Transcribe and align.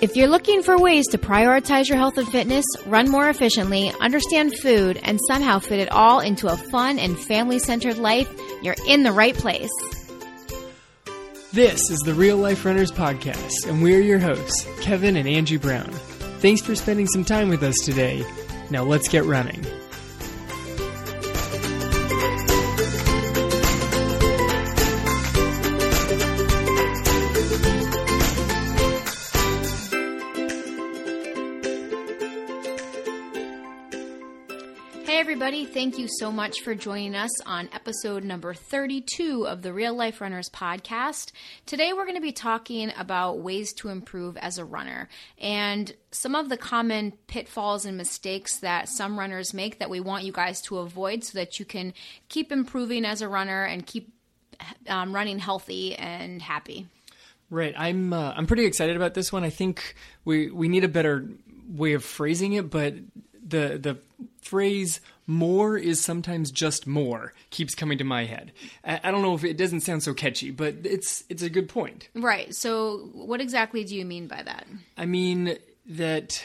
If 0.00 0.14
you're 0.14 0.28
looking 0.28 0.62
for 0.62 0.78
ways 0.78 1.08
to 1.08 1.18
prioritize 1.18 1.88
your 1.88 1.98
health 1.98 2.18
and 2.18 2.28
fitness, 2.28 2.64
run 2.86 3.10
more 3.10 3.28
efficiently, 3.28 3.92
understand 4.00 4.56
food, 4.56 4.96
and 5.02 5.18
somehow 5.26 5.58
fit 5.58 5.80
it 5.80 5.90
all 5.90 6.20
into 6.20 6.46
a 6.46 6.56
fun 6.56 7.00
and 7.00 7.18
family 7.18 7.58
centered 7.58 7.98
life, 7.98 8.32
you're 8.62 8.76
in 8.86 9.02
the 9.02 9.10
right 9.10 9.34
place. 9.34 9.72
This 11.52 11.90
is 11.90 11.98
the 12.00 12.14
Real 12.14 12.36
Life 12.36 12.64
Runners 12.64 12.92
Podcast, 12.92 13.66
and 13.66 13.82
we're 13.82 14.00
your 14.00 14.20
hosts, 14.20 14.68
Kevin 14.80 15.16
and 15.16 15.28
Angie 15.28 15.56
Brown. 15.56 15.90
Thanks 16.38 16.62
for 16.62 16.76
spending 16.76 17.08
some 17.08 17.24
time 17.24 17.48
with 17.48 17.64
us 17.64 17.74
today. 17.84 18.24
Now 18.70 18.84
let's 18.84 19.08
get 19.08 19.24
running. 19.24 19.66
Thank 35.78 35.96
you 35.96 36.08
so 36.08 36.32
much 36.32 36.62
for 36.62 36.74
joining 36.74 37.14
us 37.14 37.30
on 37.42 37.68
episode 37.72 38.24
number 38.24 38.52
32 38.52 39.46
of 39.46 39.62
the 39.62 39.72
Real 39.72 39.94
Life 39.94 40.20
Runners 40.20 40.50
podcast. 40.50 41.30
Today, 41.66 41.92
we're 41.92 42.02
going 42.02 42.16
to 42.16 42.20
be 42.20 42.32
talking 42.32 42.92
about 42.98 43.38
ways 43.38 43.72
to 43.74 43.88
improve 43.88 44.36
as 44.38 44.58
a 44.58 44.64
runner 44.64 45.08
and 45.40 45.94
some 46.10 46.34
of 46.34 46.48
the 46.48 46.56
common 46.56 47.12
pitfalls 47.28 47.84
and 47.84 47.96
mistakes 47.96 48.58
that 48.58 48.88
some 48.88 49.16
runners 49.16 49.54
make 49.54 49.78
that 49.78 49.88
we 49.88 50.00
want 50.00 50.24
you 50.24 50.32
guys 50.32 50.60
to 50.62 50.78
avoid 50.78 51.22
so 51.22 51.38
that 51.38 51.60
you 51.60 51.64
can 51.64 51.94
keep 52.28 52.50
improving 52.50 53.04
as 53.04 53.22
a 53.22 53.28
runner 53.28 53.62
and 53.62 53.86
keep 53.86 54.12
um, 54.88 55.14
running 55.14 55.38
healthy 55.38 55.94
and 55.94 56.42
happy. 56.42 56.88
Right, 57.50 57.74
I'm 57.78 58.12
uh, 58.12 58.32
I'm 58.36 58.48
pretty 58.48 58.64
excited 58.64 58.96
about 58.96 59.14
this 59.14 59.32
one. 59.32 59.44
I 59.44 59.50
think 59.50 59.94
we 60.24 60.50
we 60.50 60.66
need 60.66 60.82
a 60.82 60.88
better 60.88 61.28
way 61.68 61.92
of 61.92 62.04
phrasing 62.04 62.54
it, 62.54 62.68
but 62.68 62.94
the 63.46 63.78
the 63.78 63.98
phrase 64.42 65.00
more 65.28 65.76
is 65.76 66.00
sometimes 66.00 66.50
just 66.50 66.86
more 66.86 67.34
keeps 67.50 67.74
coming 67.74 67.98
to 67.98 68.04
my 68.04 68.24
head. 68.24 68.50
I, 68.82 68.98
I, 69.04 69.10
don't 69.10 69.22
know 69.22 69.34
if 69.34 69.44
it 69.44 69.58
doesn't 69.58 69.80
sound 69.80 70.02
so 70.02 70.14
catchy, 70.14 70.50
but 70.50 70.74
it's 70.84 71.22
it's 71.28 71.42
a 71.42 71.50
good 71.50 71.68
point. 71.68 72.08
Right. 72.14 72.54
So 72.54 73.10
what 73.12 73.40
exactly 73.40 73.84
do 73.84 73.94
you 73.94 74.06
mean 74.06 74.26
by 74.26 74.42
that? 74.42 74.66
I 74.96 75.04
mean 75.04 75.58
that 75.86 76.42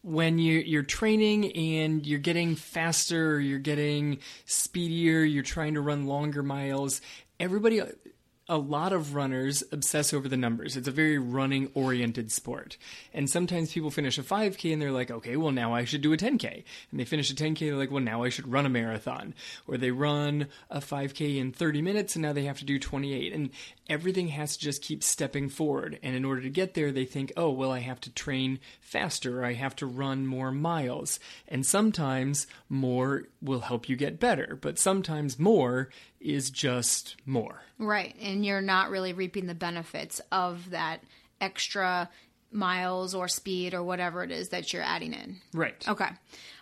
when 0.00 0.38
you 0.38 0.58
you're 0.58 0.82
training 0.82 1.52
and 1.52 2.06
you're 2.06 2.18
getting 2.18 2.56
faster, 2.56 3.38
you're 3.38 3.58
getting 3.58 4.18
speedier, 4.46 5.22
you're 5.22 5.42
trying 5.42 5.74
to 5.74 5.82
run 5.82 6.06
longer 6.06 6.42
miles, 6.42 7.02
everybody 7.38 7.82
a 8.52 8.58
lot 8.58 8.92
of 8.92 9.14
runners 9.14 9.64
obsess 9.72 10.12
over 10.12 10.28
the 10.28 10.36
numbers. 10.36 10.76
It's 10.76 10.86
a 10.86 10.92
very 10.92 11.16
running 11.16 11.70
oriented 11.72 12.30
sport. 12.30 12.76
And 13.14 13.30
sometimes 13.30 13.72
people 13.72 13.90
finish 13.90 14.18
a 14.18 14.22
5K 14.22 14.74
and 14.74 14.82
they're 14.82 14.92
like, 14.92 15.10
okay, 15.10 15.38
well, 15.38 15.52
now 15.52 15.72
I 15.74 15.86
should 15.86 16.02
do 16.02 16.12
a 16.12 16.18
10K. 16.18 16.62
And 16.90 17.00
they 17.00 17.06
finish 17.06 17.30
a 17.30 17.34
10K, 17.34 17.60
they're 17.60 17.76
like, 17.76 17.90
well, 17.90 18.02
now 18.02 18.24
I 18.24 18.28
should 18.28 18.52
run 18.52 18.66
a 18.66 18.68
marathon. 18.68 19.34
Or 19.66 19.78
they 19.78 19.90
run 19.90 20.48
a 20.68 20.80
5K 20.80 21.38
in 21.38 21.52
30 21.52 21.80
minutes 21.80 22.14
and 22.14 22.22
now 22.22 22.34
they 22.34 22.44
have 22.44 22.58
to 22.58 22.66
do 22.66 22.78
28. 22.78 23.32
And 23.32 23.48
everything 23.88 24.28
has 24.28 24.58
to 24.58 24.62
just 24.62 24.82
keep 24.82 25.02
stepping 25.02 25.48
forward. 25.48 25.98
And 26.02 26.14
in 26.14 26.26
order 26.26 26.42
to 26.42 26.50
get 26.50 26.74
there, 26.74 26.92
they 26.92 27.06
think, 27.06 27.32
oh, 27.38 27.50
well, 27.50 27.72
I 27.72 27.78
have 27.80 28.02
to 28.02 28.10
train 28.10 28.60
faster, 28.82 29.40
or 29.40 29.44
I 29.46 29.54
have 29.54 29.74
to 29.76 29.86
run 29.86 30.26
more 30.26 30.52
miles. 30.52 31.18
And 31.48 31.64
sometimes 31.64 32.46
more 32.68 33.24
will 33.40 33.60
help 33.60 33.88
you 33.88 33.96
get 33.96 34.20
better, 34.20 34.58
but 34.60 34.78
sometimes 34.78 35.38
more 35.38 35.88
is 36.22 36.50
just 36.50 37.16
more. 37.26 37.62
Right. 37.78 38.14
And 38.20 38.44
you're 38.44 38.62
not 38.62 38.90
really 38.90 39.12
reaping 39.12 39.46
the 39.46 39.54
benefits 39.54 40.20
of 40.30 40.70
that 40.70 41.02
extra 41.40 42.08
miles 42.50 43.14
or 43.14 43.28
speed 43.28 43.74
or 43.74 43.82
whatever 43.82 44.22
it 44.22 44.30
is 44.30 44.50
that 44.50 44.72
you're 44.72 44.82
adding 44.82 45.14
in. 45.14 45.36
Right. 45.52 45.88
Okay. 45.88 46.08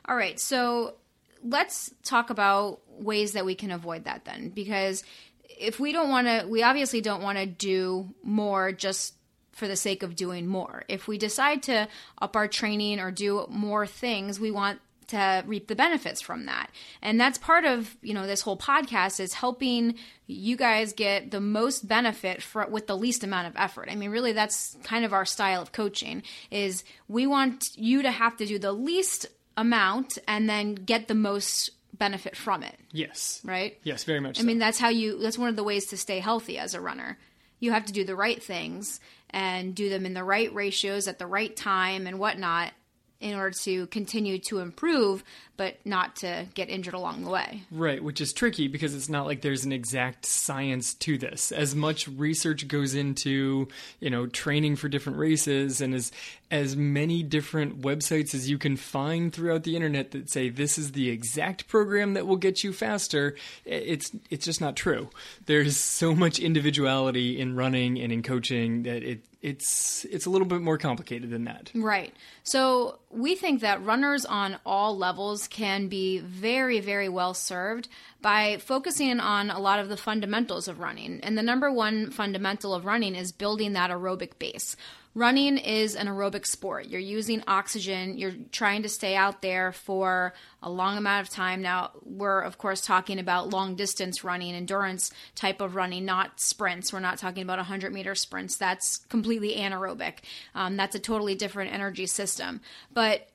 All 0.06 0.16
right. 0.16 0.38
So 0.40 0.94
let's 1.42 1.92
talk 2.04 2.30
about 2.30 2.80
ways 2.88 3.32
that 3.32 3.44
we 3.44 3.54
can 3.54 3.70
avoid 3.70 4.04
that 4.04 4.24
then 4.24 4.50
because 4.50 5.02
if 5.48 5.80
we 5.80 5.92
don't 5.92 6.10
want 6.10 6.26
to 6.26 6.46
we 6.46 6.62
obviously 6.62 7.00
don't 7.00 7.22
want 7.22 7.38
to 7.38 7.46
do 7.46 8.08
more 8.22 8.72
just 8.72 9.14
for 9.52 9.66
the 9.66 9.76
sake 9.76 10.02
of 10.02 10.16
doing 10.16 10.46
more. 10.46 10.84
If 10.88 11.08
we 11.08 11.18
decide 11.18 11.62
to 11.64 11.88
up 12.20 12.36
our 12.36 12.48
training 12.48 13.00
or 13.00 13.10
do 13.10 13.46
more 13.50 13.86
things, 13.86 14.38
we 14.38 14.50
want 14.50 14.80
to 15.10 15.44
reap 15.46 15.68
the 15.68 15.76
benefits 15.76 16.20
from 16.20 16.46
that. 16.46 16.70
And 17.02 17.20
that's 17.20 17.38
part 17.38 17.64
of, 17.64 17.96
you 18.02 18.14
know, 18.14 18.26
this 18.26 18.40
whole 18.40 18.56
podcast 18.56 19.20
is 19.20 19.34
helping 19.34 19.96
you 20.26 20.56
guys 20.56 20.92
get 20.92 21.30
the 21.30 21.40
most 21.40 21.86
benefit 21.86 22.42
for, 22.42 22.66
with 22.66 22.86
the 22.86 22.96
least 22.96 23.24
amount 23.24 23.48
of 23.48 23.54
effort. 23.56 23.88
I 23.90 23.96
mean, 23.96 24.10
really 24.10 24.32
that's 24.32 24.76
kind 24.84 25.04
of 25.04 25.12
our 25.12 25.24
style 25.24 25.62
of 25.62 25.72
coaching 25.72 26.22
is 26.50 26.84
we 27.08 27.26
want 27.26 27.70
you 27.76 28.02
to 28.02 28.10
have 28.10 28.36
to 28.38 28.46
do 28.46 28.58
the 28.58 28.72
least 28.72 29.26
amount 29.56 30.18
and 30.26 30.48
then 30.48 30.74
get 30.74 31.08
the 31.08 31.14
most 31.14 31.70
benefit 31.92 32.36
from 32.36 32.62
it. 32.62 32.78
Yes. 32.92 33.40
Right? 33.44 33.78
Yes, 33.82 34.04
very 34.04 34.20
much. 34.20 34.38
I 34.38 34.42
so. 34.42 34.46
mean, 34.46 34.58
that's 34.58 34.78
how 34.78 34.88
you 34.88 35.18
that's 35.18 35.38
one 35.38 35.48
of 35.48 35.56
the 35.56 35.64
ways 35.64 35.86
to 35.86 35.96
stay 35.96 36.20
healthy 36.20 36.58
as 36.58 36.74
a 36.74 36.80
runner. 36.80 37.18
You 37.58 37.72
have 37.72 37.84
to 37.86 37.92
do 37.92 38.04
the 38.04 38.16
right 38.16 38.42
things 38.42 39.00
and 39.28 39.74
do 39.74 39.90
them 39.90 40.06
in 40.06 40.14
the 40.14 40.24
right 40.24 40.52
ratios 40.54 41.08
at 41.08 41.18
the 41.18 41.26
right 41.26 41.54
time 41.54 42.06
and 42.06 42.18
whatnot 42.18 42.72
in 43.20 43.34
order 43.34 43.56
to 43.64 43.86
continue 43.88 44.38
to 44.38 44.58
improve, 44.58 45.22
but 45.60 45.76
not 45.84 46.16
to 46.16 46.46
get 46.54 46.70
injured 46.70 46.94
along 46.94 47.22
the 47.22 47.28
way. 47.28 47.60
Right, 47.70 48.02
which 48.02 48.22
is 48.22 48.32
tricky 48.32 48.66
because 48.66 48.94
it's 48.94 49.10
not 49.10 49.26
like 49.26 49.42
there's 49.42 49.66
an 49.66 49.72
exact 49.72 50.24
science 50.24 50.94
to 50.94 51.18
this. 51.18 51.52
As 51.52 51.74
much 51.74 52.08
research 52.08 52.66
goes 52.66 52.94
into, 52.94 53.68
you 54.00 54.08
know, 54.08 54.26
training 54.26 54.76
for 54.76 54.88
different 54.88 55.18
races 55.18 55.82
and 55.82 55.94
as 55.94 56.12
as 56.50 56.76
many 56.76 57.22
different 57.22 57.82
websites 57.82 58.34
as 58.34 58.48
you 58.48 58.56
can 58.56 58.76
find 58.76 59.34
throughout 59.34 59.64
the 59.64 59.76
internet 59.76 60.12
that 60.12 60.30
say 60.30 60.48
this 60.48 60.78
is 60.78 60.92
the 60.92 61.10
exact 61.10 61.68
program 61.68 62.14
that 62.14 62.26
will 62.26 62.36
get 62.36 62.64
you 62.64 62.72
faster, 62.72 63.36
it's 63.66 64.10
it's 64.30 64.46
just 64.46 64.62
not 64.62 64.76
true. 64.76 65.10
There's 65.44 65.76
so 65.76 66.14
much 66.14 66.38
individuality 66.38 67.38
in 67.38 67.54
running 67.54 68.00
and 68.00 68.10
in 68.10 68.22
coaching 68.22 68.84
that 68.84 69.02
it 69.02 69.20
it's 69.42 70.04
it's 70.10 70.26
a 70.26 70.30
little 70.30 70.46
bit 70.46 70.60
more 70.60 70.76
complicated 70.76 71.30
than 71.30 71.44
that. 71.44 71.70
Right. 71.74 72.14
So 72.42 72.98
we 73.10 73.34
think 73.36 73.62
that 73.62 73.82
runners 73.84 74.24
on 74.24 74.58
all 74.66 74.96
levels 74.96 75.48
can 75.50 75.88
be 75.88 76.18
very, 76.18 76.80
very 76.80 77.08
well 77.08 77.34
served 77.34 77.88
by 78.22 78.58
focusing 78.58 79.20
on 79.20 79.50
a 79.50 79.58
lot 79.58 79.80
of 79.80 79.88
the 79.88 79.96
fundamentals 79.96 80.68
of 80.68 80.80
running. 80.80 81.20
And 81.22 81.36
the 81.36 81.42
number 81.42 81.70
one 81.72 82.10
fundamental 82.10 82.74
of 82.74 82.84
running 82.84 83.14
is 83.14 83.32
building 83.32 83.72
that 83.74 83.90
aerobic 83.90 84.38
base. 84.38 84.76
Running 85.12 85.58
is 85.58 85.96
an 85.96 86.06
aerobic 86.06 86.46
sport. 86.46 86.86
You're 86.86 87.00
using 87.00 87.42
oxygen. 87.48 88.16
You're 88.16 88.34
trying 88.52 88.84
to 88.84 88.88
stay 88.88 89.16
out 89.16 89.42
there 89.42 89.72
for 89.72 90.34
a 90.62 90.70
long 90.70 90.96
amount 90.96 91.26
of 91.26 91.34
time. 91.34 91.62
Now, 91.62 91.90
we're 92.04 92.40
of 92.40 92.58
course 92.58 92.80
talking 92.80 93.18
about 93.18 93.50
long 93.50 93.74
distance 93.74 94.22
running, 94.22 94.54
endurance 94.54 95.10
type 95.34 95.60
of 95.60 95.74
running, 95.74 96.04
not 96.04 96.40
sprints. 96.40 96.92
We're 96.92 97.00
not 97.00 97.18
talking 97.18 97.42
about 97.42 97.58
100 97.58 97.92
meter 97.92 98.14
sprints. 98.14 98.56
That's 98.56 98.98
completely 98.98 99.56
anaerobic. 99.56 100.18
Um, 100.54 100.76
that's 100.76 100.94
a 100.94 101.00
totally 101.00 101.34
different 101.34 101.72
energy 101.72 102.06
system. 102.06 102.60
But 102.94 103.26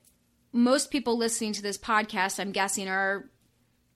most 0.56 0.90
people 0.90 1.16
listening 1.16 1.52
to 1.54 1.62
this 1.62 1.78
podcast, 1.78 2.40
I'm 2.40 2.52
guessing, 2.52 2.88
are 2.88 3.28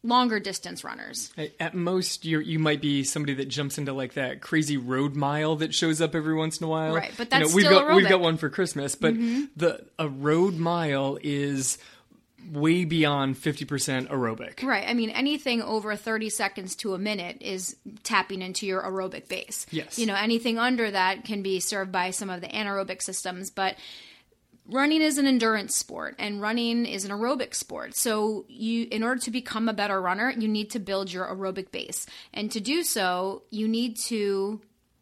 longer 0.02 0.40
distance 0.40 0.82
runners. 0.82 1.32
At 1.58 1.74
most, 1.74 2.24
you 2.24 2.40
you 2.40 2.58
might 2.58 2.80
be 2.80 3.04
somebody 3.04 3.34
that 3.34 3.48
jumps 3.48 3.76
into 3.78 3.92
like 3.92 4.14
that 4.14 4.40
crazy 4.40 4.76
road 4.76 5.14
mile 5.16 5.56
that 5.56 5.74
shows 5.74 6.00
up 6.00 6.14
every 6.14 6.34
once 6.34 6.58
in 6.58 6.64
a 6.64 6.68
while. 6.68 6.94
Right, 6.94 7.12
but 7.18 7.28
that's 7.30 7.42
you 7.42 7.48
know, 7.50 7.54
we've 7.56 7.64
still 7.66 7.78
got 7.80 7.88
aerobic. 7.88 7.96
we've 7.96 8.08
got 8.08 8.20
one 8.20 8.36
for 8.36 8.48
Christmas, 8.48 8.94
but 8.94 9.14
Mm-hmm. 9.14 9.44
the 9.56 9.84
a 9.98 10.08
road 10.08 10.54
mile 10.56 11.18
is 11.22 11.76
way 12.50 12.86
beyond 12.86 13.36
50% 13.36 14.08
aerobic. 14.08 14.62
Right. 14.62 14.88
I 14.88 14.94
mean, 14.94 15.10
anything 15.10 15.60
over 15.60 15.94
30 15.94 16.30
seconds 16.30 16.74
to 16.76 16.94
a 16.94 16.98
minute 16.98 17.36
is 17.42 17.76
tapping 18.02 18.40
into 18.40 18.66
your 18.66 18.82
aerobic 18.82 19.28
base. 19.28 19.66
Yes. 19.70 19.98
You 19.98 20.06
know, 20.06 20.14
anything 20.14 20.58
under 20.58 20.90
that 20.90 21.24
can 21.26 21.42
be 21.42 21.60
served 21.60 21.92
by 21.92 22.10
some 22.10 22.30
of 22.30 22.40
the 22.40 22.48
anaerobic 22.48 23.02
systems, 23.02 23.50
but 23.50 23.76
running 24.70 25.02
is 25.02 25.18
an 25.18 25.26
endurance 25.26 25.76
sport 25.76 26.14
and 26.18 26.40
running 26.40 26.86
is 26.86 27.04
an 27.04 27.10
aerobic 27.10 27.54
sport. 27.54 27.94
So 27.94 28.44
you 28.48 28.86
in 28.90 29.02
order 29.02 29.20
to 29.22 29.30
become 29.30 29.68
a 29.68 29.74
better 29.74 30.00
runner, 30.00 30.30
you 30.30 30.48
need 30.48 30.70
to 30.70 30.78
build 30.78 31.12
your 31.12 31.26
aerobic 31.26 31.70
base. 31.70 32.06
And 32.32 32.50
to 32.52 32.60
do 32.60 32.82
so, 32.82 33.42
you 33.50 33.68
need 33.68 33.96
to 34.06 34.60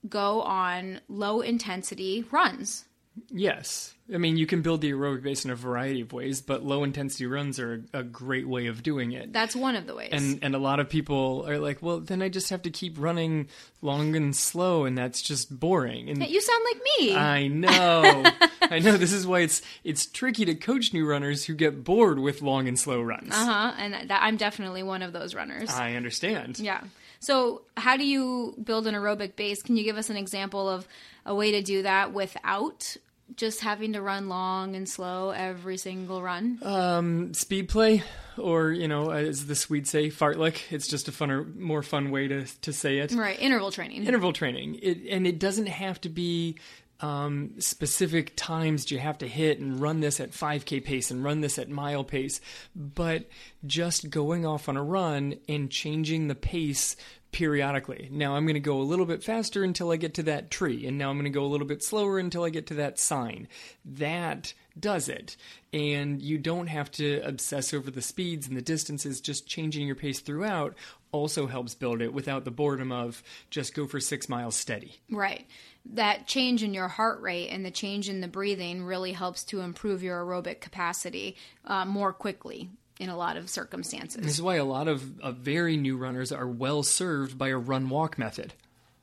go 0.08 0.42
on 0.42 1.00
low 1.08 1.40
intensity 1.40 2.24
runs. 2.30 2.84
Yes. 3.30 3.94
I 4.12 4.16
mean, 4.18 4.36
you 4.38 4.46
can 4.46 4.62
build 4.62 4.80
the 4.80 4.90
aerobic 4.92 5.22
base 5.22 5.44
in 5.44 5.50
a 5.50 5.54
variety 5.54 6.00
of 6.00 6.12
ways, 6.12 6.40
but 6.40 6.64
low 6.64 6.82
intensity 6.82 7.26
runs 7.26 7.58
are 7.60 7.84
a, 7.92 7.98
a 7.98 8.02
great 8.02 8.48
way 8.48 8.66
of 8.66 8.82
doing 8.82 9.12
it. 9.12 9.32
That's 9.32 9.54
one 9.54 9.76
of 9.76 9.86
the 9.86 9.94
ways. 9.94 10.10
and 10.12 10.38
and 10.42 10.54
a 10.54 10.58
lot 10.58 10.80
of 10.80 10.88
people 10.88 11.44
are 11.46 11.58
like, 11.58 11.82
well, 11.82 12.00
then 12.00 12.22
I 12.22 12.28
just 12.28 12.48
have 12.50 12.62
to 12.62 12.70
keep 12.70 12.96
running 12.98 13.48
long 13.82 14.16
and 14.16 14.34
slow, 14.34 14.84
and 14.84 14.96
that's 14.96 15.20
just 15.20 15.60
boring. 15.60 16.08
And 16.08 16.26
you 16.26 16.40
sound 16.40 16.64
like 16.64 16.82
me. 16.98 17.14
I 17.14 17.46
know, 17.48 18.24
I 18.62 18.78
know. 18.78 18.96
This 18.96 19.12
is 19.12 19.26
why 19.26 19.40
it's 19.40 19.60
it's 19.84 20.06
tricky 20.06 20.44
to 20.46 20.54
coach 20.54 20.92
new 20.94 21.06
runners 21.06 21.44
who 21.44 21.54
get 21.54 21.84
bored 21.84 22.18
with 22.18 22.40
long 22.40 22.66
and 22.66 22.78
slow 22.78 23.02
runs. 23.02 23.32
uh 23.34 23.44
huh. 23.44 23.72
And 23.78 24.08
that, 24.10 24.22
I'm 24.22 24.36
definitely 24.36 24.82
one 24.82 25.02
of 25.02 25.12
those 25.12 25.34
runners. 25.34 25.70
I 25.70 25.94
understand. 25.94 26.58
Yeah. 26.58 26.80
So, 27.20 27.62
how 27.76 27.96
do 27.96 28.06
you 28.06 28.54
build 28.62 28.86
an 28.86 28.94
aerobic 28.94 29.34
base? 29.36 29.60
Can 29.62 29.76
you 29.76 29.84
give 29.84 29.96
us 29.98 30.08
an 30.08 30.16
example 30.16 30.68
of 30.68 30.86
a 31.26 31.34
way 31.34 31.50
to 31.50 31.62
do 31.62 31.82
that 31.82 32.12
without 32.12 32.96
just 33.36 33.60
having 33.60 33.92
to 33.92 34.02
run 34.02 34.28
long 34.28 34.74
and 34.74 34.88
slow 34.88 35.30
every 35.30 35.76
single 35.76 36.22
run? 36.22 36.58
Um, 36.62 37.34
speed 37.34 37.68
play, 37.68 38.02
or 38.36 38.70
you 38.70 38.88
know, 38.88 39.10
as 39.10 39.46
the 39.46 39.54
Swedes 39.54 39.90
say, 39.90 40.08
fartlek. 40.08 40.60
It's 40.70 40.88
just 40.88 41.08
a 41.08 41.12
funner, 41.12 41.54
more 41.56 41.82
fun 41.82 42.10
way 42.10 42.28
to 42.28 42.46
to 42.62 42.72
say 42.72 42.98
it. 42.98 43.12
right, 43.12 43.38
interval 43.38 43.70
training. 43.70 44.06
Interval 44.06 44.32
training, 44.32 44.78
it, 44.82 44.98
and 45.10 45.26
it 45.26 45.38
doesn't 45.38 45.68
have 45.68 46.00
to 46.02 46.08
be 46.08 46.56
um, 47.00 47.52
specific 47.58 48.32
times 48.34 48.90
you 48.90 48.98
have 48.98 49.18
to 49.18 49.28
hit 49.28 49.60
and 49.60 49.80
run 49.80 50.00
this 50.00 50.18
at 50.18 50.32
5k 50.32 50.84
pace 50.84 51.10
and 51.10 51.22
run 51.22 51.40
this 51.40 51.58
at 51.58 51.68
mile 51.68 52.02
pace, 52.04 52.40
but 52.74 53.28
just 53.64 54.10
going 54.10 54.44
off 54.44 54.68
on 54.68 54.76
a 54.76 54.82
run 54.82 55.36
and 55.48 55.70
changing 55.70 56.26
the 56.26 56.34
pace 56.34 56.96
periodically. 57.38 58.08
Now 58.10 58.34
I'm 58.34 58.46
going 58.46 58.54
to 58.54 58.60
go 58.60 58.80
a 58.80 58.82
little 58.82 59.06
bit 59.06 59.22
faster 59.22 59.62
until 59.62 59.92
I 59.92 59.96
get 59.96 60.14
to 60.14 60.24
that 60.24 60.50
tree, 60.50 60.84
and 60.86 60.98
now 60.98 61.08
I'm 61.08 61.16
going 61.16 61.32
to 61.32 61.38
go 61.38 61.44
a 61.44 61.46
little 61.46 61.68
bit 61.68 61.84
slower 61.84 62.18
until 62.18 62.42
I 62.42 62.50
get 62.50 62.66
to 62.66 62.74
that 62.74 62.98
sign. 62.98 63.46
That 63.84 64.52
does 64.76 65.08
it. 65.08 65.36
And 65.72 66.20
you 66.20 66.38
don't 66.38 66.66
have 66.66 66.90
to 66.92 67.20
obsess 67.20 67.72
over 67.72 67.92
the 67.92 68.02
speeds 68.02 68.48
and 68.48 68.56
the 68.56 68.60
distances, 68.60 69.20
just 69.20 69.46
changing 69.46 69.86
your 69.86 69.94
pace 69.94 70.18
throughout 70.18 70.74
also 71.12 71.46
helps 71.46 71.76
build 71.76 72.02
it 72.02 72.12
without 72.12 72.44
the 72.44 72.50
boredom 72.50 72.90
of 72.90 73.22
just 73.50 73.72
go 73.72 73.86
for 73.86 74.00
six 74.00 74.28
miles 74.28 74.56
steady. 74.56 75.00
Right. 75.08 75.46
That 75.94 76.26
change 76.26 76.64
in 76.64 76.74
your 76.74 76.88
heart 76.88 77.20
rate 77.20 77.50
and 77.50 77.64
the 77.64 77.70
change 77.70 78.08
in 78.08 78.20
the 78.20 78.26
breathing 78.26 78.82
really 78.82 79.12
helps 79.12 79.44
to 79.44 79.60
improve 79.60 80.02
your 80.02 80.24
aerobic 80.24 80.60
capacity 80.60 81.36
uh, 81.64 81.84
more 81.84 82.12
quickly 82.12 82.68
in 82.98 83.08
a 83.08 83.16
lot 83.16 83.36
of 83.36 83.48
circumstances. 83.48 84.22
This 84.22 84.34
is 84.34 84.42
why 84.42 84.56
a 84.56 84.64
lot 84.64 84.88
of, 84.88 85.20
of 85.20 85.36
very 85.36 85.76
new 85.76 85.96
runners 85.96 86.32
are 86.32 86.48
well 86.48 86.82
served 86.82 87.38
by 87.38 87.48
a 87.48 87.56
run 87.56 87.88
walk 87.88 88.18
method. 88.18 88.54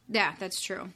Yeah, 0.10 0.34
that's 0.40 0.62
true. 0.62 0.90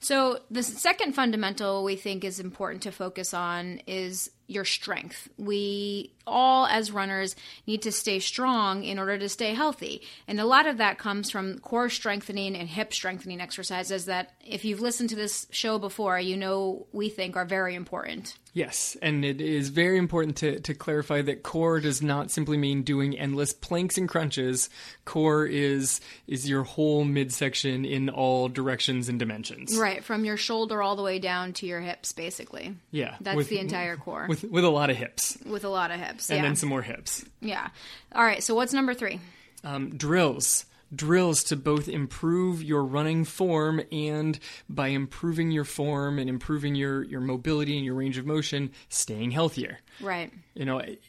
So, 0.00 0.40
the 0.50 0.62
second 0.62 1.14
fundamental 1.14 1.82
we 1.82 1.96
think 1.96 2.24
is 2.24 2.38
important 2.38 2.82
to 2.82 2.92
focus 2.92 3.32
on 3.32 3.80
is 3.86 4.30
your 4.46 4.64
strength. 4.64 5.28
We 5.38 6.12
all, 6.26 6.66
as 6.66 6.90
runners, 6.90 7.36
need 7.66 7.82
to 7.82 7.92
stay 7.92 8.18
strong 8.18 8.84
in 8.84 8.98
order 8.98 9.18
to 9.18 9.28
stay 9.28 9.54
healthy. 9.54 10.02
And 10.26 10.40
a 10.40 10.46
lot 10.46 10.66
of 10.66 10.78
that 10.78 10.98
comes 10.98 11.30
from 11.30 11.58
core 11.58 11.90
strengthening 11.90 12.56
and 12.56 12.68
hip 12.68 12.92
strengthening 12.94 13.40
exercises 13.40 14.06
that, 14.06 14.32
if 14.44 14.64
you've 14.64 14.80
listened 14.80 15.10
to 15.10 15.16
this 15.16 15.46
show 15.50 15.78
before, 15.78 16.18
you 16.18 16.36
know 16.36 16.86
we 16.92 17.08
think 17.08 17.36
are 17.36 17.44
very 17.44 17.74
important. 17.74 18.38
Yes, 18.54 18.96
and 19.02 19.24
it 19.24 19.40
is 19.40 19.70
very 19.70 19.98
important 19.98 20.36
to, 20.36 20.60
to 20.60 20.74
clarify 20.74 21.22
that 21.22 21.42
core 21.42 21.80
does 21.80 22.00
not 22.00 22.30
simply 22.30 22.56
mean 22.56 22.82
doing 22.84 23.18
endless 23.18 23.52
planks 23.52 23.98
and 23.98 24.08
crunches. 24.08 24.70
Core 25.04 25.44
is 25.44 26.00
is 26.28 26.48
your 26.48 26.62
whole 26.62 27.04
midsection 27.04 27.84
in 27.84 28.08
all 28.08 28.48
directions 28.48 29.08
and 29.08 29.18
dimensions. 29.18 29.76
Right, 29.76 30.04
from 30.04 30.24
your 30.24 30.36
shoulder 30.36 30.80
all 30.82 30.94
the 30.94 31.02
way 31.02 31.18
down 31.18 31.52
to 31.54 31.66
your 31.66 31.80
hips, 31.80 32.12
basically. 32.12 32.76
Yeah, 32.92 33.16
That's 33.20 33.36
with- 33.36 33.48
the 33.48 33.58
entire 33.58 33.96
core. 33.96 34.26
With 34.42 34.50
with 34.50 34.64
a 34.64 34.68
lot 34.70 34.90
of 34.90 34.96
hips 34.96 35.38
with 35.46 35.64
a 35.64 35.68
lot 35.68 35.90
of 35.90 35.98
hips. 36.00 36.30
and 36.30 36.38
yeah. 36.38 36.42
then 36.42 36.56
some 36.56 36.68
more 36.68 36.82
hips. 36.82 37.24
yeah. 37.40 37.68
All 38.14 38.24
right, 38.24 38.42
so 38.42 38.54
what's 38.54 38.72
number 38.72 38.94
three? 38.94 39.20
Um, 39.62 39.96
drills. 39.96 40.66
Drills 40.94 41.42
to 41.44 41.56
both 41.56 41.88
improve 41.88 42.62
your 42.62 42.84
running 42.84 43.24
form 43.24 43.80
and 43.90 44.38
by 44.68 44.88
improving 44.88 45.50
your 45.50 45.64
form 45.64 46.18
and 46.20 46.28
improving 46.30 46.74
your, 46.76 47.02
your 47.02 47.20
mobility 47.20 47.76
and 47.76 47.84
your 47.84 47.94
range 47.94 48.16
of 48.16 48.26
motion, 48.26 48.70
staying 48.88 49.32
healthier. 49.32 49.78
Right. 50.00 50.32
You 50.54 50.64
know, 50.66 50.78
it- 50.78 51.02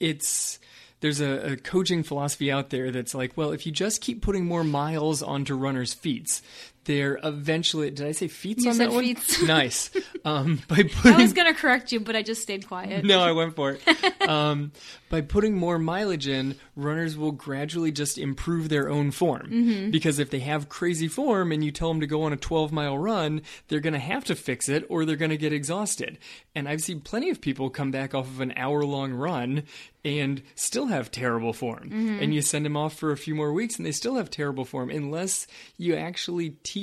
it's 0.00 0.58
there's 1.00 1.20
a, 1.20 1.52
a 1.52 1.56
coaching 1.56 2.02
philosophy 2.02 2.50
out 2.50 2.70
there 2.70 2.90
that's 2.90 3.14
like, 3.14 3.36
well, 3.36 3.52
if 3.52 3.66
you 3.66 3.72
just 3.72 4.00
keep 4.00 4.22
putting 4.22 4.46
more 4.46 4.64
miles 4.64 5.22
onto 5.22 5.54
runners' 5.54 5.92
feet, 5.94 6.40
they're 6.84 7.18
eventually. 7.22 7.90
Did 7.90 8.06
I 8.06 8.12
say 8.12 8.28
feet 8.28 8.62
You 8.62 8.70
on 8.70 8.78
that 8.78 8.92
one? 8.92 9.16
nice. 9.46 9.90
Um, 10.26 10.62
by 10.68 10.88
I 11.04 11.20
was 11.20 11.34
going 11.34 11.52
to 11.52 11.60
correct 11.60 11.92
you, 11.92 12.00
but 12.00 12.16
I 12.16 12.22
just 12.22 12.40
stayed 12.40 12.66
quiet. 12.66 13.04
no, 13.04 13.20
I 13.20 13.32
went 13.32 13.54
for 13.54 13.72
it. 13.72 13.82
Um, 14.24 14.72
by 15.10 15.20
putting 15.20 15.54
more 15.54 15.78
mileage 15.78 16.26
in, 16.26 16.56
runners 16.76 17.14
will 17.14 17.30
gradually 17.30 17.92
just 17.92 18.16
improve 18.16 18.70
their 18.70 18.88
own 18.88 19.10
form. 19.10 19.50
Mm-hmm. 19.50 19.90
Because 19.90 20.18
if 20.18 20.30
they 20.30 20.38
have 20.38 20.70
crazy 20.70 21.08
form 21.08 21.52
and 21.52 21.62
you 21.62 21.70
tell 21.70 21.88
them 21.88 22.00
to 22.00 22.06
go 22.06 22.22
on 22.22 22.32
a 22.32 22.38
12 22.38 22.72
mile 22.72 22.96
run, 22.96 23.42
they're 23.68 23.80
going 23.80 23.92
to 23.92 23.98
have 23.98 24.24
to 24.24 24.34
fix 24.34 24.70
it 24.70 24.86
or 24.88 25.04
they're 25.04 25.16
going 25.16 25.30
to 25.30 25.36
get 25.36 25.52
exhausted. 25.52 26.16
And 26.54 26.66
I've 26.66 26.80
seen 26.80 27.02
plenty 27.02 27.28
of 27.28 27.42
people 27.42 27.68
come 27.68 27.90
back 27.90 28.14
off 28.14 28.26
of 28.26 28.40
an 28.40 28.54
hour 28.56 28.82
long 28.82 29.12
run 29.12 29.64
and 30.04 30.42
still 30.54 30.86
have 30.86 31.10
terrible 31.10 31.52
form. 31.52 31.90
Mm-hmm. 31.90 32.22
And 32.22 32.34
you 32.34 32.40
send 32.40 32.64
them 32.64 32.76
off 32.76 32.94
for 32.94 33.12
a 33.12 33.16
few 33.16 33.34
more 33.34 33.52
weeks 33.52 33.76
and 33.76 33.84
they 33.84 33.92
still 33.92 34.16
have 34.16 34.30
terrible 34.30 34.64
form 34.64 34.88
unless 34.90 35.46
you 35.76 35.96
actually 35.96 36.50
teach 36.62 36.73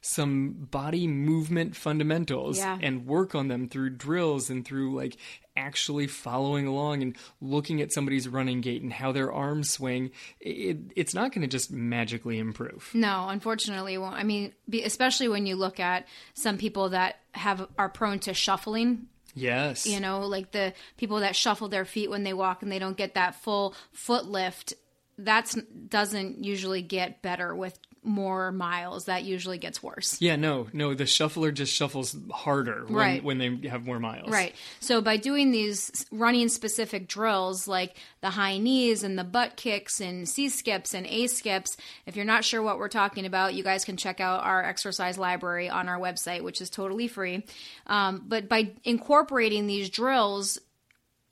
some 0.00 0.68
body 0.70 1.06
movement 1.06 1.76
fundamentals 1.76 2.58
Yeah. 2.58 2.78
and 2.80 3.06
work 3.06 3.34
on 3.34 3.48
them 3.48 3.68
through 3.68 3.90
drills 3.90 4.50
and 4.50 4.64
through 4.64 4.94
like 4.94 5.16
actually 5.56 6.06
following 6.08 6.66
along 6.66 7.02
and 7.02 7.16
looking 7.40 7.80
at 7.80 7.92
somebody's 7.92 8.26
running 8.26 8.60
gait 8.60 8.82
and 8.82 8.92
how 8.92 9.12
their 9.12 9.32
arms 9.32 9.70
swing 9.70 10.10
it, 10.40 10.78
it's 10.96 11.14
not 11.14 11.32
going 11.32 11.42
to 11.42 11.46
just 11.48 11.70
magically 11.70 12.38
improve 12.38 12.90
No, 12.94 13.26
unfortunately, 13.28 13.94
it 13.94 13.98
won't. 13.98 14.16
I 14.16 14.24
mean, 14.24 14.52
especially 14.82 15.28
when 15.28 15.46
you 15.46 15.54
look 15.56 15.78
at 15.78 16.06
some 16.34 16.58
people 16.58 16.88
that 16.90 17.16
have 17.32 17.68
are 17.78 17.88
prone 17.88 18.18
to 18.20 18.34
shuffling. 18.34 19.06
yes 19.34 19.86
You 19.86 20.00
know, 20.00 20.20
like 20.26 20.50
the 20.52 20.72
people 20.96 21.20
that 21.20 21.36
shuffle 21.36 21.68
their 21.68 21.84
feet 21.84 22.10
when 22.10 22.24
they 22.24 22.32
walk 22.32 22.62
and 22.62 22.72
they 22.72 22.78
don't 22.80 22.96
get 22.96 23.14
that 23.14 23.34
full 23.36 23.74
foot 23.92 24.26
lift. 24.26 24.74
That's 25.16 25.54
doesn't 25.54 26.42
usually 26.42 26.82
get 26.82 27.22
better 27.22 27.54
with 27.54 27.78
more 28.04 28.52
miles. 28.52 29.06
That 29.06 29.24
usually 29.24 29.58
gets 29.58 29.82
worse. 29.82 30.20
yeah 30.20 30.36
no 30.36 30.68
no 30.72 30.94
the 30.94 31.06
shuffler 31.06 31.50
just 31.52 31.72
shuffles 31.72 32.14
harder 32.30 32.84
when, 32.86 32.94
Right. 32.94 33.24
when 33.24 33.38
they 33.38 33.68
have 33.68 33.84
more 33.86 33.98
miles 33.98 34.30
Right. 34.30 34.54
So 34.80 35.00
by 35.00 35.16
doing 35.16 35.50
these 35.50 36.06
running 36.12 36.48
specific 36.48 37.08
drills 37.08 37.66
like 37.66 37.96
the 38.20 38.30
high 38.30 38.58
knees 38.58 39.02
and 39.02 39.18
the 39.18 39.24
butt 39.24 39.56
kicks 39.56 40.00
and 40.00 40.28
C 40.28 40.48
skips 40.48 40.94
and 40.94 41.06
A 41.06 41.26
skips, 41.26 41.76
if 42.06 42.16
you're 42.16 42.24
not 42.24 42.44
sure 42.44 42.62
what 42.62 42.78
we're 42.78 42.88
talking 42.88 43.26
about, 43.26 43.54
you 43.54 43.62
guys 43.64 43.84
can 43.84 43.96
check 43.96 44.20
out 44.20 44.44
our 44.44 44.62
exercise 44.62 45.18
library 45.18 45.68
on 45.68 45.88
our 45.88 45.98
website, 45.98 46.42
which 46.42 46.60
is 46.60 46.70
totally 46.70 47.08
free. 47.08 47.44
Um, 47.86 48.22
but 48.26 48.48
by 48.48 48.72
incorporating 48.84 49.66
these 49.66 49.90
drills, 49.90 50.58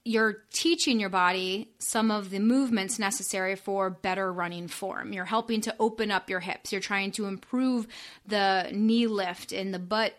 you're 0.05 0.39
teaching 0.53 0.99
your 0.99 1.09
body 1.09 1.71
some 1.79 2.11
of 2.11 2.31
the 2.31 2.41
movements 2.41 2.99
necessary 2.99 3.55
for 3.55 3.91
better 3.91 4.33
running 4.33 4.69
form. 4.69 5.13
You're 5.13 5.25
helping 5.25 5.61
to 5.63 5.75
open 5.79 6.11
up 6.11 6.29
your 6.29 6.41
hips. 6.41 6.73
You're 6.73 6.81
trying 6.81 7.13
to 7.13 7.27
improve 7.27 7.87
the 8.27 8.69
knee 8.73 9.07
lift 9.07 9.53
and 9.53 9.73
the 9.73 9.79
butt 9.79 10.15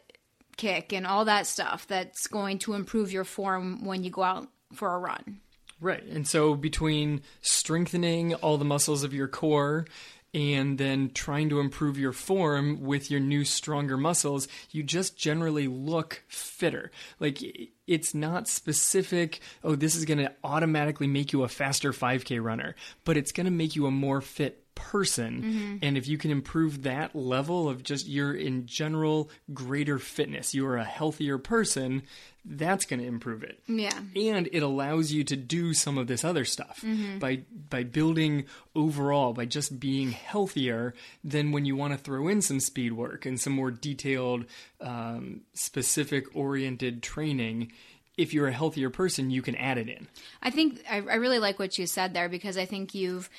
kick 0.55 0.93
and 0.93 1.05
all 1.05 1.25
that 1.25 1.47
stuff 1.47 1.87
that's 1.87 2.27
going 2.27 2.59
to 2.59 2.73
improve 2.73 3.11
your 3.11 3.25
form 3.25 3.83
when 3.85 4.03
you 4.03 4.09
go 4.09 4.23
out 4.23 4.47
for 4.73 4.93
a 4.93 4.99
run. 4.99 5.39
Right. 5.81 6.03
And 6.03 6.25
so 6.25 6.55
between 6.55 7.21
strengthening 7.41 8.35
all 8.35 8.57
the 8.57 8.65
muscles 8.65 9.03
of 9.03 9.13
your 9.13 9.27
core 9.27 9.85
and 10.33 10.77
then 10.77 11.11
trying 11.13 11.49
to 11.49 11.59
improve 11.59 11.97
your 11.97 12.11
form 12.11 12.81
with 12.81 13.11
your 13.11 13.19
new 13.19 13.45
stronger 13.45 13.97
muscles, 13.97 14.47
you 14.71 14.83
just 14.83 15.17
generally 15.17 15.67
look 15.67 16.23
fitter. 16.27 16.91
Like 17.19 17.39
it's 17.85 18.15
not 18.15 18.47
specific, 18.47 19.39
oh, 19.63 19.75
this 19.75 19.95
is 19.95 20.05
going 20.05 20.19
to 20.19 20.33
automatically 20.43 21.07
make 21.07 21.33
you 21.33 21.43
a 21.43 21.47
faster 21.47 21.91
5K 21.91 22.43
runner, 22.43 22.75
but 23.05 23.17
it's 23.17 23.31
going 23.31 23.45
to 23.45 23.51
make 23.51 23.75
you 23.75 23.85
a 23.85 23.91
more 23.91 24.21
fit 24.21 24.62
person. 24.75 25.79
And 25.81 25.97
if 25.97 26.07
you 26.07 26.17
can 26.17 26.31
improve 26.31 26.83
that 26.83 27.15
level 27.15 27.69
of 27.69 27.83
just 27.83 28.07
your 28.07 28.33
in 28.33 28.65
general 28.65 29.29
greater 29.53 29.99
fitness 29.99 30.53
you 30.53 30.65
are 30.67 30.77
a 30.77 30.83
healthier 30.83 31.37
person 31.37 32.03
that's 32.45 32.85
going 32.85 32.99
to 32.99 33.05
improve 33.05 33.41
it. 33.43 33.59
Yeah. 33.67 33.97
and 34.15 34.49
it 34.51 34.61
allows 34.63 35.11
you 35.13 35.23
to 35.23 35.35
do 35.37 35.73
some 35.73 35.97
of 35.97 36.07
this 36.07 36.23
other 36.25 36.43
stuff. 36.45 36.83
By 37.19 37.41
by 37.69 37.83
building 37.83 38.45
overall 38.75 39.33
by 39.33 39.45
just 39.45 39.79
being 39.79 40.11
healthier 40.11 40.93
then 41.23 41.51
when 41.51 41.65
you 41.65 41.75
want 41.75 41.93
to 41.93 41.97
throw 41.99 42.27
in 42.27 42.41
some 42.41 42.59
speed 42.59 42.93
work 42.93 43.25
and 43.25 43.39
some 43.39 43.53
more 43.53 43.71
detailed 43.71 44.45
um, 44.81 45.41
specific 45.53 46.25
oriented 46.35 47.01
training 47.03 47.71
if 48.17 48.33
you're 48.33 48.47
a 48.47 48.53
healthier 48.53 48.89
person 48.89 49.31
you 49.31 49.41
can 49.41 49.55
add 49.55 49.77
it 49.77 49.89
in. 49.89 50.07
I 50.41 50.49
think 50.51 50.83
I, 50.89 50.97
I 50.97 51.15
really 51.15 51.39
like 51.39 51.57
what 51.59 51.77
you 51.77 51.87
said 51.87 52.13
there 52.13 52.29
because 52.29 52.57
I 52.57 52.65
think 52.65 52.93
you've 52.93 53.29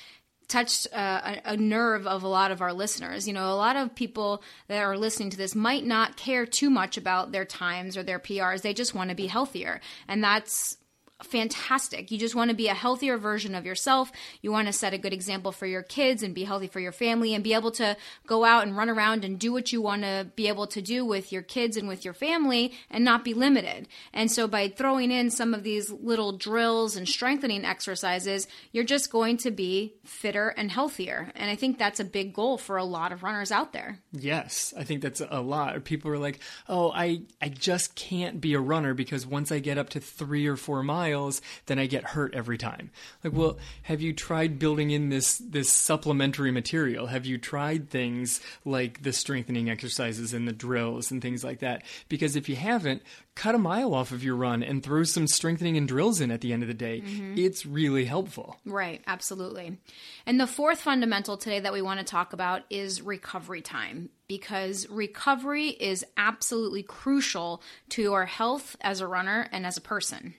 touched 0.47 0.87
uh, 0.93 1.35
a, 1.45 1.53
a 1.53 1.57
nerve 1.57 2.07
of 2.07 2.23
a 2.23 2.27
lot 2.27 2.51
of 2.51 2.61
our 2.61 2.73
listeners. 2.73 3.27
You 3.27 3.33
know, 3.33 3.51
a 3.51 3.55
lot 3.55 3.75
of 3.75 3.95
people 3.95 4.43
that 4.67 4.81
are 4.81 4.97
listening 4.97 5.29
to 5.31 5.37
this 5.37 5.55
might 5.55 5.85
not 5.85 6.17
care 6.17 6.45
too 6.45 6.69
much 6.69 6.97
about 6.97 7.31
their 7.31 7.45
times 7.45 7.97
or 7.97 8.03
their 8.03 8.19
PRs. 8.19 8.61
They 8.61 8.73
just 8.73 8.95
want 8.95 9.09
to 9.09 9.15
be 9.15 9.27
healthier. 9.27 9.81
And 10.07 10.23
that's 10.23 10.77
fantastic. 11.23 12.11
You 12.11 12.17
just 12.17 12.35
want 12.35 12.49
to 12.49 12.55
be 12.55 12.67
a 12.67 12.73
healthier 12.73 13.17
version 13.17 13.55
of 13.55 13.65
yourself. 13.65 14.11
You 14.41 14.51
want 14.51 14.67
to 14.67 14.73
set 14.73 14.93
a 14.93 14.97
good 14.97 15.13
example 15.13 15.51
for 15.51 15.65
your 15.65 15.81
kids 15.81 16.21
and 16.23 16.35
be 16.35 16.43
healthy 16.43 16.67
for 16.67 16.79
your 16.79 16.91
family 16.91 17.33
and 17.33 17.43
be 17.43 17.53
able 17.53 17.71
to 17.71 17.95
go 18.27 18.43
out 18.43 18.63
and 18.63 18.75
run 18.75 18.89
around 18.89 19.23
and 19.23 19.39
do 19.39 19.53
what 19.53 19.71
you 19.71 19.81
want 19.81 20.01
to 20.01 20.27
be 20.35 20.47
able 20.47 20.67
to 20.67 20.81
do 20.81 21.05
with 21.05 21.31
your 21.31 21.41
kids 21.41 21.77
and 21.77 21.87
with 21.87 22.03
your 22.03 22.13
family 22.13 22.73
and 22.89 23.05
not 23.05 23.23
be 23.23 23.33
limited. 23.33 23.87
And 24.13 24.29
so 24.29 24.47
by 24.47 24.67
throwing 24.67 25.09
in 25.09 25.29
some 25.29 25.53
of 25.53 25.63
these 25.63 25.89
little 25.89 26.33
drills 26.33 26.95
and 26.95 27.07
strengthening 27.07 27.63
exercises, 27.63 28.47
you're 28.71 28.83
just 28.83 29.11
going 29.11 29.37
to 29.37 29.51
be 29.51 29.93
fitter 30.03 30.49
and 30.49 30.69
healthier. 30.69 31.31
And 31.35 31.49
I 31.49 31.55
think 31.55 31.77
that's 31.77 31.99
a 31.99 32.05
big 32.05 32.33
goal 32.33 32.57
for 32.57 32.75
a 32.77 32.83
lot 32.83 33.11
of 33.11 33.23
runners 33.23 33.51
out 33.51 33.71
there. 33.71 33.99
Yes, 34.17 34.73
I 34.77 34.83
think 34.83 35.01
that's 35.01 35.21
a 35.21 35.41
lot. 35.41 35.83
People 35.83 36.11
are 36.11 36.17
like, 36.17 36.39
"Oh, 36.69 36.91
I 36.91 37.21
I 37.41 37.49
just 37.49 37.95
can't 37.95 38.39
be 38.39 38.53
a 38.53 38.59
runner 38.59 38.93
because 38.93 39.25
once 39.27 39.51
I 39.51 39.59
get 39.59 39.77
up 39.77 39.89
to 39.89 39.99
3 39.99 40.47
or 40.47 40.55
4 40.55 40.83
miles 40.83 41.41
then 41.65 41.79
I 41.79 41.85
get 41.85 42.03
hurt 42.03 42.33
every 42.33 42.57
time. 42.57 42.91
Like, 43.23 43.33
well, 43.33 43.57
have 43.83 44.01
you 44.01 44.13
tried 44.13 44.59
building 44.59 44.91
in 44.91 45.09
this 45.09 45.37
this 45.37 45.69
supplementary 45.69 46.51
material? 46.51 47.07
Have 47.07 47.25
you 47.25 47.37
tried 47.37 47.89
things 47.89 48.39
like 48.63 49.03
the 49.03 49.13
strengthening 49.13 49.69
exercises 49.69 50.33
and 50.33 50.47
the 50.47 50.53
drills 50.53 51.11
and 51.11 51.21
things 51.21 51.43
like 51.43 51.59
that? 51.59 51.83
Because 52.09 52.35
if 52.35 52.47
you 52.47 52.55
haven't, 52.55 53.01
cut 53.35 53.55
a 53.55 53.59
mile 53.59 53.93
off 53.93 54.11
of 54.11 54.23
your 54.23 54.35
run 54.35 54.63
and 54.63 54.81
throw 54.81 55.03
some 55.03 55.27
strengthening 55.27 55.77
and 55.77 55.87
drills 55.87 56.21
in 56.21 56.31
at 56.31 56.41
the 56.41 56.53
end 56.53 56.63
of 56.63 56.67
the 56.67 56.73
day. 56.73 57.01
Mm-hmm. 57.01 57.37
It's 57.37 57.65
really 57.65 58.05
helpful. 58.05 58.57
Right, 58.65 59.01
absolutely. 59.05 59.77
And 60.25 60.39
the 60.39 60.47
fourth 60.47 60.79
fundamental 60.79 61.37
today 61.37 61.59
that 61.59 61.73
we 61.73 61.81
want 61.81 61.99
to 61.99 62.05
talk 62.05 62.33
about 62.33 62.63
is 62.69 63.01
recovery 63.01 63.61
time 63.61 64.09
because 64.27 64.87
recovery 64.89 65.67
is 65.67 66.05
absolutely 66.17 66.83
crucial 66.83 67.61
to 67.89 68.01
your 68.01 68.25
health 68.25 68.75
as 68.81 69.01
a 69.01 69.07
runner 69.07 69.47
and 69.51 69.65
as 69.65 69.77
a 69.77 69.81
person 69.81 70.33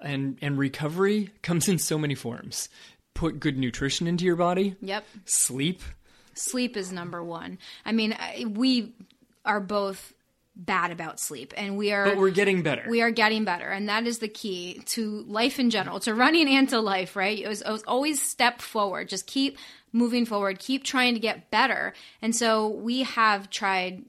and 0.00 0.38
and 0.40 0.58
recovery 0.58 1.30
comes 1.42 1.68
in 1.68 1.78
so 1.78 1.98
many 1.98 2.14
forms. 2.14 2.68
Put 3.14 3.40
good 3.40 3.56
nutrition 3.56 4.06
into 4.06 4.24
your 4.24 4.36
body. 4.36 4.76
Yep. 4.80 5.04
Sleep. 5.24 5.82
Sleep 6.34 6.76
is 6.76 6.92
number 6.92 7.22
one. 7.22 7.58
I 7.84 7.92
mean, 7.92 8.16
we 8.54 8.92
are 9.44 9.60
both 9.60 10.12
bad 10.56 10.90
about 10.90 11.18
sleep. 11.18 11.52
And 11.56 11.76
we 11.76 11.92
are 11.92 12.04
but 12.04 12.16
we're 12.16 12.30
getting 12.30 12.62
better. 12.62 12.84
we 12.88 13.02
are 13.02 13.10
getting 13.10 13.44
better. 13.44 13.68
And 13.68 13.88
that 13.88 14.06
is 14.06 14.18
the 14.18 14.28
key 14.28 14.80
to 14.86 15.22
life 15.26 15.58
in 15.58 15.70
general 15.70 16.00
to 16.00 16.14
running 16.14 16.48
and 16.48 16.68
to 16.68 16.80
life 16.80 17.16
right? 17.16 17.38
It 17.38 17.48
was, 17.48 17.62
it 17.62 17.70
was 17.70 17.82
always 17.84 18.22
step 18.22 18.62
forward. 18.62 19.08
Just 19.08 19.26
keep 19.26 19.58
moving 19.92 20.26
forward. 20.26 20.58
Keep 20.58 20.84
trying 20.84 21.14
to 21.14 21.20
get 21.20 21.50
better. 21.50 21.92
And 22.22 22.34
so 22.34 22.68
we 22.68 23.02
have 23.02 23.50
tried 23.50 24.04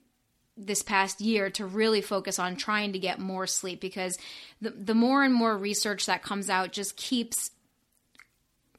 this 0.58 0.82
past 0.82 1.20
year 1.20 1.50
to 1.50 1.66
really 1.66 2.02
focus 2.02 2.40
on 2.40 2.56
trying 2.56 2.94
to 2.94 3.00
get 3.00 3.20
more 3.20 3.46
sleep 3.46 3.82
because 3.82 4.18
the, 4.62 4.70
the 4.70 4.96
more 4.96 5.24
and 5.24 5.34
more 5.34 5.58
research 5.58 6.06
that 6.06 6.24
comes 6.24 6.50
out 6.50 6.72
just 6.72 6.96
keeps 6.96 7.52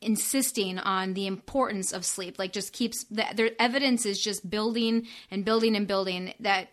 insisting 0.00 0.78
on 0.78 1.14
the 1.14 1.26
importance 1.26 1.92
of 1.92 2.04
sleep. 2.04 2.38
Like 2.38 2.52
just 2.52 2.72
keeps 2.72 3.04
the, 3.04 3.24
the 3.34 3.60
evidence 3.60 4.06
is 4.06 4.20
just 4.20 4.48
building 4.48 5.06
and 5.30 5.44
building 5.44 5.76
and 5.76 5.86
building 5.86 6.32
that 6.40 6.68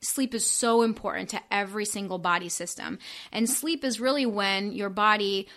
sleep 0.00 0.34
is 0.34 0.46
so 0.46 0.82
important 0.82 1.30
to 1.30 1.40
every 1.50 1.84
single 1.84 2.18
body 2.18 2.48
system. 2.48 2.98
And 3.32 3.48
sleep 3.48 3.84
is 3.84 4.00
really 4.00 4.26
when 4.26 4.72
your 4.72 4.90
body 4.90 5.48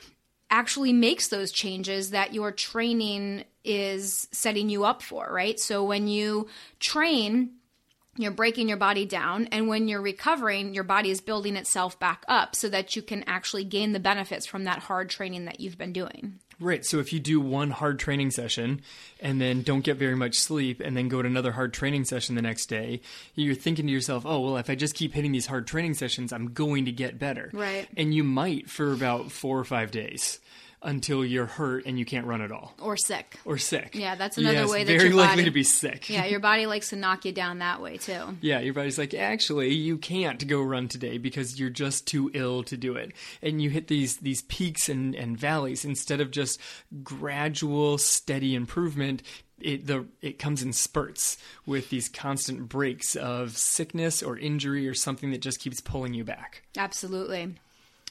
actually 0.49 0.93
makes 0.93 1.29
those 1.29 1.51
changes 1.51 2.11
that 2.11 2.33
your 2.33 2.51
training 2.51 3.45
is 3.63 4.27
setting 4.31 4.69
you 4.69 4.83
up 4.83 5.01
for 5.01 5.31
right? 5.31 5.59
So 5.59 5.83
when 5.83 6.07
you 6.07 6.47
train 6.79 7.51
you're 8.17 8.31
breaking 8.31 8.67
your 8.67 8.77
body 8.77 9.05
down 9.05 9.47
and 9.53 9.69
when 9.69 9.87
you're 9.87 10.01
recovering 10.01 10.73
your 10.73 10.83
body 10.83 11.09
is 11.09 11.21
building 11.21 11.55
itself 11.55 11.97
back 11.97 12.25
up 12.27 12.55
so 12.55 12.67
that 12.67 12.95
you 12.95 13.01
can 13.01 13.23
actually 13.25 13.63
gain 13.63 13.93
the 13.93 13.99
benefits 13.99 14.45
from 14.45 14.65
that 14.65 14.79
hard 14.79 15.09
training 15.09 15.45
that 15.45 15.61
you've 15.61 15.77
been 15.77 15.93
doing 15.93 16.39
right 16.61 16.85
so 16.85 16.99
if 16.99 17.11
you 17.11 17.19
do 17.19 17.41
one 17.41 17.71
hard 17.71 17.99
training 17.99 18.31
session 18.31 18.81
and 19.19 19.41
then 19.41 19.61
don't 19.61 19.83
get 19.83 19.97
very 19.97 20.15
much 20.15 20.35
sleep 20.35 20.79
and 20.79 20.95
then 20.95 21.09
go 21.09 21.21
to 21.21 21.27
another 21.27 21.51
hard 21.51 21.73
training 21.73 22.05
session 22.05 22.35
the 22.35 22.41
next 22.41 22.67
day 22.67 23.01
you're 23.35 23.55
thinking 23.55 23.87
to 23.87 23.91
yourself 23.91 24.25
oh 24.25 24.39
well 24.39 24.57
if 24.57 24.69
i 24.69 24.75
just 24.75 24.95
keep 24.95 25.13
hitting 25.13 25.31
these 25.31 25.47
hard 25.47 25.67
training 25.67 25.93
sessions 25.93 26.31
i'm 26.31 26.53
going 26.53 26.85
to 26.85 26.91
get 26.91 27.19
better. 27.19 27.49
Right. 27.53 27.87
And 27.97 28.13
you 28.13 28.23
might 28.23 28.69
for 28.69 28.93
about 28.93 29.31
four 29.31 29.57
or 29.57 29.63
five 29.63 29.91
days 29.91 30.39
until 30.83 31.23
you're 31.23 31.45
hurt 31.45 31.85
and 31.85 31.99
you 31.99 32.05
can't 32.05 32.25
run 32.25 32.41
at 32.41 32.51
all. 32.51 32.73
Or 32.81 32.97
sick. 32.97 33.37
Or 33.45 33.57
sick. 33.57 33.95
Yeah 33.95 34.15
that's 34.15 34.37
another 34.37 34.61
yes, 34.61 34.69
way 34.69 34.83
that 34.83 34.91
you're 34.91 34.99
very 35.01 35.09
your 35.11 35.19
likely 35.19 35.35
body, 35.37 35.45
to 35.45 35.51
be 35.51 35.63
sick. 35.63 36.09
Yeah 36.09 36.25
your 36.25 36.39
body 36.39 36.65
likes 36.65 36.89
to 36.89 36.95
knock 36.95 37.25
you 37.25 37.31
down 37.31 37.59
that 37.59 37.81
way 37.81 37.97
too. 37.97 38.37
Yeah 38.41 38.59
your 38.59 38.73
body's 38.73 38.97
like 38.97 39.13
actually 39.13 39.73
you 39.73 39.97
can't 39.97 40.45
go 40.47 40.61
run 40.61 40.87
today 40.87 41.17
because 41.17 41.59
you're 41.59 41.69
just 41.69 42.07
too 42.07 42.31
ill 42.33 42.63
to 42.63 42.77
do 42.77 42.95
it. 42.95 43.11
And 43.41 43.61
you 43.61 43.69
hit 43.69 43.87
these 43.87 44.17
these 44.17 44.41
peaks 44.43 44.89
and, 44.89 45.15
and 45.15 45.37
valleys. 45.37 45.85
Instead 45.85 46.21
of 46.21 46.31
just 46.31 46.59
gradual 47.03 47.97
steady 47.97 48.55
improvement 48.55 49.23
it 49.59 49.87
the 49.87 50.05
it 50.21 50.39
comes 50.39 50.63
in 50.63 50.73
spurts 50.73 51.37
with 51.65 51.89
these 51.89 52.09
constant 52.09 52.67
breaks 52.67 53.15
of 53.15 53.57
sickness 53.57 54.21
or 54.23 54.37
injury 54.37 54.87
or 54.87 54.93
something 54.93 55.31
that 55.31 55.41
just 55.41 55.59
keeps 55.59 55.79
pulling 55.79 56.13
you 56.13 56.23
back. 56.23 56.63
Absolutely. 56.77 57.55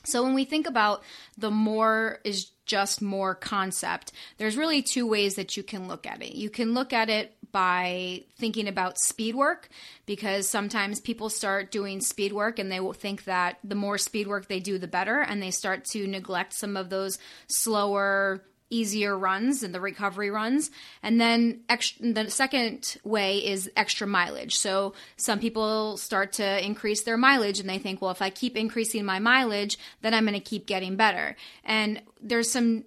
So 0.05 0.23
when 0.23 0.35
we 0.35 0.45
think 0.45 0.67
about 0.67 1.03
the 1.37 1.51
more 1.51 2.21
is 2.25 2.51
just 2.71 3.03
more 3.03 3.35
concept, 3.35 4.13
there's 4.39 4.57
really 4.57 4.81
two 4.81 5.07
ways 5.09 5.35
that 5.35 5.57
you 5.57 5.63
can 5.65 5.89
look 5.89 6.07
at 6.07 6.23
it. 6.23 6.37
You 6.37 6.49
can 6.49 6.73
look 6.73 6.93
at 6.93 7.11
it 7.11 7.35
by 7.51 8.23
thinking 8.39 8.69
about 8.69 8.97
speed 8.97 9.35
work 9.35 9.69
because 10.07 10.49
sometimes 10.49 11.01
people 11.01 11.29
start 11.29 11.73
doing 11.73 12.01
speed 12.01 12.33
work 12.33 12.61
and 12.61 12.71
they 12.71 12.79
will 12.79 12.93
think 12.93 13.25
that 13.25 13.59
the 13.65 13.75
more 13.75 13.99
speed 13.99 14.29
work 14.29 14.47
they 14.47 14.61
do 14.61 14.79
the 14.79 14.87
better 14.87 15.21
and 15.21 15.43
they 15.43 15.51
start 15.51 15.85
to 15.85 16.07
neglect 16.07 16.53
some 16.55 16.77
of 16.77 16.91
those 16.91 17.19
slower 17.49 18.41
easier 18.71 19.19
runs 19.19 19.63
and 19.63 19.75
the 19.75 19.81
recovery 19.81 20.31
runs. 20.31 20.71
And 21.03 21.21
then 21.21 21.61
the 22.01 22.31
second 22.31 22.97
way 23.05 23.45
is 23.45 23.71
extra 23.77 24.07
mileage. 24.07 24.57
So 24.57 24.95
some 25.17 25.41
people 25.41 25.97
start 25.97 26.33
to 26.35 26.65
increase 26.65 27.03
their 27.03 27.17
mileage 27.17 27.61
and 27.61 27.69
they 27.69 27.79
think, 27.79 28.01
well, 28.01 28.13
if 28.13 28.23
I 28.23 28.31
keep 28.31 28.57
increasing 28.57 29.05
my 29.05 29.19
mileage, 29.19 29.79
then 30.03 30.15
I'm 30.15 30.25
going 30.25 30.35
to 30.35 30.41
keep 30.41 30.67
getting 30.67 30.97
better. 30.97 31.37
And 31.65 32.01
there's 32.23 32.51
some 32.51 32.85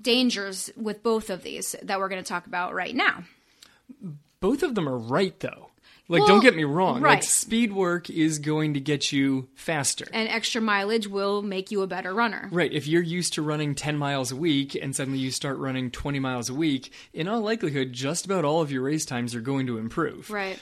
dangers 0.00 0.70
with 0.76 1.02
both 1.02 1.28
of 1.28 1.42
these 1.42 1.76
that 1.82 1.98
we're 1.98 2.08
going 2.08 2.22
to 2.22 2.28
talk 2.28 2.46
about 2.46 2.74
right 2.74 2.94
now. 2.94 3.24
Both 4.40 4.62
of 4.62 4.74
them 4.74 4.88
are 4.88 4.98
right, 4.98 5.38
though. 5.40 5.67
Like, 6.10 6.20
well, 6.20 6.28
don't 6.28 6.40
get 6.40 6.56
me 6.56 6.64
wrong. 6.64 7.02
Right. 7.02 7.16
Like, 7.16 7.22
speed 7.22 7.72
work 7.72 8.08
is 8.08 8.38
going 8.38 8.74
to 8.74 8.80
get 8.80 9.12
you 9.12 9.48
faster. 9.54 10.06
And 10.10 10.26
extra 10.28 10.62
mileage 10.62 11.06
will 11.06 11.42
make 11.42 11.70
you 11.70 11.82
a 11.82 11.86
better 11.86 12.14
runner. 12.14 12.48
Right. 12.50 12.72
If 12.72 12.86
you're 12.86 13.02
used 13.02 13.34
to 13.34 13.42
running 13.42 13.74
10 13.74 13.98
miles 13.98 14.32
a 14.32 14.36
week 14.36 14.74
and 14.74 14.96
suddenly 14.96 15.18
you 15.18 15.30
start 15.30 15.58
running 15.58 15.90
20 15.90 16.18
miles 16.18 16.48
a 16.48 16.54
week, 16.54 16.92
in 17.12 17.28
all 17.28 17.42
likelihood, 17.42 17.92
just 17.92 18.24
about 18.24 18.46
all 18.46 18.62
of 18.62 18.72
your 18.72 18.82
race 18.82 19.04
times 19.04 19.34
are 19.34 19.42
going 19.42 19.66
to 19.66 19.76
improve. 19.76 20.30
Right. 20.30 20.58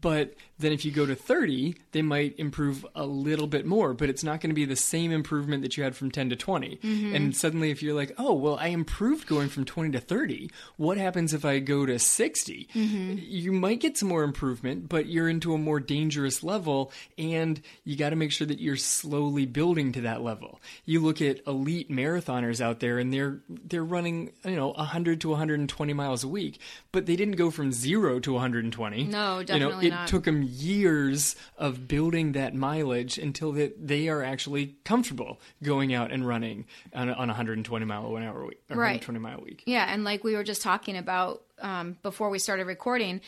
But 0.00 0.34
then 0.60 0.72
if 0.72 0.84
you 0.84 0.92
go 0.92 1.06
to 1.06 1.14
30, 1.14 1.74
they 1.92 2.02
might 2.02 2.38
improve 2.38 2.86
a 2.94 3.04
little 3.04 3.46
bit 3.46 3.66
more, 3.66 3.94
but 3.94 4.08
it's 4.08 4.24
not 4.24 4.40
going 4.40 4.50
to 4.50 4.54
be 4.54 4.64
the 4.64 4.76
same 4.76 5.12
improvement 5.12 5.62
that 5.62 5.76
you 5.76 5.84
had 5.84 5.96
from 5.96 6.10
10 6.10 6.30
to 6.30 6.36
20. 6.36 6.76
Mm-hmm. 6.76 7.14
And 7.14 7.36
suddenly, 7.36 7.70
if 7.70 7.82
you're 7.82 7.94
like, 7.94 8.12
oh, 8.18 8.34
well, 8.34 8.56
I 8.58 8.68
improved 8.68 9.26
going 9.26 9.48
from 9.48 9.64
20 9.64 9.92
to 9.92 10.00
30, 10.00 10.50
what 10.76 10.98
happens 10.98 11.34
if 11.34 11.44
I 11.44 11.58
go 11.58 11.86
to 11.86 11.98
60? 11.98 12.68
Mm-hmm. 12.74 13.18
You 13.20 13.52
might 13.52 13.80
get 13.80 13.96
some 13.96 14.08
more 14.08 14.22
improvement, 14.22 14.88
but 14.88 15.06
you're 15.06 15.28
into 15.28 15.54
a 15.54 15.58
more 15.58 15.80
dangerous 15.80 16.42
level, 16.42 16.92
and 17.18 17.60
you 17.84 17.96
got 17.96 18.10
to 18.10 18.16
make 18.16 18.32
sure 18.32 18.46
that 18.46 18.60
you're 18.60 18.76
slowly 18.76 19.46
building 19.46 19.92
to 19.92 20.02
that 20.02 20.22
level. 20.22 20.60
You 20.84 21.00
look 21.00 21.22
at 21.22 21.46
elite 21.46 21.90
marathoners 21.90 22.60
out 22.60 22.80
there, 22.80 22.98
and 22.98 23.12
they're 23.12 23.40
they're 23.48 23.84
running, 23.84 24.32
you 24.44 24.56
know, 24.56 24.68
100 24.72 25.20
to 25.22 25.30
120 25.30 25.92
miles 25.92 26.24
a 26.24 26.28
week, 26.28 26.60
but 26.92 27.06
they 27.06 27.16
didn't 27.16 27.36
go 27.36 27.50
from 27.50 27.72
zero 27.72 28.20
to 28.20 28.32
120. 28.32 29.04
No, 29.04 29.42
definitely 29.42 29.86
you 29.86 29.90
know, 29.90 29.96
it 29.96 30.00
not. 30.00 30.08
took 30.08 30.24
them 30.24 30.49
years 30.50 31.36
of 31.56 31.86
building 31.88 32.32
that 32.32 32.54
mileage 32.54 33.18
until 33.18 33.52
that 33.52 33.86
they 33.86 34.08
are 34.08 34.22
actually 34.22 34.76
comfortable 34.84 35.40
going 35.62 35.94
out 35.94 36.10
and 36.12 36.26
running 36.26 36.66
on 36.94 37.08
a, 37.08 37.12
on 37.12 37.28
120 37.28 37.84
mile 37.86 38.16
an 38.16 38.22
hour 38.22 38.44
week, 38.46 38.60
or 38.70 38.76
right. 38.76 39.00
120 39.00 39.18
mile 39.18 39.38
a 39.38 39.42
week. 39.42 39.62
Yeah, 39.66 39.86
and 39.88 40.04
like 40.04 40.24
we 40.24 40.34
were 40.34 40.44
just 40.44 40.62
talking 40.62 40.96
about 40.96 41.42
um, 41.60 41.96
before 42.02 42.30
we 42.30 42.38
started 42.38 42.66
recording, 42.66 43.20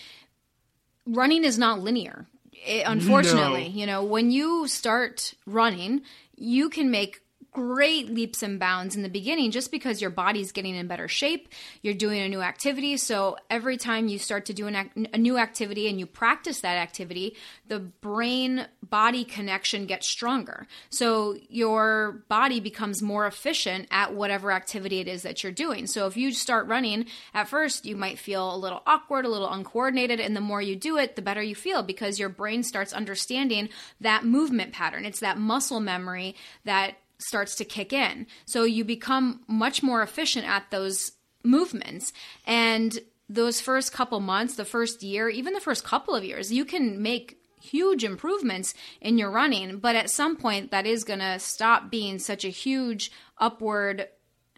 running 1.07 1.45
is 1.45 1.59
not 1.59 1.81
linear. 1.81 2.27
It, 2.53 2.85
unfortunately, 2.87 3.69
No. 3.69 3.75
you 3.75 3.87
know, 3.87 4.05
when 4.05 4.31
you 4.31 4.69
start 4.69 5.35
running, 5.47 6.03
you 6.37 6.69
can 6.69 6.91
make 6.91 7.21
great 7.53 8.09
leaps 8.09 8.43
and 8.43 8.59
bounds 8.59 8.97
in 8.97 9.03
the 9.03 9.09
beginning 9.11 9.51
just 9.51 9.71
because 9.71 10.01
your 10.01 10.11
body's 10.11 10.53
getting 10.53 10.75
in 10.75 10.87
better 10.87 11.07
shape. 11.07 11.49
You're 11.83 11.93
doing 11.93 12.21
a 12.21 12.29
new 12.29 12.41
activity. 12.41 12.97
So 12.97 13.37
every 13.51 13.77
time 13.77 14.09
you 14.09 14.19
start 14.19 14.47
to 14.47 14.55
do 14.55 14.67
an 14.67 15.09
a 15.13 15.19
new 15.19 15.37
activity 15.37 15.89
and 15.89 16.01
you 16.01 16.07
practice 16.07 16.61
that 16.61 16.79
activity, 16.79 17.37
the 17.69 17.79
brain 17.79 18.67
body 18.83 19.25
connection 19.25 19.85
gets 19.85 20.09
stronger. 20.09 20.67
So 20.89 21.37
your 21.51 22.23
body 22.29 22.61
becomes 22.61 23.03
more 23.03 23.27
efficient 23.27 23.87
at 23.91 24.15
whatever 24.15 24.51
activity 24.51 25.01
it 25.01 25.09
is 25.09 25.23
that 25.23 25.43
you're 25.43 25.53
doing. 25.53 25.87
So 25.87 26.07
if 26.07 26.17
you 26.17 26.33
start 26.33 26.67
running, 26.69 27.07
at 27.35 27.49
first 27.49 27.85
you 27.85 27.97
might 27.97 28.19
feel 28.19 28.55
a 28.55 28.57
little 28.57 28.83
awkward, 28.87 29.27
a 29.27 29.29
little 29.29 29.51
uncoordinated. 29.51 30.21
And 30.21 30.35
the 30.35 30.41
more 30.41 30.63
you 30.63 30.75
do 30.75 30.97
it, 30.97 31.17
the 31.17 31.23
better 31.23 31.43
you 31.43 31.55
feel 31.55 31.83
because 31.83 32.19
your 32.19 32.31
brain 32.31 32.63
starts 32.63 32.95
understanding 32.95 33.69
that 34.01 34.25
movement 34.25 34.73
pattern. 34.73 35.05
It's 35.05 35.21
that 35.21 35.37
muscle 35.37 35.81
memory 35.81 36.35
that 36.65 36.97
starts 37.23 37.55
to 37.57 37.65
kick 37.65 37.93
in. 37.93 38.27
So 38.45 38.65
you 38.65 38.85
become 38.85 39.43
much 39.47 39.83
more 39.83 40.03
efficient 40.03 40.47
at 40.47 40.71
those 40.71 41.13
movements. 41.45 42.13
And 42.47 42.99
those 43.29 43.61
first 43.61 43.93
couple 43.93 44.21
months, 44.21 44.57
the 44.57 44.65
first 44.65 45.03
year, 45.03 45.29
even 45.29 45.55
the 45.55 45.61
first 45.61 45.85
couple 45.85 46.15
of 46.15 46.25
years, 46.25 46.53
you 46.53 46.65
can 46.65 47.01
make 47.01 47.39
huge 47.61 48.05
improvements 48.05 48.75
in 49.01 49.19
your 49.19 49.31
running. 49.31 49.79
But 49.79 49.97
at 49.97 50.11
some 50.11 50.37
point, 50.37 50.71
that 50.71 50.87
is 50.87 51.05
going 51.05 51.21
to 51.21 51.39
stop 51.39 51.91
being 51.91 52.19
such 52.19 52.45
a 52.45 52.49
huge 52.49 53.13
upward 53.39 54.09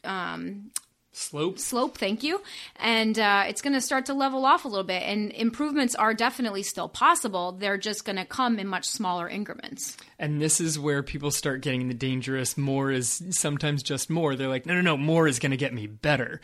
um, 0.02 0.70
Slope. 1.16 1.58
slope. 1.58 1.96
Thank 1.96 2.22
you. 2.24 2.40
And 2.76 3.18
uh, 3.18 3.44
it's 3.46 3.62
going 3.62 3.72
to 3.74 3.80
start 3.80 4.06
to 4.06 4.14
level 4.14 4.44
off 4.44 4.64
a 4.64 4.68
little 4.68 4.84
bit. 4.84 5.02
And 5.02 5.30
improvements 5.32 5.94
are 5.94 6.12
definitely 6.12 6.64
still 6.64 6.88
possible. 6.88 7.52
They're 7.52 7.78
just 7.78 8.04
going 8.04 8.16
to 8.16 8.24
come 8.24 8.58
in 8.58 8.66
much 8.66 8.86
smaller 8.86 9.28
increments. 9.28 9.96
And 10.18 10.40
this 10.40 10.60
is 10.60 10.78
where 10.78 11.02
people 11.02 11.30
start 11.30 11.60
getting 11.60 11.86
the 11.88 11.94
dangerous 11.94 12.58
more 12.58 12.90
is 12.90 13.22
sometimes 13.30 13.82
just 13.82 14.10
more. 14.10 14.34
They're 14.34 14.48
like, 14.48 14.66
no, 14.66 14.74
no, 14.74 14.80
no, 14.80 14.96
more 14.96 15.28
is 15.28 15.38
going 15.38 15.52
to 15.52 15.56
get 15.56 15.72
me 15.72 15.86
better. 15.86 16.40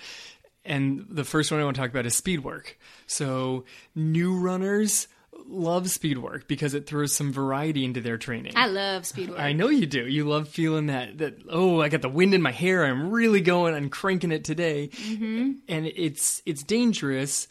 And 0.65 1.07
the 1.09 1.25
first 1.25 1.51
one 1.51 1.61
I 1.61 1.65
want 1.65 1.75
to 1.77 1.81
talk 1.81 1.91
about 1.91 2.07
is 2.07 2.15
speed 2.15 2.45
work. 2.45 2.79
So, 3.07 3.65
new 3.95 4.37
runners 4.37 5.09
love 5.47 5.91
speed 5.91 6.19
work 6.19 6.49
because 6.49 6.75
it 6.75 6.87
throws 6.87 7.13
some 7.13 7.33
variety 7.33 7.85
into 7.85 8.01
their 8.01 8.19
training. 8.19 8.53
I 8.57 8.67
love 8.67 9.07
speed 9.07 9.31
work. 9.31 9.39
I 9.39 9.53
know 9.53 9.69
you 9.69 9.87
do. 9.87 10.07
You 10.07 10.25
love 10.25 10.49
feeling 10.49 10.87
that 10.87 11.19
that 11.19 11.43
oh, 11.49 11.81
I 11.81 11.89
got 11.89 12.03
the 12.03 12.09
wind 12.09 12.35
in 12.35 12.43
my 12.43 12.53
hair. 12.53 12.85
I'm 12.85 13.11
really 13.11 13.41
going. 13.41 13.75
I'm 13.75 13.91
cranking 13.91 14.33
it 14.33 14.45
today. 14.45 14.89
Mm-hmm. 14.89 15.53
And 15.69 15.87
it's 15.87 16.43
it's 16.47 16.63
dangerous 16.63 17.49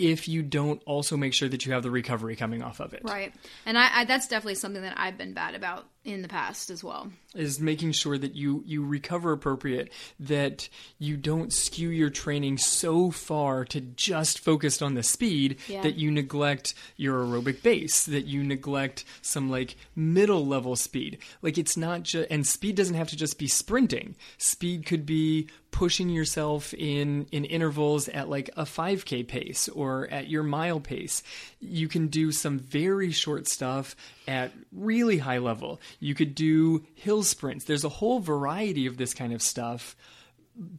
if 0.00 0.28
you 0.28 0.42
don't 0.42 0.82
also 0.86 1.14
make 1.16 1.34
sure 1.34 1.48
that 1.48 1.66
you 1.66 1.72
have 1.72 1.82
the 1.82 1.90
recovery 1.90 2.34
coming 2.34 2.62
off 2.62 2.80
of 2.80 2.94
it. 2.94 3.02
Right. 3.04 3.34
And 3.66 3.76
I, 3.78 4.00
I 4.00 4.04
that's 4.04 4.26
definitely 4.28 4.54
something 4.54 4.82
that 4.82 4.94
I've 4.96 5.18
been 5.18 5.34
bad 5.34 5.54
about 5.54 5.86
in 6.04 6.22
the 6.22 6.28
past 6.28 6.70
as 6.70 6.82
well. 6.82 7.10
Is 7.34 7.60
making 7.60 7.92
sure 7.92 8.16
that 8.18 8.34
you 8.34 8.62
you 8.66 8.84
recover 8.84 9.32
appropriate, 9.32 9.92
that 10.18 10.68
you 10.98 11.16
don't 11.16 11.52
skew 11.52 11.90
your 11.90 12.10
training 12.10 12.58
so 12.58 13.10
far 13.10 13.64
to 13.66 13.80
just 13.80 14.38
focused 14.40 14.82
on 14.82 14.94
the 14.94 15.02
speed 15.02 15.58
Yeah. 15.68 15.82
that 15.82 15.96
you 15.96 16.10
neglect 16.10 16.74
your 16.96 17.22
aerobic 17.24 17.62
base, 17.62 18.04
that 18.06 18.26
you 18.26 18.42
neglect 18.42 19.04
some 19.22 19.50
like 19.50 19.76
middle 19.94 20.44
level 20.46 20.74
speed. 20.74 21.18
Like 21.42 21.58
it's 21.58 21.76
not 21.76 22.02
just 22.02 22.28
and 22.30 22.46
speed 22.46 22.76
doesn't 22.76 22.96
have 22.96 23.08
to 23.10 23.16
just 23.16 23.38
be 23.38 23.46
sprinting. 23.46 24.16
Speed 24.38 24.86
could 24.86 25.04
be 25.06 25.48
pushing 25.70 26.08
yourself 26.08 26.74
in 26.74 27.26
in 27.30 27.44
intervals 27.44 28.08
at 28.08 28.28
like 28.28 28.50
a 28.56 28.64
5k 28.64 29.28
pace 29.28 29.68
or 29.68 30.08
at 30.10 30.28
your 30.28 30.42
mile 30.42 30.80
pace. 30.80 31.22
You 31.60 31.86
can 31.86 32.08
do 32.08 32.32
some 32.32 32.58
very 32.58 33.12
short 33.12 33.46
stuff 33.46 33.94
at 34.30 34.52
really 34.72 35.18
high 35.18 35.38
level. 35.38 35.80
You 35.98 36.14
could 36.14 36.34
do 36.34 36.86
hill 36.94 37.22
sprints. 37.24 37.64
There's 37.64 37.84
a 37.84 37.88
whole 37.88 38.20
variety 38.20 38.86
of 38.86 38.96
this 38.96 39.12
kind 39.12 39.32
of 39.32 39.42
stuff, 39.42 39.96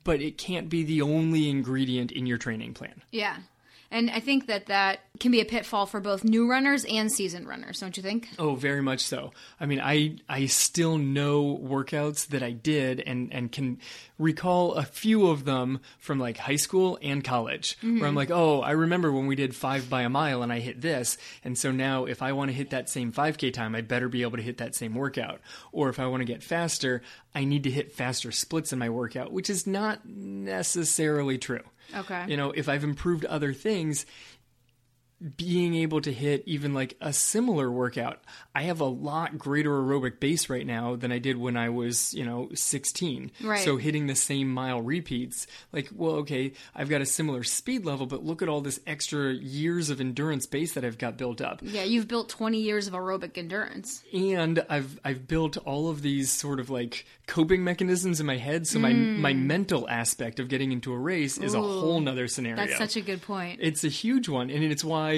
but 0.03 0.21
it 0.21 0.37
can't 0.37 0.69
be 0.69 0.83
the 0.83 1.01
only 1.01 1.49
ingredient 1.49 2.11
in 2.11 2.25
your 2.25 2.37
training 2.37 2.73
plan. 2.73 3.01
Yeah. 3.11 3.37
And 3.91 4.09
I 4.09 4.21
think 4.21 4.47
that 4.47 4.67
that 4.67 5.01
can 5.19 5.31
be 5.31 5.41
a 5.41 5.45
pitfall 5.45 5.85
for 5.85 5.99
both 5.99 6.23
new 6.23 6.49
runners 6.49 6.85
and 6.85 7.11
seasoned 7.11 7.47
runners, 7.47 7.79
don't 7.79 7.95
you 7.97 8.01
think? 8.01 8.29
Oh, 8.39 8.55
very 8.55 8.81
much 8.81 9.01
so. 9.01 9.31
I 9.59 9.65
mean, 9.65 9.81
I 9.81 10.15
I 10.29 10.45
still 10.45 10.97
know 10.97 11.59
workouts 11.61 12.27
that 12.27 12.41
I 12.41 12.51
did 12.51 13.01
and 13.01 13.31
and 13.33 13.51
can 13.51 13.79
recall 14.17 14.75
a 14.75 14.83
few 14.83 15.27
of 15.27 15.43
them 15.43 15.81
from 15.99 16.19
like 16.19 16.37
high 16.37 16.55
school 16.55 16.97
and 17.01 17.21
college 17.23 17.77
where 17.81 17.91
I'm 17.91 17.99
mm-hmm. 17.99 18.17
like, 18.17 18.31
"Oh, 18.31 18.61
I 18.61 18.71
remember 18.71 19.11
when 19.11 19.27
we 19.27 19.35
did 19.35 19.53
5 19.53 19.89
by 19.89 20.03
a 20.03 20.09
mile 20.09 20.41
and 20.41 20.53
I 20.53 20.59
hit 20.59 20.81
this." 20.81 21.17
And 21.43 21.57
so 21.57 21.71
now 21.71 22.05
if 22.05 22.21
I 22.21 22.31
want 22.31 22.49
to 22.49 22.55
hit 22.55 22.69
that 22.69 22.89
same 22.89 23.11
5k 23.11 23.53
time, 23.53 23.75
I 23.75 23.81
better 23.81 24.07
be 24.07 24.21
able 24.21 24.37
to 24.37 24.43
hit 24.43 24.57
that 24.59 24.73
same 24.73 24.95
workout. 24.95 25.41
Or 25.73 25.89
if 25.89 25.99
I 25.99 26.07
want 26.07 26.21
to 26.21 26.25
get 26.25 26.43
faster, 26.43 27.01
I 27.35 27.43
need 27.43 27.63
to 27.63 27.71
hit 27.71 27.91
faster 27.91 28.31
splits 28.31 28.71
in 28.71 28.79
my 28.79 28.89
workout, 28.89 29.33
which 29.33 29.49
is 29.49 29.67
not 29.67 30.07
necessarily 30.07 31.37
true. 31.37 31.63
Okay. 31.95 32.25
You 32.27 32.37
know, 32.37 32.51
if 32.51 32.69
I've 32.69 32.83
improved 32.83 33.25
other 33.25 33.53
things, 33.53 34.05
being 35.37 35.75
able 35.75 36.01
to 36.01 36.11
hit 36.11 36.43
even 36.45 36.73
like 36.73 36.97
a 36.99 37.13
similar 37.13 37.69
workout, 37.71 38.19
I 38.55 38.63
have 38.63 38.79
a 38.79 38.85
lot 38.85 39.37
greater 39.37 39.69
aerobic 39.69 40.19
base 40.19 40.49
right 40.49 40.65
now 40.65 40.95
than 40.95 41.11
I 41.11 41.19
did 41.19 41.37
when 41.37 41.55
I 41.57 41.69
was, 41.69 42.13
you 42.13 42.25
know, 42.25 42.49
16. 42.53 43.31
Right. 43.43 43.59
So 43.59 43.77
hitting 43.77 44.07
the 44.07 44.15
same 44.15 44.49
mile 44.51 44.81
repeats, 44.81 45.45
like, 45.71 45.89
well, 45.95 46.13
okay, 46.15 46.53
I've 46.75 46.89
got 46.89 47.01
a 47.01 47.05
similar 47.05 47.43
speed 47.43 47.85
level, 47.85 48.07
but 48.07 48.23
look 48.23 48.41
at 48.41 48.49
all 48.49 48.61
this 48.61 48.79
extra 48.87 49.31
years 49.33 49.89
of 49.89 50.01
endurance 50.01 50.47
base 50.47 50.73
that 50.73 50.83
I've 50.83 50.97
got 50.97 51.17
built 51.17 51.39
up. 51.41 51.59
Yeah, 51.61 51.83
you've 51.83 52.07
built 52.07 52.29
20 52.29 52.59
years 52.59 52.87
of 52.87 52.93
aerobic 52.93 53.37
endurance. 53.37 54.03
And 54.13 54.65
I've 54.69 54.99
I've 55.05 55.27
built 55.27 55.57
all 55.57 55.89
of 55.89 56.01
these 56.01 56.31
sort 56.31 56.59
of 56.59 56.69
like 56.69 57.05
coping 57.27 57.63
mechanisms 57.63 58.19
in 58.19 58.25
my 58.25 58.37
head, 58.37 58.67
so 58.67 58.79
my 58.79 58.91
Mm. 58.91 59.17
my 59.19 59.33
mental 59.33 59.87
aspect 59.87 60.39
of 60.39 60.49
getting 60.49 60.71
into 60.71 60.91
a 60.91 60.97
race 60.97 61.37
is 61.37 61.53
a 61.53 61.61
whole 61.61 61.99
nother 62.01 62.27
scenario. 62.27 62.57
That's 62.57 62.77
such 62.77 62.97
a 62.97 63.01
good 63.01 63.21
point. 63.21 63.59
It's 63.61 63.83
a 63.83 63.87
huge 63.87 64.27
one, 64.27 64.49
and 64.49 64.63
it's 64.65 64.83
why 64.83 65.10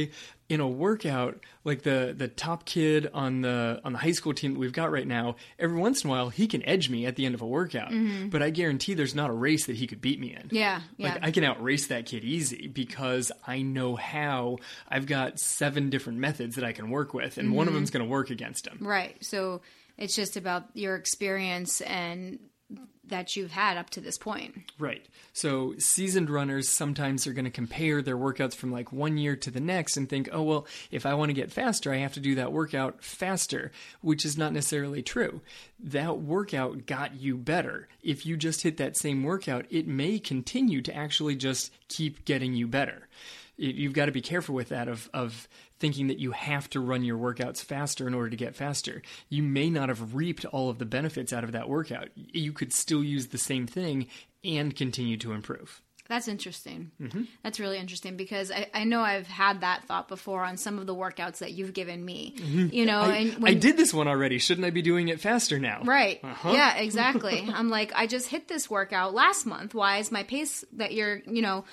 in 0.50 0.60
a 0.60 0.68
workout, 0.68 1.44
like 1.64 1.84
the 1.84 2.14
the 2.16 2.28
top 2.28 2.66
kid 2.66 3.10
on 3.14 3.42
the 3.42 3.80
on 3.84 3.94
the 3.94 3.98
high 4.00 4.12
school 4.12 4.34
team 4.34 4.54
that 4.54 4.60
we've 4.60 4.74
got 4.74 4.92
right 4.92 5.08
now, 5.08 5.36
every 5.58 5.78
once 5.78 6.04
in 6.04 6.10
a 6.10 6.12
while 6.12 6.30
he 6.30 6.48
can 6.48 6.64
edge 6.68 6.90
me 6.90 7.06
at 7.06 7.16
the 7.16 7.26
end 7.26 7.34
of 7.34 7.42
a 7.42 7.48
workout. 7.48 7.92
But 8.30 8.44
I 8.44 8.50
guarantee 8.50 8.94
there's 8.94 9.16
not 9.16 9.30
a 9.30 9.34
race 9.34 9.66
that 9.68 9.76
he 9.78 9.88
could 9.88 10.02
beat 10.02 10.20
me 10.20 10.34
in. 10.34 10.44
Mm-hmm. 10.44 10.56
yeah, 10.56 10.82
yeah. 10.98 11.14
Like 11.14 11.24
I 11.24 11.32
can 11.32 11.44
outrace 11.44 11.88
that 11.88 12.06
kid 12.06 12.24
easy 12.24 12.68
because 12.68 13.32
I 13.48 13.62
know 13.62 13.96
how. 13.96 14.58
I've 14.90 15.06
got 15.06 15.40
seven 15.40 15.90
different 15.90 16.20
methods 16.20 16.56
that 16.58 16.66
I 16.66 16.74
can 16.74 16.90
work 16.90 17.14
with, 17.14 17.38
and 17.38 17.48
Mm-hmm. 17.48 17.58
one 17.58 17.68
of 17.68 17.74
them's 17.74 17.90
going 17.92 18.06
to 18.06 18.10
work 18.10 18.30
against 18.30 18.68
him. 18.68 18.78
right. 18.82 19.16
So 19.24 19.62
it's 19.98 20.16
just 20.16 20.38
about 20.38 20.66
your 20.74 20.96
experience 20.96 21.80
and 21.82 22.40
that 23.06 23.36
you've 23.36 23.52
had 23.52 23.78
up 23.78 23.90
to 23.92 24.02
this 24.02 24.18
point. 24.18 24.72
Right. 24.80 25.06
So 25.34 25.76
seasoned 25.78 26.30
runners 26.30 26.70
sometimes 26.70 27.28
are 27.28 27.34
going 27.34 27.46
to 27.46 27.52
compare 27.52 28.02
their 28.02 28.18
workouts 28.18 28.56
from 28.56 28.72
like 28.72 28.94
one 28.94 29.18
year 29.18 29.36
to 29.36 29.52
the 29.52 29.60
next 29.60 29.98
and 29.98 30.08
think, 30.08 30.30
oh, 30.32 30.44
well, 30.44 30.68
if 30.90 31.06
I 31.06 31.14
want 31.14 31.30
to 31.30 31.34
get 31.34 31.52
faster, 31.52 31.92
I 31.92 31.98
have 31.98 32.14
to 32.14 32.20
do 32.20 32.36
that 32.36 32.54
workout 32.54 33.04
faster, 33.04 33.72
which 34.02 34.26
is 34.26 34.38
not 34.38 34.54
necessarily 34.54 35.02
true. 35.02 35.42
That 35.80 36.20
workout 36.20 36.86
got 36.86 37.16
you 37.16 37.36
better. 37.38 37.90
If 38.02 38.26
you 38.26 38.38
just 38.38 38.64
hit 38.64 38.78
that 38.78 38.98
same 38.98 39.24
workout, 39.24 39.66
it 39.70 39.88
may 39.88 40.18
continue 40.20 40.82
to 40.84 40.96
actually 40.96 41.36
just 41.36 41.72
keep 41.90 42.24
getting 42.26 42.54
you 42.54 42.68
better. 42.68 43.08
You've 43.56 43.94
got 43.94 44.06
to 44.06 44.12
be 44.12 44.22
careful 44.22 44.56
with 44.56 44.70
that 44.70 44.88
of, 44.88 45.10
of 45.14 45.48
thinking 45.84 46.08
that 46.08 46.18
you 46.18 46.32
have 46.32 46.70
to 46.70 46.80
run 46.80 47.04
your 47.04 47.18
workouts 47.18 47.62
faster 47.62 48.08
in 48.08 48.14
order 48.14 48.30
to 48.30 48.38
get 48.38 48.56
faster. 48.56 49.02
You 49.28 49.44
may 49.44 49.70
not 49.70 49.90
have 49.90 50.16
reaped 50.16 50.46
all 50.46 50.70
of 50.70 50.78
the 50.80 50.86
benefits 50.86 51.34
out 51.34 51.44
of 51.44 51.52
that 51.52 51.68
workout. 51.68 52.08
You 52.16 52.54
could 52.54 52.72
still 52.72 53.04
use 53.04 53.28
the 53.28 53.38
same 53.38 53.68
thing 53.68 54.08
and 54.46 54.74
continue 54.74 55.18
to 55.18 55.34
improve. 55.34 55.82
That's 56.08 56.30
interesting. 56.30 56.92
Mm-hmm. 57.02 57.24
That's 57.44 57.60
really 57.60 57.80
interesting 57.80 58.16
because 58.16 58.50
I, 58.50 58.70
I 58.74 58.84
know 58.86 59.02
I've 59.02 59.28
had 59.28 59.60
that 59.60 59.84
thought 59.84 60.08
before 60.08 60.46
on 60.46 60.56
some 60.56 60.80
of 60.80 60.88
the 60.88 60.96
workouts 60.96 61.40
that 61.40 61.52
you've 61.52 61.74
given 61.74 62.06
me. 62.06 62.34
You 62.72 62.86
know, 62.86 63.02
and 63.02 63.32
Mm-hmm. 63.34 63.46
I 63.46 63.54
did 63.54 63.76
this 63.76 63.94
one 63.94 64.08
already. 64.08 64.38
Shouldn't 64.38 64.66
I 64.66 64.70
be 64.70 64.82
doing 64.82 65.10
it 65.10 65.20
faster 65.20 65.60
now? 65.60 65.82
Right. 65.84 66.22
Uh-huh. 66.24 66.52
Yeah, 66.54 66.76
exactly. 66.78 67.46
I'm 67.54 67.70
like, 67.70 67.92
I 67.94 68.08
just 68.08 68.30
hit 68.30 68.48
this 68.48 68.70
workout 68.70 69.14
last 69.14 69.46
month. 69.46 69.74
Why 69.74 69.98
is 69.98 70.14
my 70.14 70.24
pace 70.24 70.64
that 70.78 70.94
you're, 70.94 71.18
you 71.28 71.42
know, 71.42 71.66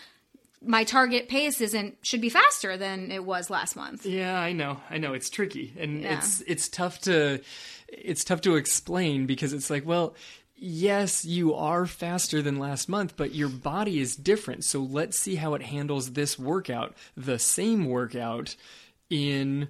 my 0.62 0.85
target 0.85 1.29
pace 1.29 1.61
isn't 1.61 1.96
should 2.03 2.20
be 2.20 2.29
faster 2.29 2.77
than 2.77 3.11
it 3.11 3.25
was 3.25 3.49
last 3.51 3.77
month. 3.77 4.05
Yeah, 4.05 4.38
I 4.38 4.53
know. 4.53 4.81
I 4.90 4.99
know 4.99 5.14
it's 5.14 5.31
tricky 5.31 5.73
and 5.79 6.03
Yeah. 6.03 6.18
it's 6.18 6.42
it's 6.42 6.68
tough 6.68 7.01
to 7.03 7.40
it's 7.88 8.25
tough 8.25 8.40
to 8.42 8.57
explain 8.57 9.27
because 9.27 9.53
it's 9.53 9.70
like, 9.70 9.87
well, 9.87 10.14
yes, 10.57 11.25
you 11.25 11.55
are 11.55 11.87
faster 11.87 12.42
than 12.42 12.59
last 12.59 12.88
month, 12.88 13.14
but 13.16 13.35
your 13.35 13.49
body 13.49 13.99
is 14.01 14.14
different. 14.16 14.64
So 14.64 14.81
let's 14.81 15.18
see 15.18 15.37
how 15.37 15.55
it 15.55 15.62
handles 15.62 16.12
this 16.12 16.38
workout, 16.38 16.94
the 17.16 17.38
same 17.38 17.87
workout 17.87 18.55
in 19.09 19.68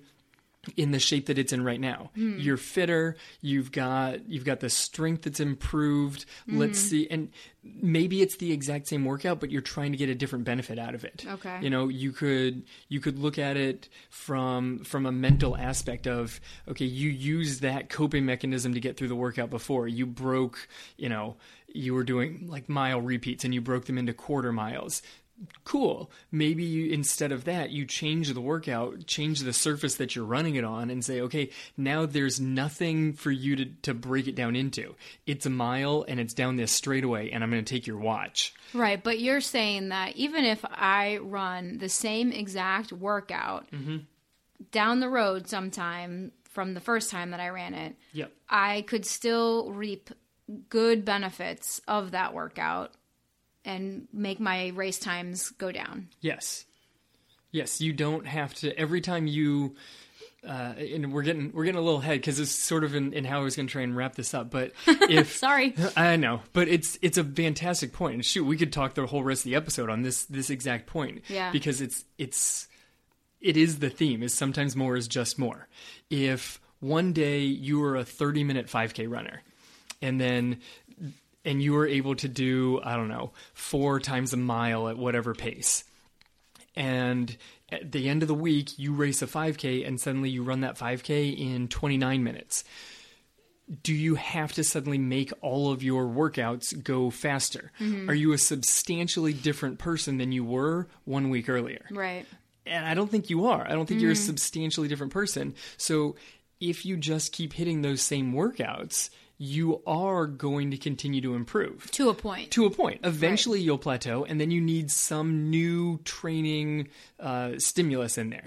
in 0.77 0.91
the 0.91 0.99
shape 0.99 1.27
that 1.27 1.39
it's 1.39 1.53
in 1.53 1.65
right 1.65 1.81
now. 1.81 2.11
Hmm. 2.15 2.39
You're 2.39 2.59
fitter, 2.59 3.17
you've 3.41 3.73
got 3.73 4.29
you've 4.29 4.45
got 4.45 4.61
the 4.61 4.69
strength 4.69 5.23
that's 5.23 5.41
improved. 5.41 6.27
Hmm. 6.47 6.59
Let's 6.59 6.79
see 6.79 7.09
and 7.11 7.31
maybe 7.63 8.23
it's 8.23 8.37
the 8.37 8.53
exact 8.53 8.89
same 8.89 9.05
workout 9.05 9.39
but 9.39 9.51
you're 9.51 9.61
trying 9.61 9.93
to 9.93 9.99
get 9.99 10.09
a 10.09 10.15
different 10.15 10.45
benefit 10.45 10.79
out 10.79 10.95
of 10.95 11.05
it. 11.05 11.25
Okay. 11.27 11.59
You 11.63 11.71
know, 11.71 11.89
you 11.89 12.13
could 12.13 12.65
you 12.89 13.01
could 13.01 13.19
look 13.19 13.39
at 13.39 13.57
it 13.57 13.89
from 14.11 14.81
from 14.81 15.07
a 15.07 15.13
mental 15.13 15.57
aspect 15.57 16.07
of 16.07 16.41
okay, 16.69 16.85
you 16.85 17.09
use 17.09 17.61
that 17.61 17.89
coping 17.89 18.27
mechanism 18.27 18.75
to 18.75 18.81
get 18.81 18.99
through 18.99 19.09
the 19.09 19.17
workout 19.17 19.49
before. 19.49 19.89
You 19.89 20.05
broke, 20.05 20.69
you 20.99 21.09
know, 21.09 21.37
you 21.73 21.95
were 21.95 22.05
doing 22.05 22.47
like 22.49 22.69
mile 22.69 23.01
repeats 23.01 23.45
and 23.45 23.55
you 23.55 23.61
broke 23.61 23.87
them 23.87 23.97
into 23.97 24.13
quarter 24.13 24.53
miles 24.53 25.03
cool. 25.65 26.11
Maybe 26.31 26.65
you, 26.65 26.91
instead 26.93 27.33
of 27.33 27.45
that, 27.45 27.71
you 27.71 27.85
change 27.87 28.33
the 28.33 28.41
workout, 28.41 29.07
change 29.07 29.41
the 29.41 29.53
surface 29.53 29.95
that 29.97 30.15
you're 30.15 30.25
running 30.25 30.57
it 30.57 30.65
on, 30.65 30.91
and 30.91 31.05
say, 31.05 31.21
okay, 31.23 31.51
now 31.77 32.07
there's 32.07 32.41
nothing 32.41 33.13
for 33.15 33.31
you 33.31 33.57
to, 33.57 33.65
to 33.83 33.95
break 33.95 34.27
it 34.29 34.35
down 34.35 34.57
into. 34.57 34.95
It's 35.27 35.47
a 35.47 35.51
mile 35.51 36.05
and 36.09 36.21
it's 36.21 36.35
down 36.35 36.57
this 36.57 36.73
straightaway, 36.73 37.31
and 37.31 37.43
I'm 37.43 37.51
going 37.51 37.65
to 37.65 37.75
take 37.75 37.87
your 37.87 37.99
watch. 37.99 38.53
Right, 38.75 39.03
but 39.03 39.19
you're 39.21 39.41
saying 39.41 39.89
that 39.91 40.17
even 40.17 40.45
if 40.45 40.65
I 40.65 41.19
run 41.23 41.79
the 41.79 41.89
same 41.89 42.33
exact 42.33 42.93
workout 42.93 43.71
Mm-hmm. 43.71 43.99
down 44.73 45.01
the 45.01 45.09
road 45.09 45.49
sometime 45.49 46.33
from 46.51 46.75
the 46.75 46.81
first 46.81 47.11
time 47.11 47.31
that 47.31 47.41
I 47.41 47.49
ran 47.49 47.75
it, 47.75 47.97
Yep. 48.13 48.33
I 48.49 48.83
could 48.83 49.07
still 49.07 49.71
reap 49.73 50.11
good 50.69 51.05
benefits 51.05 51.81
of 51.87 52.11
that 52.11 52.35
workout 52.35 52.93
and 53.65 54.09
make 54.13 54.41
my 54.41 54.69
race 54.69 54.99
times 54.99 55.51
go 55.51 55.73
down. 55.73 56.09
Yes. 56.21 56.65
Yes, 57.53 57.81
you 57.81 57.93
don't 57.93 58.27
have 58.27 58.55
to 58.55 58.79
every 58.79 59.01
time 59.01 59.27
you 59.27 59.75
uh, 60.47 60.73
and 60.79 61.13
we're 61.13 61.23
getting 61.23 61.53
we're 61.53 61.65
getting 61.65 61.79
a 61.79 61.83
little 61.83 62.01
ahead 62.01 62.19
because 62.19 62.41
it's 62.41 62.51
sort 62.51 62.83
of 62.85 62.95
in, 62.95 63.13
in 63.13 63.25
how 63.25 63.41
I 63.41 63.43
was 63.43 63.57
going 63.57 63.67
to 63.67 63.73
try 63.73 63.83
and 63.83 63.95
wrap 63.95 64.15
this 64.15 64.33
up. 64.33 64.51
But 64.51 64.73
if 64.87 65.37
Sorry. 65.37 65.75
I 65.97 66.17
know, 66.17 66.41
but 66.53 66.69
it's 66.69 66.99
it's 67.03 67.19
a 67.19 67.25
fantastic 67.25 67.93
point. 67.93 68.15
And 68.15 68.25
shoot, 68.25 68.45
we 68.45 68.57
could 68.57 68.73
talk 68.73 68.95
the 68.95 69.07
whole 69.07 69.23
rest 69.23 69.41
of 69.41 69.51
the 69.51 69.57
episode 69.57 69.91
on 69.91 70.03
this 70.03 70.25
this 70.25 70.49
exact 70.49 70.87
point. 70.87 71.23
Yeah. 71.29 71.53
Because 71.53 71.81
it's 71.81 72.05
it's 72.17 72.69
it 73.41 73.57
is 73.57 73.81
the 73.81 73.91
theme. 73.91 74.23
Is 74.23 74.33
sometimes 74.33 74.75
more 74.75 74.97
is 74.97 75.09
just 75.09 75.39
more. 75.39 75.69
If 76.09 76.61
one 76.81 77.13
day 77.13 77.41
you 77.41 77.83
are 77.85 77.97
a 77.97 78.05
thirty 78.05 78.45
minute 78.45 78.69
five 78.71 78.95
k 78.95 79.07
runner, 79.07 79.43
and 80.01 80.19
then 80.19 80.61
and 81.45 81.63
you 81.63 81.73
were 81.73 81.87
able 81.87 82.15
to 82.17 82.29
do 82.29 82.81
I 82.83 82.97
don't 82.97 83.09
know 83.09 83.33
four 83.55 84.01
times 84.01 84.33
a 84.33 84.37
mile 84.37 84.89
at 84.89 84.99
whatever 84.99 85.35
pace, 85.35 85.85
and 86.77 87.37
at 87.71 87.93
the 87.93 88.09
end 88.09 88.23
of 88.23 88.29
the 88.29 88.35
week 88.35 88.79
you 88.79 88.93
race 88.93 89.23
a 89.23 89.27
5k 89.27 89.87
and 89.87 90.01
suddenly 90.01 90.31
you 90.31 90.43
run 90.43 90.61
that 90.63 90.77
5k 90.77 91.39
in 91.39 91.69
29 91.69 92.23
minutes 92.23 92.65
do 93.85 93.95
you 93.95 94.17
have 94.17 94.53
to 94.55 94.65
suddenly 94.65 94.99
make 94.99 95.33
all 95.41 95.71
of 95.71 95.81
your 95.81 96.07
workouts 96.07 96.83
go 96.83 97.11
faster 97.11 97.71
mm-hmm. 97.79 98.11
are 98.11 98.15
you 98.15 98.33
a 98.33 98.39
substantially 98.39 99.33
different 99.33 99.79
person 99.79 100.19
than 100.19 100.33
you 100.33 100.45
were 100.45 100.89
one 101.05 101.31
week 101.31 101.49
earlier 101.49 101.85
Right. 101.91 102.27
and 102.67 102.85
I 102.85 102.95
don't 102.95 103.11
think 103.11 103.31
you 103.31 103.47
are. 103.47 103.67
I 103.67 103.71
don't 103.71 103.87
think 103.87 104.01
you're 104.01 104.11
a 104.11 104.15
mm-hmm. 104.15 104.25
substantially 104.25 104.89
different 104.89 105.13
person. 105.13 105.55
So 105.77 106.17
if 106.61 106.85
you 106.85 106.97
just 106.97 107.33
keep 107.33 107.53
hitting 107.53 107.83
those 107.83 108.03
same 108.03 108.33
workouts, 108.33 109.11
you 109.43 109.81
are 109.87 110.27
going 110.27 110.71
to 110.71 110.77
continue 110.77 111.23
to 111.23 111.33
improve 111.35 111.91
To 111.93 112.11
a 112.11 112.15
point. 112.15 112.51
to 112.51 112.67
a 112.67 112.71
point. 112.71 113.01
Eventually, 113.05 113.59
you'll 113.59 113.79
plateau, 113.79 114.23
and 114.23 114.39
then 114.39 114.51
you 114.51 114.61
need 114.61 114.91
some 114.91 115.49
new 115.49 115.97
training 116.05 116.89
uh, 117.19 117.53
stimulus 117.57 118.19
in 118.19 118.29
there. 118.29 118.45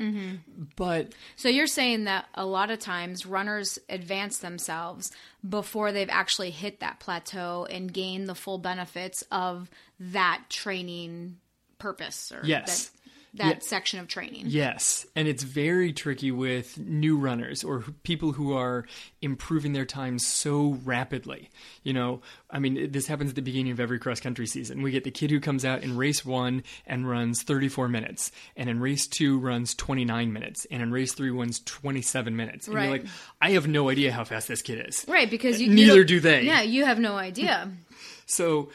But 0.76 1.14
So 1.36 1.50
you're 1.50 1.66
saying 1.66 2.04
that 2.04 2.28
a 2.36 2.46
lot 2.46 2.70
of 2.70 2.78
times 2.78 3.26
runners 3.26 3.80
advance 3.90 4.38
themselves 4.38 5.12
before 5.48 5.92
they've 5.92 6.10
actually 6.12 6.52
hit 6.52 6.80
that 6.82 7.00
plateau 7.00 7.66
and 7.72 7.92
gain 7.92 8.26
the 8.26 8.36
full 8.36 8.60
benefits 8.60 9.24
of 9.32 9.72
that 10.00 10.44
training 10.50 11.38
purpose 11.80 12.32
or 12.32 12.42
Yes. 12.46 12.90
that, 12.90 13.00
that 13.36 13.46
Yeah. 13.56 13.60
section 13.62 14.00
of 14.00 14.08
training. 14.08 14.44
Yes, 14.46 15.06
and 15.16 15.28
it's 15.28 15.42
very 15.44 15.92
tricky 15.92 16.32
with 16.32 16.78
new 16.78 17.18
runners 17.18 17.64
or 17.64 17.82
people 18.04 18.34
who 18.34 18.54
are 18.54 18.86
improving 19.22 19.74
their 19.74 19.86
time 19.86 20.20
so 20.20 20.80
rapidly. 20.86 21.50
You 21.82 21.94
know, 21.94 22.22
I 22.52 22.60
mean, 22.60 22.92
this 22.92 23.08
happens 23.08 23.32
at 23.32 23.36
the 23.36 23.42
beginning 23.42 23.72
of 23.72 23.80
every 23.80 23.98
cross 23.98 24.20
country 24.20 24.46
season. 24.46 24.82
We 24.84 24.92
get 24.92 25.04
the 25.04 25.12
kid 25.12 25.32
who 25.32 25.40
comes 25.40 25.66
out 25.66 25.84
in 25.84 25.98
race 25.98 26.24
one 26.24 26.64
and 26.86 27.10
runs 27.10 27.42
34 27.42 27.88
minutes, 27.88 28.32
and 28.56 28.70
in 28.70 28.80
race 28.80 29.08
two 29.08 29.40
runs 29.40 29.74
29 29.74 30.32
minutes, 30.32 30.68
and 30.70 30.84
in 30.84 30.92
race 30.92 31.14
three 31.14 31.32
runs 31.32 31.60
27 31.62 32.36
minutes. 32.36 32.68
And 32.68 32.76
Right. 32.76 32.84
you're 32.84 32.92
like, 33.00 33.06
I 33.42 33.52
have 33.52 33.68
no 33.68 33.90
idea 33.90 34.12
how 34.12 34.24
fast 34.26 34.48
this 34.48 34.62
kid 34.62 34.86
is. 34.88 35.06
Right, 35.08 35.30
because 35.30 35.60
you, 35.60 35.70
you 35.70 35.74
Neither 35.76 35.98
don't- 35.98 36.08
do 36.08 36.20
they. 36.20 36.44
Yeah, 36.44 36.62
you 36.62 36.86
have 36.86 37.00
no 37.00 37.16
idea. 37.16 37.72
So, 38.26 38.70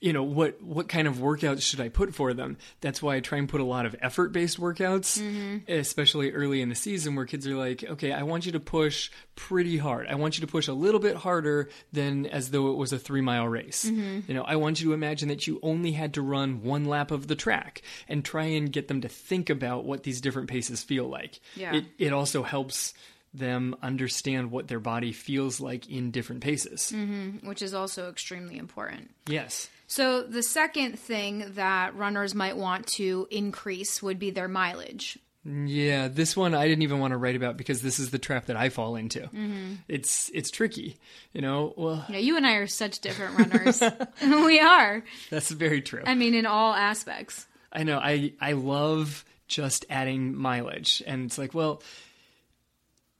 you 0.00 0.14
know, 0.14 0.22
what 0.22 0.62
what 0.62 0.88
kind 0.88 1.06
of 1.06 1.16
workouts 1.16 1.60
should 1.60 1.80
I 1.80 1.90
put 1.90 2.14
for 2.14 2.32
them? 2.32 2.56
That's 2.80 3.02
why 3.02 3.16
I 3.16 3.20
try 3.20 3.38
and 3.38 3.48
put 3.48 3.60
a 3.60 3.64
lot 3.64 3.84
of 3.84 3.94
effort 4.00 4.32
based 4.32 4.58
workouts, 4.58 5.20
mm-hmm. 5.20 5.70
especially 5.70 6.32
early 6.32 6.62
in 6.62 6.70
the 6.70 6.74
season 6.74 7.14
where 7.14 7.26
kids 7.26 7.46
are 7.46 7.54
like, 7.54 7.84
okay, 7.84 8.12
I 8.12 8.22
want 8.22 8.46
you 8.46 8.52
to 8.52 8.60
push 8.60 9.10
pretty 9.36 9.76
hard. 9.76 10.06
I 10.06 10.14
want 10.14 10.38
you 10.38 10.46
to 10.46 10.50
push 10.50 10.68
a 10.68 10.72
little 10.72 11.00
bit 11.00 11.16
harder 11.16 11.68
than 11.92 12.26
as 12.26 12.50
though 12.50 12.70
it 12.70 12.76
was 12.76 12.92
a 12.92 12.98
three 12.98 13.20
mile 13.20 13.46
race. 13.46 13.84
Mm-hmm. 13.84 14.20
You 14.26 14.34
know, 14.34 14.42
I 14.42 14.56
want 14.56 14.80
you 14.80 14.88
to 14.88 14.94
imagine 14.94 15.28
that 15.28 15.46
you 15.46 15.60
only 15.62 15.92
had 15.92 16.14
to 16.14 16.22
run 16.22 16.62
one 16.62 16.86
lap 16.86 17.10
of 17.10 17.26
the 17.26 17.36
track 17.36 17.82
and 18.08 18.24
try 18.24 18.44
and 18.44 18.72
get 18.72 18.88
them 18.88 19.02
to 19.02 19.08
think 19.08 19.50
about 19.50 19.84
what 19.84 20.02
these 20.02 20.22
different 20.22 20.48
paces 20.48 20.82
feel 20.82 21.08
like. 21.08 21.40
Yeah. 21.54 21.74
It 21.74 21.84
it 21.98 22.12
also 22.14 22.42
helps 22.42 22.94
them 23.32 23.76
understand 23.82 24.50
what 24.50 24.66
their 24.66 24.80
body 24.80 25.12
feels 25.12 25.60
like 25.60 25.88
in 25.88 26.10
different 26.10 26.42
paces. 26.42 26.92
Mm-hmm. 26.94 27.46
which 27.46 27.62
is 27.62 27.74
also 27.74 28.08
extremely 28.08 28.58
important. 28.58 29.10
Yes. 29.26 29.68
So, 29.90 30.22
the 30.22 30.44
second 30.44 31.00
thing 31.00 31.54
that 31.56 31.96
runners 31.96 32.32
might 32.32 32.56
want 32.56 32.86
to 32.94 33.26
increase 33.28 34.00
would 34.00 34.20
be 34.20 34.30
their 34.30 34.46
mileage. 34.46 35.18
Yeah, 35.44 36.06
this 36.06 36.36
one 36.36 36.54
I 36.54 36.68
didn't 36.68 36.82
even 36.82 37.00
want 37.00 37.10
to 37.10 37.16
write 37.16 37.34
about 37.34 37.56
because 37.56 37.82
this 37.82 37.98
is 37.98 38.12
the 38.12 38.18
trap 38.20 38.46
that 38.46 38.56
I 38.56 38.68
fall 38.68 38.94
into. 38.94 39.22
Mm-hmm. 39.22 39.72
It's 39.88 40.30
it's 40.32 40.52
tricky, 40.52 40.96
you 41.32 41.40
know. 41.40 41.74
Well, 41.76 42.04
You 42.08 42.18
you 42.18 42.36
and 42.36 42.46
I 42.46 42.52
are 42.54 42.68
such 42.68 43.00
different 43.00 43.36
runners. 43.36 43.82
we 44.22 44.60
are. 44.60 45.02
that's 45.28 45.50
very 45.50 45.82
true. 45.82 46.04
I 46.06 46.14
mean, 46.14 46.34
in 46.34 46.46
all 46.46 46.72
aspects. 46.72 47.48
I 47.72 47.82
know. 47.82 47.98
I 47.98 48.34
I 48.40 48.52
love 48.52 49.24
just 49.48 49.86
adding 49.90 50.36
mileage, 50.36 51.02
and 51.04 51.24
it's 51.24 51.36
like, 51.36 51.52
well, 51.52 51.82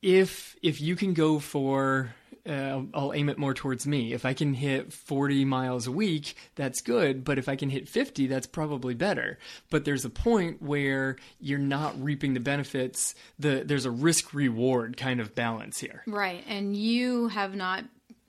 if 0.02 0.54
if 0.62 0.80
you 0.80 0.94
can 0.94 1.14
go 1.14 1.40
for 1.40 2.14
uh, 2.48 2.82
I'll 2.94 3.12
aim 3.12 3.28
it 3.28 3.38
more 3.38 3.54
towards 3.54 3.86
me. 3.86 4.12
If 4.12 4.24
I 4.24 4.34
can 4.34 4.54
hit 4.54 4.92
40 4.92 5.44
miles 5.44 5.86
a 5.86 5.92
week, 5.92 6.34
that's 6.54 6.80
good. 6.80 7.24
But 7.24 7.38
if 7.38 7.48
I 7.48 7.56
can 7.56 7.70
hit 7.70 7.88
50, 7.88 8.26
that's 8.26 8.46
probably 8.46 8.94
better. 8.94 9.38
But 9.70 9.84
there's 9.84 10.04
a 10.04 10.10
point 10.10 10.62
where 10.62 11.16
you're 11.40 11.58
not 11.58 12.00
reaping 12.02 12.34
the 12.34 12.40
benefits. 12.40 13.14
The 13.38 13.62
there's 13.64 13.84
a 13.84 13.90
risk 13.90 14.34
reward 14.34 14.96
kind 14.96 15.20
of 15.20 15.34
balance 15.34 15.78
here. 15.78 16.02
Right. 16.06 16.44
And 16.46 16.76
you 16.76 17.28
have 17.28 17.54
not 17.54 17.84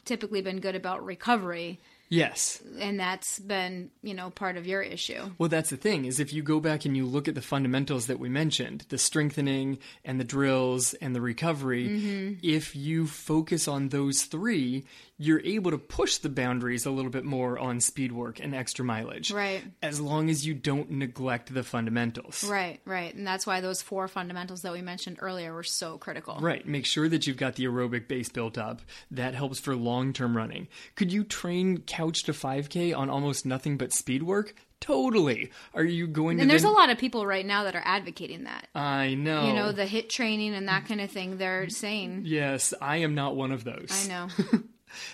typically 0.06 0.42
been 0.42 0.60
good 0.60 0.76
about 0.76 1.06
recovery. 1.06 1.80
Yes. 2.12 2.62
And 2.78 3.00
that's 3.00 3.40
been, 3.40 3.90
you 4.04 4.14
know, 4.14 4.30
part 4.30 4.58
of 4.58 4.68
your 4.68 4.82
issue. 4.82 5.32
Well, 5.38 5.48
that's 5.48 5.70
the 5.70 5.78
thing 5.78 6.04
is 6.04 6.20
if 6.20 6.34
you 6.34 6.44
go 6.44 6.60
back 6.60 6.84
and 6.84 6.96
you 6.96 7.06
look 7.06 7.30
at 7.30 7.36
the 7.36 7.42
fundamentals 7.42 8.08
that 8.08 8.20
we 8.20 8.28
mentioned, 8.28 8.86
the 8.90 8.98
strengthening 8.98 9.80
and 10.04 10.20
the 10.20 10.26
drills 10.26 10.94
and 10.96 11.16
the 11.16 11.22
recovery, 11.22 11.88
mm-hmm. 11.88 12.34
if 12.44 12.76
you 12.76 13.08
focus 13.08 13.70
on 13.70 13.90
those 13.90 14.24
three, 14.24 14.84
you're 15.22 15.42
able 15.46 15.70
to 15.70 15.78
push 15.78 16.18
the 16.18 16.30
boundaries 16.30 16.88
a 16.88 16.92
little 16.92 17.12
bit 17.12 17.24
more 17.24 17.60
on 17.60 17.80
speed 17.80 18.12
work 18.12 18.40
and 18.40 18.56
extra 18.56 18.84
mileage. 18.84 19.32
Right. 19.32 19.64
As 19.84 20.02
long 20.02 20.32
as 20.32 20.46
you 20.46 20.56
don't 20.56 20.90
neglect 20.90 21.54
the 21.54 21.62
fundamentals. 21.64 22.44
Right, 22.44 22.82
right. 22.86 23.14
And 23.14 23.26
that's 23.26 23.46
why 23.46 23.62
those 23.62 23.84
four 23.84 24.08
fundamentals 24.08 24.64
that 24.64 24.74
we 24.74 24.82
mentioned 24.82 25.18
earlier 25.22 25.54
were 25.54 25.62
so 25.62 26.00
critical. 26.00 26.40
Right. 26.42 26.68
Make 26.68 26.88
sure 26.88 27.08
that 27.08 27.28
you've 27.28 27.38
got 27.38 27.56
the 27.56 27.66
aerobic 27.66 28.08
base 28.08 28.30
built 28.30 28.58
up. 28.58 28.82
That 29.12 29.36
helps 29.36 29.60
for 29.60 29.76
long 29.76 30.12
term 30.12 30.36
running. 30.36 30.68
Could 30.96 31.14
you 31.14 31.24
train 31.24 31.78
couch 32.02 32.24
to 32.24 32.32
5K 32.34 32.96
on 32.98 33.10
almost 33.10 33.46
nothing 33.46 33.78
but 33.78 33.94
speed 33.94 34.24
work? 34.24 34.56
Totally. 34.80 35.52
Are 35.76 35.84
you 35.84 36.08
going 36.08 36.38
to 36.38 36.42
And 36.42 36.50
there's 36.50 36.64
then- 36.64 36.72
a 36.72 36.76
lot 36.76 36.90
of 36.90 36.98
people 36.98 37.28
right 37.28 37.46
now 37.46 37.66
that 37.66 37.76
are 37.76 37.84
advocating 37.86 38.46
that. 38.46 38.68
I 38.74 39.14
know. 39.14 39.46
You 39.48 39.54
know, 39.54 39.72
the 39.72 39.86
hit 39.86 40.10
training 40.10 40.56
and 40.56 40.68
that 40.68 40.86
kind 40.88 41.00
of 41.00 41.12
thing, 41.12 41.38
they're 41.38 41.70
saying. 41.70 42.24
Yes, 42.26 42.74
I 42.82 42.98
am 42.98 43.14
not 43.14 43.36
one 43.36 43.52
of 43.52 43.64
those. 43.64 43.90
I 43.92 44.08
know. 44.08 44.28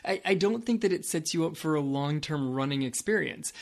I, 0.05 0.21
I 0.25 0.33
don't 0.35 0.65
think 0.65 0.81
that 0.81 0.91
it 0.91 1.05
sets 1.05 1.33
you 1.33 1.45
up 1.45 1.57
for 1.57 1.75
a 1.75 1.81
long 1.81 2.21
term 2.21 2.51
running 2.53 2.81
experience, 2.83 3.53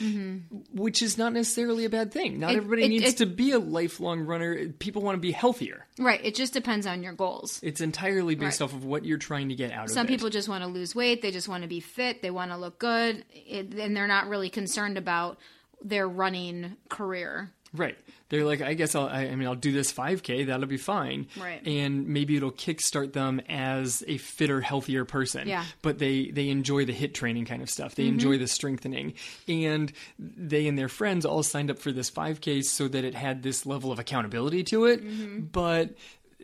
which 0.73 1.01
is 1.01 1.17
not 1.17 1.33
necessarily 1.33 1.85
a 1.85 1.89
bad 1.89 2.11
thing. 2.11 2.39
Not 2.39 2.49
Mm-hmm. 2.49 2.55
It- 2.55 2.57
everybody 2.63 2.83
it- 2.85 2.89
needs 2.89 3.05
it- 3.13 3.17
to 3.17 3.25
be 3.25 3.51
a 3.51 3.59
lifelong 3.59 4.21
runner. 4.21 4.67
People 4.79 5.01
want 5.01 5.15
to 5.15 5.21
be 5.21 5.31
healthier. 5.31 5.85
right. 5.99 6.19
It 6.23 6.35
just 6.35 6.53
depends 6.53 6.85
on 6.87 7.03
your 7.03 7.13
goals. 7.13 7.59
It's 7.63 7.81
entirely 7.81 8.35
based 8.35 8.61
Right. 8.61 8.65
off 8.65 8.73
of 8.73 8.85
what 8.85 9.05
you're 9.05 9.17
trying 9.17 9.49
to 9.49 9.55
get 9.55 9.71
out 9.71 9.75
Some 9.75 9.83
of 9.83 9.89
it. 9.89 9.93
Some 9.93 10.07
people 10.07 10.29
just 10.29 10.47
want 10.49 10.63
to 10.63 10.69
lose 10.69 10.95
weight. 10.95 11.21
They 11.21 11.31
just 11.31 11.47
want 11.49 11.63
to 11.63 11.69
be 11.69 11.79
fit. 11.79 12.21
They 12.21 12.31
want 12.31 12.51
to 12.51 12.57
look 12.57 12.79
good. 12.79 13.25
It, 13.33 13.73
and 13.73 13.95
they're 13.95 14.07
not 14.07 14.27
really 14.27 14.49
concerned 14.49 14.97
about 14.97 15.39
their 15.83 16.07
running 16.07 16.77
career. 16.89 17.51
Right. 17.75 17.97
They're 18.29 18.43
like, 18.43 18.61
I 18.61 18.73
guess 18.73 18.95
I'll, 18.95 19.07
I, 19.07 19.27
I 19.27 19.35
mean, 19.35 19.47
I'll 19.47 19.53
do 19.53 19.71
this 19.71 19.93
5K. 19.93 20.47
That'll 20.47 20.65
be 20.65 20.77
fine. 20.77 21.27
Right. 21.39 21.65
And 21.65 22.07
maybe 22.07 22.35
it'll 22.35 22.51
kickstart 22.51 23.13
them 23.13 23.39
as 23.47 24.03
a 24.07 24.17
fitter, 24.17 24.61
healthier 24.61 25.05
person. 25.05 25.47
Yeah. 25.47 25.61
Mm-hmm. 25.61 25.69
But 25.83 25.99
they, 25.99 26.31
they 26.31 26.49
enjoy 26.49 26.85
the 26.85 26.93
hit 26.93 27.13
training 27.13 27.45
kind 27.45 27.61
of 27.61 27.69
stuff. 27.69 27.93
They 27.93 28.07
enjoy 28.07 28.39
the 28.39 28.47
strengthening. 28.47 29.13
And 29.47 29.91
they 30.17 30.67
and 30.67 30.77
their 30.77 30.89
friends 30.89 31.25
all 31.25 31.43
signed 31.43 31.69
up 31.69 31.77
for 31.77 31.91
this 31.91 32.09
5K 32.09 32.63
so 32.63 32.87
that 32.87 33.03
it 33.03 33.13
had 33.13 33.43
this 33.43 33.65
level 33.65 33.91
of 33.91 33.99
accountability 33.99 34.63
to 34.65 34.85
it. 34.85 35.05
Mm-hmm. 35.05 35.41
But 35.51 35.91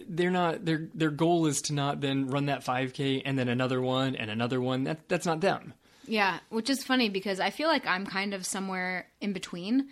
they're 0.07 0.29
not, 0.29 0.63
their, 0.63 0.87
their 0.93 1.09
goal 1.09 1.47
is 1.47 1.63
to 1.63 1.73
not 1.73 1.99
then 1.99 2.27
run 2.27 2.45
that 2.45 2.63
5K 2.63 3.23
and 3.25 3.39
then 3.39 3.49
another 3.49 3.81
one 3.81 4.15
and 4.15 4.29
another 4.29 4.61
one. 4.61 4.83
That, 4.83 5.09
that's 5.09 5.25
not 5.25 5.41
them. 5.41 5.73
Yeah, 6.07 6.39
which 6.49 6.69
is 6.69 6.83
funny 6.83 7.09
because 7.09 7.39
I 7.39 7.49
feel 7.51 7.67
like 7.67 7.85
I'm 7.87 8.05
kind 8.05 8.33
of 8.33 8.45
somewhere 8.45 9.07
in 9.19 9.33
between. 9.33 9.89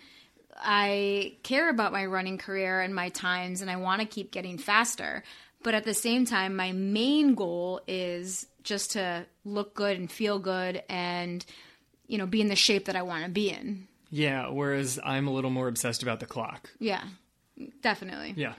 I 0.56 1.36
care 1.42 1.68
about 1.70 1.92
my 1.92 2.06
running 2.06 2.38
career 2.38 2.80
and 2.80 2.94
my 2.94 3.08
times, 3.10 3.62
and 3.62 3.70
I 3.70 3.76
want 3.76 4.00
to 4.00 4.06
keep 4.06 4.30
getting 4.30 4.58
faster. 4.58 5.22
But 5.62 5.74
at 5.74 5.84
the 5.84 5.94
same 5.94 6.24
time, 6.24 6.56
my 6.56 6.72
main 6.72 7.34
goal 7.34 7.80
is 7.86 8.46
just 8.62 8.92
to 8.92 9.26
look 9.44 9.74
good 9.74 9.98
and 9.98 10.10
feel 10.10 10.38
good 10.38 10.82
and, 10.88 11.44
you 12.06 12.18
know, 12.18 12.26
be 12.26 12.40
in 12.40 12.48
the 12.48 12.56
shape 12.56 12.86
that 12.86 12.96
I 12.96 13.02
want 13.02 13.24
to 13.24 13.30
be 13.30 13.50
in. 13.50 13.86
Yeah. 14.10 14.48
Whereas 14.48 14.98
I'm 15.04 15.28
a 15.28 15.32
little 15.32 15.50
more 15.50 15.68
obsessed 15.68 16.02
about 16.02 16.20
the 16.20 16.26
clock. 16.26 16.70
Yeah, 16.78 17.02
definitely. 17.82 18.34
Yeah. 18.36 18.54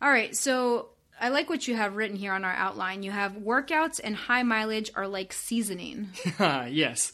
All 0.00 0.10
right, 0.10 0.34
so 0.36 0.90
I 1.20 1.30
like 1.30 1.50
what 1.50 1.66
you 1.66 1.76
have 1.76 1.96
written 1.96 2.16
here 2.16 2.32
on 2.32 2.44
our 2.44 2.54
outline. 2.54 3.02
You 3.02 3.10
have 3.10 3.32
workouts 3.32 4.00
and 4.02 4.14
high 4.14 4.42
mileage 4.42 4.90
are 4.94 5.08
like 5.08 5.32
seasoning. 5.32 6.10
yes. 6.38 7.12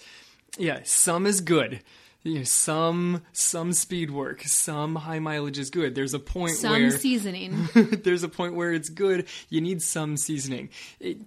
Yeah, 0.59 0.81
some 0.85 1.27
is 1.27 1.41
good. 1.41 1.81
You 2.25 2.39
know, 2.39 2.45
some 2.45 3.21
some 3.33 3.75
speed 3.75 4.11
work, 4.11 4.43
some 4.45 4.97
high 4.97 5.19
mileage 5.19 5.59
is 5.59 5.69
good. 5.69 5.95
There's 5.95 6.15
a 6.15 6.19
point 6.19 6.53
Some 6.53 6.73
where 6.73 6.91
some 6.91 6.99
seasoning. 6.99 7.69
there's 8.03 8.23
a 8.23 8.31
point 8.31 8.55
where 8.55 8.73
it's 8.73 8.89
good. 8.89 9.27
You 9.51 9.61
need 9.61 9.83
some 9.83 10.17
seasoning. 10.17 10.71
It, 11.01 11.19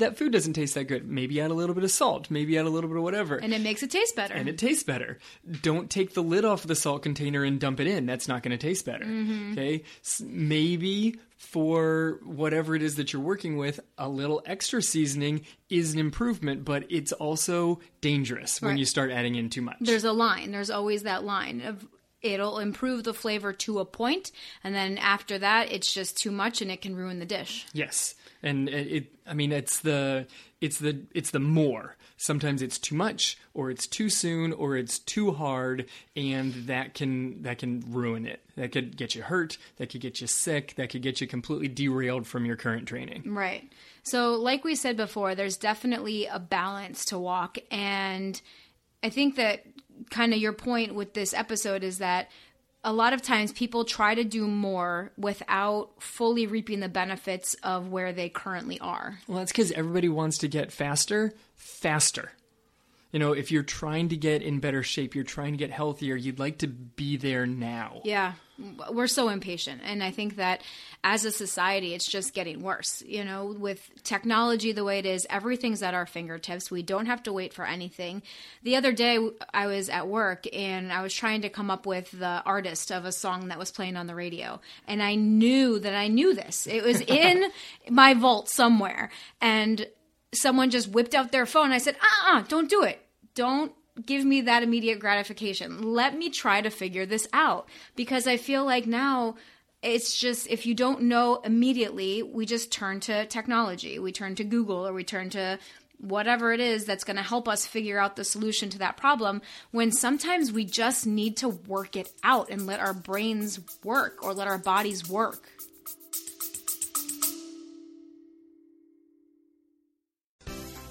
that 0.00 0.18
food 0.18 0.32
doesn't 0.32 0.54
taste 0.54 0.74
that 0.74 0.84
good. 0.84 1.08
Maybe 1.08 1.40
add 1.40 1.52
a 1.52 1.54
little 1.54 1.74
bit 1.74 1.84
of 1.84 1.92
salt. 1.92 2.32
Maybe 2.32 2.58
add 2.58 2.66
a 2.66 2.68
little 2.68 2.90
bit 2.90 2.96
of 2.96 3.04
whatever. 3.04 3.36
and 3.36 3.54
it 3.54 3.60
makes 3.60 3.84
it 3.84 3.92
taste 3.92 4.16
better. 4.16 4.34
and 4.34 4.48
it 4.48 4.58
tastes 4.58 4.82
better. 4.82 5.18
Don't 5.62 5.88
take 5.88 6.14
the 6.14 6.22
lid 6.22 6.44
off 6.44 6.64
the 6.64 6.74
salt 6.74 7.04
container 7.04 7.44
and 7.44 7.60
dump 7.60 7.78
it 7.78 7.86
in. 7.86 8.06
That's 8.06 8.26
not 8.26 8.42
going 8.42 8.50
to 8.50 8.58
taste 8.58 8.84
better. 8.84 9.04
Mm-hmm. 9.04 9.52
Okay? 9.52 9.84
S- 10.02 10.20
maybe 10.26 11.16
for 11.40 12.20
whatever 12.22 12.76
it 12.76 12.82
is 12.82 12.96
that 12.96 13.14
you're 13.14 13.22
working 13.22 13.56
with, 13.56 13.80
a 13.96 14.06
little 14.08 14.42
extra 14.44 14.82
seasoning 14.82 15.40
is 15.70 15.94
an 15.94 15.98
improvement, 15.98 16.66
but 16.66 16.84
it's 16.90 17.12
also 17.12 17.80
dangerous 18.02 18.60
when 18.60 18.72
Right. 18.72 18.78
you 18.78 18.84
start 18.84 19.10
adding 19.10 19.36
in 19.36 19.48
too 19.48 19.62
much. 19.62 19.78
There's 19.80 20.04
a 20.04 20.12
line. 20.12 20.50
There's 20.50 20.68
always 20.70 21.02
that 21.04 21.24
line 21.24 21.62
of 21.62 21.88
it'll 22.20 22.58
improve 22.58 23.04
the 23.04 23.14
flavor 23.14 23.54
to 23.54 23.78
a 23.78 23.84
point, 23.86 24.30
and 24.62 24.74
then 24.74 24.98
after 24.98 25.38
that, 25.38 25.72
it's 25.72 25.90
just 25.94 26.18
too 26.18 26.30
much 26.30 26.60
and 26.60 26.70
it 26.70 26.82
can 26.82 26.94
ruin 26.94 27.18
the 27.18 27.24
dish. 27.24 27.66
Yes, 27.72 28.14
and 28.42 28.68
it. 28.68 29.12
I 29.26 29.34
mean, 29.34 29.52
it's 29.52 29.80
the 29.80 30.26
it's 30.60 30.78
the 30.78 31.00
it's 31.14 31.30
the 31.30 31.40
more. 31.40 31.96
Sometimes 32.16 32.60
it's 32.60 32.78
too 32.78 32.94
much, 32.94 33.38
or 33.54 33.70
it's 33.70 33.86
too 33.86 34.10
soon, 34.10 34.52
or 34.52 34.76
it's 34.76 34.98
too 34.98 35.32
hard, 35.32 35.86
and 36.14 36.52
that 36.66 36.94
can 36.94 37.42
that 37.42 37.58
can 37.58 37.82
ruin 37.88 38.26
it. 38.26 38.44
That 38.56 38.72
could 38.72 38.96
get 38.96 39.14
you 39.14 39.22
hurt. 39.22 39.56
That 39.76 39.90
could 39.90 40.00
get 40.00 40.20
you 40.20 40.26
sick. 40.26 40.74
That 40.76 40.90
could 40.90 41.02
get 41.02 41.20
you 41.20 41.26
completely 41.26 41.68
derailed 41.68 42.26
from 42.26 42.44
your 42.44 42.56
current 42.56 42.86
training. 42.86 43.22
Right. 43.26 43.70
So, 44.02 44.34
like 44.34 44.64
we 44.64 44.74
said 44.74 44.96
before, 44.96 45.34
there's 45.34 45.56
definitely 45.56 46.26
a 46.26 46.38
balance 46.38 47.04
to 47.06 47.18
walk. 47.18 47.58
And 47.70 48.40
I 49.02 49.08
think 49.10 49.36
that 49.36 49.64
kind 50.10 50.32
of 50.32 50.40
your 50.40 50.52
point 50.52 50.94
with 50.94 51.14
this 51.14 51.34
episode 51.34 51.82
is 51.84 51.98
that 51.98 52.30
a 52.82 52.92
lot 52.92 53.12
of 53.12 53.22
times 53.22 53.52
people 53.52 53.84
try 53.84 54.14
to 54.14 54.24
do 54.24 54.46
more 54.46 55.12
without 55.18 55.90
fully 55.98 56.46
reaping 56.46 56.80
the 56.80 56.88
benefits 56.88 57.54
of 57.62 57.88
where 57.88 58.12
they 58.12 58.28
currently 58.28 58.78
are. 58.80 59.18
Well, 59.26 59.38
that's 59.38 59.52
because 59.52 59.72
everybody 59.72 60.08
wants 60.08 60.38
to 60.38 60.48
get 60.48 60.72
faster, 60.72 61.32
faster. 61.56 62.32
You 63.12 63.18
know, 63.18 63.32
if 63.32 63.50
you're 63.50 63.64
trying 63.64 64.08
to 64.10 64.16
get 64.16 64.40
in 64.42 64.60
better 64.60 64.82
shape, 64.82 65.14
you're 65.14 65.24
trying 65.24 65.52
to 65.52 65.58
get 65.58 65.70
healthier, 65.70 66.14
you'd 66.14 66.38
like 66.38 66.58
to 66.58 66.68
be 66.68 67.16
there 67.16 67.44
now. 67.44 68.02
Yeah, 68.04 68.34
we're 68.90 69.06
so 69.06 69.28
impatient. 69.28 69.80
And 69.84 70.02
I 70.02 70.10
think 70.10 70.36
that 70.36 70.62
as 71.02 71.24
a 71.24 71.30
society, 71.30 71.94
it's 71.94 72.06
just 72.06 72.34
getting 72.34 72.62
worse. 72.62 73.02
You 73.06 73.24
know, 73.24 73.46
with 73.58 73.90
technology 74.02 74.72
the 74.72 74.84
way 74.84 74.98
it 74.98 75.06
is, 75.06 75.26
everything's 75.30 75.82
at 75.82 75.94
our 75.94 76.06
fingertips. 76.06 76.70
We 76.70 76.82
don't 76.82 77.06
have 77.06 77.22
to 77.24 77.32
wait 77.32 77.52
for 77.52 77.64
anything. 77.64 78.22
The 78.62 78.76
other 78.76 78.92
day, 78.92 79.18
I 79.54 79.66
was 79.66 79.88
at 79.88 80.08
work 80.08 80.46
and 80.52 80.92
I 80.92 81.02
was 81.02 81.14
trying 81.14 81.42
to 81.42 81.48
come 81.48 81.70
up 81.70 81.86
with 81.86 82.10
the 82.10 82.42
artist 82.44 82.92
of 82.92 83.04
a 83.04 83.12
song 83.12 83.48
that 83.48 83.58
was 83.58 83.70
playing 83.70 83.96
on 83.96 84.06
the 84.06 84.14
radio. 84.14 84.60
And 84.86 85.02
I 85.02 85.14
knew 85.14 85.78
that 85.78 85.94
I 85.94 86.08
knew 86.08 86.34
this. 86.34 86.66
It 86.66 86.82
was 86.82 87.00
in 87.00 87.50
my 87.90 88.14
vault 88.14 88.48
somewhere. 88.48 89.10
And 89.40 89.86
someone 90.34 90.70
just 90.70 90.88
whipped 90.88 91.14
out 91.14 91.32
their 91.32 91.46
phone. 91.46 91.72
I 91.72 91.78
said, 91.78 91.96
uh 92.00 92.36
uh, 92.36 92.42
don't 92.42 92.68
do 92.68 92.82
it. 92.82 93.00
Don't 93.34 93.72
give 94.06 94.24
me 94.24 94.42
that 94.42 94.62
immediate 94.62 94.98
gratification. 94.98 95.82
Let 95.82 96.16
me 96.16 96.30
try 96.30 96.60
to 96.60 96.70
figure 96.70 97.06
this 97.06 97.28
out. 97.32 97.68
Because 97.96 98.26
I 98.26 98.36
feel 98.36 98.64
like 98.64 98.86
now 98.86 99.36
it's 99.82 100.18
just, 100.18 100.46
if 100.48 100.66
you 100.66 100.74
don't 100.74 101.02
know 101.02 101.40
immediately, 101.44 102.22
we 102.22 102.46
just 102.46 102.70
turn 102.72 103.00
to 103.00 103.26
technology. 103.26 103.98
We 103.98 104.12
turn 104.12 104.34
to 104.36 104.44
Google 104.44 104.86
or 104.86 104.92
we 104.92 105.04
turn 105.04 105.30
to 105.30 105.58
whatever 105.98 106.52
it 106.52 106.60
is 106.60 106.86
that's 106.86 107.04
going 107.04 107.16
to 107.16 107.22
help 107.22 107.46
us 107.46 107.66
figure 107.66 107.98
out 107.98 108.16
the 108.16 108.24
solution 108.24 108.70
to 108.70 108.78
that 108.78 108.96
problem 108.96 109.42
when 109.70 109.92
sometimes 109.92 110.50
we 110.50 110.64
just 110.64 111.06
need 111.06 111.36
to 111.36 111.48
work 111.48 111.94
it 111.94 112.10
out 112.24 112.50
and 112.50 112.66
let 112.66 112.80
our 112.80 112.94
brains 112.94 113.60
work 113.84 114.22
or 114.22 114.32
let 114.32 114.48
our 114.48 114.58
bodies 114.58 115.08
work. 115.08 115.46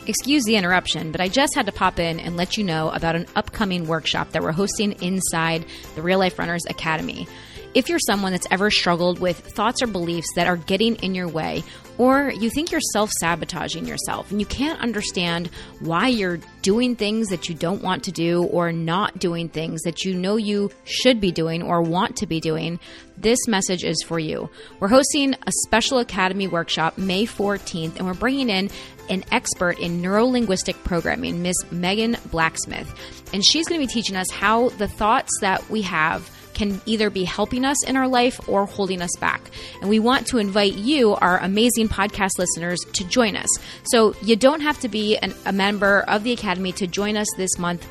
Excuse 0.10 0.44
the 0.44 0.56
interruption, 0.56 1.12
but 1.12 1.22
I 1.22 1.28
just 1.28 1.54
had 1.54 1.68
to 1.68 1.72
pop 1.72 2.00
in 2.00 2.20
and 2.20 2.36
let 2.36 2.58
you 2.58 2.64
know 2.64 2.90
about 2.90 3.16
an 3.16 3.28
upcoming 3.36 3.86
workshop 3.86 4.32
that 4.32 4.42
we're 4.42 4.52
hosting 4.52 4.94
inside 5.04 5.64
the 5.94 6.02
Real 6.02 6.18
Life 6.18 6.40
Runners 6.40 6.64
Academy. 6.68 7.28
If 7.76 7.90
you're 7.90 8.00
someone 8.00 8.32
that's 8.32 8.48
ever 8.50 8.72
struggled 8.72 9.20
with 9.20 9.38
thoughts 9.38 9.84
or 9.84 9.86
beliefs 9.86 10.28
that 10.34 10.48
are 10.48 10.58
getting 10.58 10.96
in 10.96 11.14
your 11.14 11.28
way, 11.28 11.64
or 12.00 12.32
you 12.32 12.50
think 12.50 12.72
you're 12.72 12.82
self 12.92 13.12
sabotaging 13.20 13.86
yourself 13.86 14.32
and 14.32 14.40
you 14.40 14.48
can't 14.48 14.82
understand 14.82 15.52
why 15.80 16.08
you're 16.08 16.40
doing 16.64 16.96
things 16.96 17.28
that 17.28 17.48
you 17.48 17.54
don't 17.54 17.84
want 17.84 18.06
to 18.06 18.12
do 18.12 18.46
or 18.46 18.72
not 18.72 19.20
doing 19.20 19.48
things 19.48 19.84
that 19.84 20.04
you 20.04 20.16
know 20.16 20.38
you 20.38 20.72
should 20.86 21.22
be 21.22 21.32
doing 21.32 21.62
or 21.62 21.84
want 21.84 22.16
to 22.16 22.26
be 22.26 22.40
doing, 22.40 22.80
this 23.16 23.48
message 23.48 23.84
is 23.84 24.02
for 24.08 24.18
you. 24.18 24.50
We're 24.80 24.88
hosting 24.88 25.36
a 25.46 25.52
special 25.68 26.00
Academy 26.00 26.48
workshop 26.48 26.98
May 26.98 27.28
14th, 27.28 27.98
and 27.98 28.08
we're 28.08 28.16
bringing 28.16 28.50
in 28.50 28.72
an 29.10 29.24
expert 29.32 29.80
in 29.80 30.02
neurolinguistic 30.02 30.84
programming, 30.84 31.42
Miss 31.42 31.56
Megan 31.72 32.18
Blacksmith. 32.32 32.94
And 33.34 33.44
she's 33.46 33.68
going 33.68 33.82
to 33.82 33.88
be 33.88 33.92
teaching 33.92 34.16
us 34.16 34.30
how 34.32 34.70
the 34.70 34.88
thoughts 34.88 35.32
that 35.42 35.70
we 35.70 35.82
have 35.84 36.30
can 36.54 36.82
either 36.86 37.10
be 37.10 37.24
helping 37.24 37.64
us 37.64 37.86
in 37.86 37.96
our 37.96 38.08
life 38.08 38.40
or 38.50 38.66
holding 38.66 39.02
us 39.02 39.16
back. 39.20 39.42
And 39.80 39.90
we 39.90 40.00
want 40.00 40.28
to 40.28 40.40
invite 40.40 40.74
you, 40.74 41.16
our 41.16 41.38
amazing 41.40 41.88
podcast 41.88 42.38
listeners, 42.38 42.80
to 42.94 43.06
join 43.06 43.38
us. 43.38 43.48
So 43.86 44.14
you 44.22 44.36
don't 44.36 44.60
have 44.60 44.78
to 44.82 44.90
be 44.90 45.18
an, 45.18 45.34
a 45.46 45.54
member 45.54 46.02
of 46.02 46.24
the 46.24 46.34
Academy 46.34 46.74
to 46.74 46.86
join 46.86 47.16
us 47.16 47.28
this 47.38 47.58
month. 47.58 47.88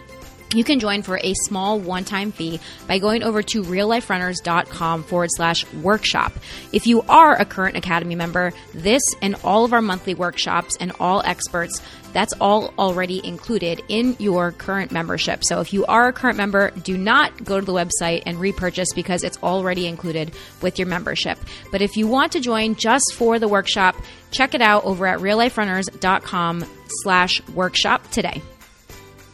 You 0.55 0.65
can 0.65 0.81
join 0.81 1.03
for 1.03 1.19
a 1.23 1.35
small 1.45 1.79
one 1.79 2.05
time 2.05 2.33
fee 2.33 2.61
by 2.87 2.99
going 2.99 3.23
over 3.23 3.43
to 3.43 3.63
realliferunners.com 3.63 5.03
forward 5.05 5.31
slash 5.33 5.71
workshop. 5.75 6.33
If 6.73 6.87
you 6.87 7.03
are 7.03 7.35
a 7.35 7.45
current 7.45 7.77
Academy 7.77 8.15
member, 8.15 8.53
this 8.73 9.03
and 9.21 9.37
all 9.45 9.65
of 9.65 9.73
our 9.73 9.83
monthly 9.83 10.15
workshops 10.15 10.77
and 10.81 10.93
all 10.99 11.23
experts, 11.25 11.83
that's 12.13 12.33
all 12.41 12.73
already 12.79 13.25
included 13.27 13.83
in 13.89 14.17
your 14.19 14.53
current 14.53 14.91
membership. 14.91 15.45
So 15.45 15.61
if 15.61 15.75
you 15.75 15.85
are 15.85 16.09
a 16.09 16.13
current 16.13 16.39
member, 16.39 16.71
do 16.71 16.97
not 16.97 17.45
go 17.45 17.61
to 17.61 17.67
the 17.67 17.75
website 17.75 18.23
and 18.25 18.41
repurchase 18.41 18.89
because 18.95 19.25
it's 19.25 19.39
already 19.43 19.87
included 19.87 20.33
with 20.63 20.79
your 20.79 20.89
membership. 20.89 21.39
But 21.71 21.83
if 21.83 21.97
you 21.97 22.07
want 22.07 22.33
to 22.33 22.41
join 22.41 22.75
just 22.75 23.13
for 23.15 23.39
the 23.39 23.49
workshop, 23.49 23.97
check 24.31 24.55
it 24.55 24.63
out 24.63 24.85
over 24.85 25.07
at 25.07 25.19
realliferunners.com 25.19 26.65
slash 27.03 27.47
workshop 27.49 28.11
today. 28.11 28.41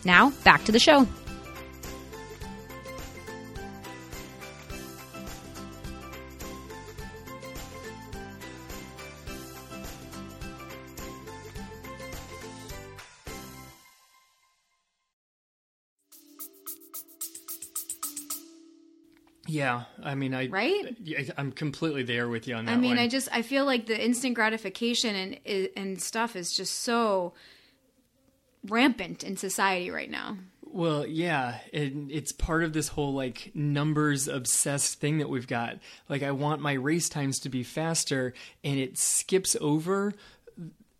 Now, 0.04 0.30
back 0.44 0.64
to 0.64 0.72
the 0.72 0.78
show. 0.78 1.06
Yeah, 19.46 19.84
I 20.02 20.14
mean, 20.14 20.34
I 20.34 20.48
Right? 20.48 20.96
I'm 21.38 21.52
completely 21.52 22.02
there 22.02 22.28
with 22.28 22.48
you 22.48 22.54
on 22.56 22.64
that. 22.64 22.72
I 22.72 22.76
mean, 22.76 22.92
one. 22.92 22.98
I 22.98 23.06
just 23.06 23.28
I 23.30 23.42
feel 23.42 23.64
like 23.64 23.86
the 23.86 24.04
instant 24.04 24.34
gratification 24.34 25.38
and 25.46 25.68
and 25.76 26.02
stuff 26.02 26.34
is 26.34 26.56
just 26.56 26.80
so 26.80 27.34
rampant 28.68 29.22
in 29.22 29.36
society 29.36 29.90
right 29.90 30.10
now. 30.10 30.36
Well, 30.74 31.06
yeah, 31.06 31.58
and 31.72 32.10
it's 32.10 32.32
part 32.32 32.64
of 32.64 32.72
this 32.72 32.88
whole 32.88 33.14
like 33.14 33.52
numbers 33.54 34.26
obsessed 34.26 34.98
thing 34.98 35.18
that 35.18 35.28
we've 35.28 35.46
got. 35.46 35.78
Like, 36.08 36.24
I 36.24 36.32
want 36.32 36.60
my 36.60 36.72
race 36.72 37.08
times 37.08 37.38
to 37.40 37.48
be 37.48 37.62
faster, 37.62 38.34
and 38.64 38.78
it 38.78 38.98
skips 38.98 39.56
over 39.60 40.14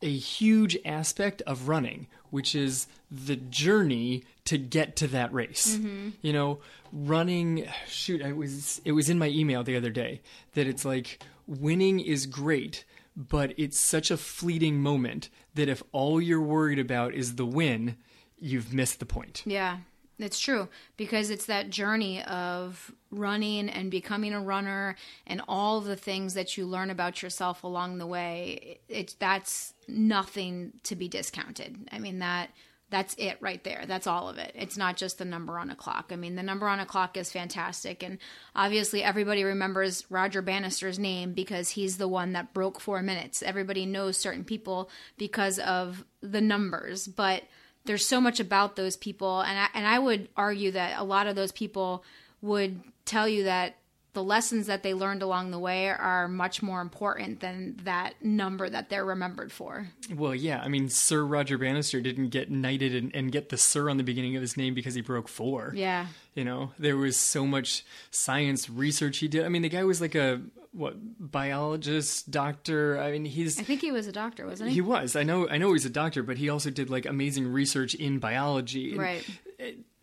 a 0.00 0.12
huge 0.12 0.79
aspect 0.85 1.42
of 1.42 1.66
running, 1.66 2.07
which 2.31 2.55
is 2.55 2.87
the 3.11 3.35
journey 3.35 4.22
to 4.44 4.59
get 4.59 4.94
to 4.96 5.09
that 5.09 5.33
race. 5.33 5.77
Mm-hmm. 5.77 6.11
You 6.22 6.33
know, 6.33 6.59
running. 6.92 7.66
Shoot, 7.88 8.22
I 8.22 8.31
was. 8.33 8.81
It 8.85 8.92
was 8.92 9.11
in 9.11 9.18
my 9.18 9.29
email 9.29 9.64
the 9.64 9.77
other 9.77 9.90
day 9.90 10.20
that 10.53 10.68
it's 10.68 10.85
like 10.85 11.20
winning 11.48 11.98
is 11.98 12.27
great, 12.27 12.85
but 13.16 13.55
it's 13.57 13.79
such 13.79 14.11
a 14.11 14.16
fleeting 14.16 14.81
moment 14.81 15.31
that 15.55 15.68
if 15.68 15.83
all 15.92 16.20
you're 16.20 16.40
worried 16.40 16.79
about 16.79 17.14
is 17.14 17.37
the 17.37 17.46
win, 17.46 17.96
you've 18.38 18.72
missed 18.72 18.98
the 18.98 19.07
point. 19.07 19.42
Yeah, 19.46 19.79
it's 20.18 20.38
true 20.38 20.68
because 20.96 21.31
it's 21.31 21.46
that 21.46 21.70
journey 21.70 22.22
of 22.22 22.92
running 23.11 23.68
and 23.68 23.90
becoming 23.90 24.33
a 24.33 24.40
runner 24.40 24.96
and 25.27 25.42
all 25.48 25.81
the 25.81 25.96
things 25.96 26.35
that 26.35 26.57
you 26.57 26.66
learn 26.66 26.90
about 26.90 27.22
yourself 27.22 27.64
along 27.64 27.98
the 27.98 28.07
way. 28.07 28.79
It's 28.88 29.14
that's 29.14 29.74
nothing 29.88 30.72
to 30.85 30.96
be 30.96 31.09
discounted. 31.09 31.88
I 31.90 31.98
mean 31.98 32.20
that 32.20 32.50
that's 32.95 33.17
it 33.19 33.37
right 33.41 33.63
there. 33.65 33.85
That's 33.89 34.07
all 34.07 34.29
of 34.29 34.39
it. 34.39 34.53
It's 34.55 34.77
not 34.77 34.97
just 34.97 35.19
the 35.19 35.25
number 35.25 35.59
on 35.59 35.69
a 35.69 35.75
clock. 35.75 36.11
I 36.13 36.17
mean, 36.17 36.37
the 36.37 36.45
number 36.45 36.69
on 36.69 36.79
a 36.79 36.87
clock 36.87 37.17
is 37.17 37.33
fantastic. 37.33 38.05
And 38.05 38.19
obviously, 38.55 39.03
everybody 39.03 39.43
remembers 39.43 40.09
Roger 40.11 40.43
Bannister's 40.43 40.97
name 40.97 41.33
because 41.33 41.71
he's 41.71 41.99
the 41.99 42.07
one 42.07 42.35
that 42.35 42.55
broke 42.55 42.79
four 42.79 43.03
minutes. 43.03 43.43
Everybody 43.43 43.85
knows 43.85 44.17
certain 44.17 44.45
people 44.45 44.91
because 45.19 45.59
of 45.59 46.05
the 46.21 46.41
numbers. 46.41 47.09
But 47.09 47.43
there's 47.85 48.07
so 48.07 48.21
much 48.21 48.39
about 48.39 48.77
those 48.77 48.97
people. 48.97 49.41
And 49.41 49.59
I, 49.59 49.67
and 49.75 49.89
I 49.89 49.99
would 49.99 50.29
argue 50.37 50.71
that 50.71 50.97
a 50.97 51.03
lot 51.03 51.27
of 51.27 51.35
those 51.35 51.51
people 51.51 52.05
would 52.43 52.81
tell 53.05 53.27
you 53.27 53.43
that 53.45 53.75
the 54.14 54.22
lessons 54.22 54.68
that 54.68 54.83
they 54.83 54.94
learned 54.94 55.22
along 55.22 55.50
the 55.50 55.59
way 55.59 55.88
are 55.88 56.29
much 56.29 56.62
more 56.62 56.81
important 56.81 57.40
than 57.40 57.77
that 57.83 58.14
number 58.22 58.70
that 58.70 58.88
they're 58.88 59.05
remembered 59.05 59.53
for. 59.53 59.88
Well, 60.14 60.35
yeah. 60.35 60.62
I 60.62 60.68
mean, 60.68 60.88
Sir 60.88 61.24
Roger 61.24 61.59
Bannister 61.59 62.00
didn't 62.00 62.29
get 62.29 62.50
knighted 62.50 62.94
and, 62.94 63.14
and, 63.14 63.33
get 63.33 63.48
the 63.48 63.59
Sir 63.59 63.90
on 63.90 63.96
the 63.96 64.05
beginning 64.05 64.37
of 64.37 64.42
his 64.42 64.57
name 64.57 64.72
because 64.72 64.94
he 64.94 65.00
broke 65.00 65.29
four. 65.29 65.72
Yeah. 65.74 66.07
You 66.35 66.44
know, 66.44 66.72
there 66.79 66.96
was 66.96 67.16
so 67.16 67.44
much 67.44 67.85
science 68.11 68.70
research 68.70 69.18
he 69.18 69.27
did. 69.27 69.44
I 69.44 69.48
mean, 69.48 69.62
the 69.62 69.68
guy 69.68 69.83
was 69.83 70.00
like 70.00 70.14
a 70.14 70.40
what 70.70 70.94
biologist, 71.18 72.31
doctor. 72.31 73.00
I 73.00 73.12
mean, 73.12 73.24
he's. 73.24 73.59
I 73.59 73.62
think 73.62 73.81
he 73.81 73.90
was 73.92 74.07
a 74.07 74.12
doctor, 74.12 74.46
wasn't 74.46 74.70
he? 74.70 74.77
He 74.77 74.81
was. 74.81 75.16
I 75.16 75.24
know. 75.24 75.48
I 75.48 75.59
know 75.59 75.72
he's 75.72 75.85
a 75.85 75.90
doctor, 75.90 76.22
but 76.22 76.37
he 76.37 76.48
also 76.48 76.70
did 76.70 76.90
like 76.90 77.07
amazing 77.07 77.48
research 77.48 77.94
in 77.94 78.18
biology. 78.18 78.96
Right. 78.96 79.24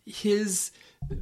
His 0.04 0.70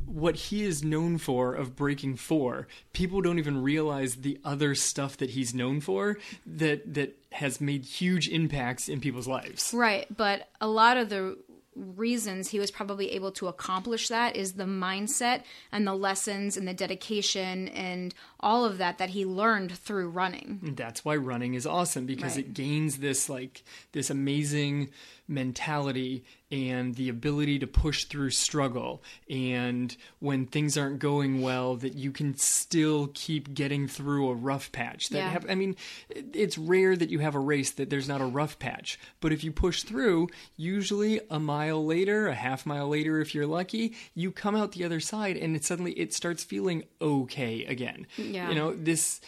what 0.05 0.37
he 0.37 0.63
is 0.63 0.85
known 0.85 1.19
for 1.19 1.55
of 1.55 1.77
breaking 1.77 2.17
four 2.17 2.69
people 2.93 3.21
don't 3.21 3.39
even 3.39 3.63
realize 3.63 4.17
the 4.17 4.39
other 4.45 4.75
stuff 4.75 5.17
that 5.17 5.31
he's 5.31 5.55
known 5.55 5.81
for 5.81 6.19
that 6.47 6.95
that 6.95 7.17
has 7.33 7.61
made 7.61 7.85
huge 7.85 8.29
impacts 8.29 8.89
in 8.89 9.01
people's 9.01 9.29
lives 9.29 9.73
right 9.75 10.07
but 10.17 10.49
a 10.61 10.69
lot 10.69 10.97
of 10.97 11.09
the 11.09 11.37
reasons 11.77 12.49
he 12.49 12.59
was 12.59 12.71
probably 12.71 13.13
able 13.13 13.31
to 13.31 13.49
accomplish 13.49 14.09
that 14.09 14.37
is 14.37 14.55
the 14.55 14.65
mindset 14.65 15.43
and 15.71 15.87
the 15.87 15.95
lessons 15.95 16.57
and 16.57 16.67
the 16.67 16.75
dedication 16.75 17.69
and 17.69 18.15
all 18.41 18.65
of 18.65 18.79
that 18.79 18.99
that 18.99 19.11
he 19.11 19.25
learned 19.25 19.73
through 19.73 20.09
running. 20.09 20.75
That's 20.77 21.05
why 21.05 21.17
running 21.17 21.55
is 21.55 21.67
awesome 21.67 22.07
because 22.07 22.37
right. 22.37 22.45
it 22.45 22.55
gains 22.55 22.99
this 22.99 23.29
like 23.29 23.63
this 23.93 24.11
amazing 24.11 24.91
mentality 25.31 26.25
and 26.51 26.97
the 26.97 27.09
ability 27.09 27.59
to 27.61 27.67
push 27.67 28.05
through 28.05 28.31
struggle 28.31 29.03
and 29.29 29.97
when 30.19 30.47
things 30.47 30.77
aren't 30.77 30.99
going 30.99 31.41
well 31.41 31.77
that 31.77 31.95
you 31.95 32.11
can 32.11 32.37
still 32.37 33.09
keep 33.15 33.55
getting 33.55 33.87
through 33.87 34.29
a 34.29 34.35
rough 34.35 34.73
patch 34.73 35.09
that 35.11 35.19
yeah. 35.19 35.29
have, 35.31 35.47
i 35.49 35.55
mean 35.55 35.77
it's 36.11 36.59
rare 36.59 36.97
that 36.97 37.09
you 37.09 37.21
have 37.21 37.35
a 37.35 37.41
race 37.41 37.71
that 37.71 37.89
there's 37.89 38.09
not 38.09 38.21
a 38.21 38.27
rough 38.27 38.59
patch 38.59 38.99
but 39.21 39.33
if 39.33 39.45
you 39.45 39.53
push 39.53 39.85
through 39.85 40.29
usually 40.57 41.21
a 41.31 41.39
mile 41.39 41.85
later 41.85 42.27
a 42.27 42.35
half 42.35 42.67
mile 42.67 42.89
later 42.89 43.21
if 43.21 43.35
you're 43.35 43.47
lucky 43.47 43.95
you 44.15 44.33
come 44.33 44.57
out 44.57 44.73
the 44.73 44.85
other 44.85 45.01
side 45.01 45.37
and 45.37 45.55
it 45.55 45.65
suddenly 45.65 45.93
it 45.93 46.13
starts 46.13 46.43
feeling 46.43 46.83
okay 47.01 47.65
again 47.67 48.07
yeah. 48.17 48.49
you 48.49 48.55
know 48.57 48.75
this 48.75 49.21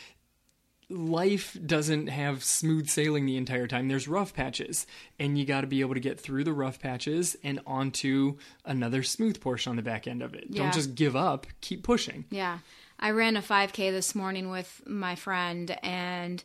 life 0.93 1.57
doesn't 1.65 2.09
have 2.09 2.45
smooth 2.45 2.89
sailing 2.89 3.27
the 3.27 3.37
entire 3.37 3.67
time. 3.67 3.89
There's 3.89 4.09
rough 4.09 4.35
patches, 4.35 4.87
and 5.19 5.39
you 5.39 5.45
got 5.45 5.63
to 5.63 5.67
be 5.67 5.81
able 5.81 5.95
to 5.95 6.01
get 6.01 6.21
through 6.21 6.45
the 6.45 6.53
rough 6.53 6.81
patches 6.81 7.37
and 7.43 7.61
onto 7.67 8.37
another 8.65 9.03
smooth 9.03 9.41
portion 9.41 9.71
on 9.71 9.77
the 9.77 9.83
back 9.83 10.07
end 10.07 10.23
of 10.23 10.35
it. 10.35 10.47
Yeah. 10.49 10.63
Don't 10.63 10.75
just 10.75 10.95
give 10.95 11.17
up, 11.17 11.47
keep 11.61 11.83
pushing. 11.83 12.25
Yeah. 12.31 12.59
I 12.99 13.11
ran 13.11 13.37
a 13.37 13.43
5K 13.43 13.91
this 13.91 14.15
morning 14.15 14.51
with 14.51 14.83
my 14.87 15.17
friend, 15.17 15.77
and 15.83 16.43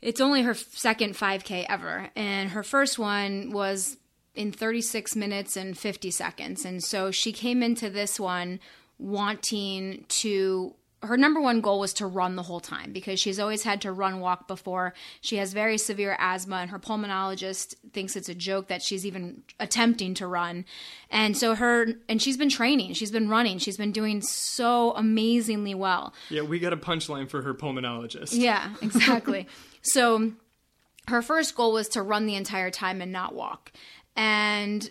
it's 0.00 0.20
only 0.20 0.42
her 0.42 0.54
second 0.54 1.14
5K 1.14 1.66
ever. 1.68 2.10
And 2.14 2.50
her 2.50 2.62
first 2.62 2.98
one 2.98 3.50
was 3.50 3.96
in 4.34 4.52
36 4.52 5.16
minutes 5.16 5.56
and 5.56 5.76
50 5.76 6.10
seconds. 6.10 6.64
And 6.64 6.82
so 6.82 7.10
she 7.10 7.32
came 7.32 7.62
into 7.62 7.90
this 7.90 8.20
one 8.20 8.60
wanting 8.98 10.04
to 10.08 10.74
her 11.02 11.16
number 11.16 11.40
one 11.40 11.60
goal 11.60 11.80
was 11.80 11.92
to 11.94 12.06
run 12.06 12.36
the 12.36 12.42
whole 12.42 12.60
time 12.60 12.92
because 12.92 13.18
she's 13.18 13.40
always 13.40 13.64
had 13.64 13.80
to 13.82 13.92
run 13.92 14.20
walk 14.20 14.46
before. 14.46 14.94
She 15.20 15.36
has 15.36 15.52
very 15.52 15.76
severe 15.76 16.16
asthma, 16.18 16.56
and 16.56 16.70
her 16.70 16.78
pulmonologist 16.78 17.74
thinks 17.92 18.14
it's 18.14 18.28
a 18.28 18.34
joke 18.34 18.68
that 18.68 18.82
she's 18.82 19.04
even 19.04 19.42
attempting 19.58 20.14
to 20.14 20.26
run. 20.26 20.64
And 21.10 21.36
so 21.36 21.54
her 21.54 21.86
and 22.08 22.22
she's 22.22 22.36
been 22.36 22.48
training, 22.48 22.94
she's 22.94 23.10
been 23.10 23.28
running, 23.28 23.58
she's 23.58 23.76
been 23.76 23.92
doing 23.92 24.22
so 24.22 24.92
amazingly 24.92 25.74
well. 25.74 26.14
Yeah, 26.30 26.42
we 26.42 26.58
got 26.58 26.72
a 26.72 26.76
punchline 26.76 27.28
for 27.28 27.42
her 27.42 27.52
pulmonologist. 27.52 28.30
Yeah, 28.32 28.72
exactly. 28.82 29.48
so 29.82 30.32
her 31.08 31.20
first 31.20 31.56
goal 31.56 31.72
was 31.72 31.88
to 31.90 32.02
run 32.02 32.26
the 32.26 32.36
entire 32.36 32.70
time 32.70 33.00
and 33.02 33.10
not 33.10 33.34
walk. 33.34 33.72
And 34.14 34.88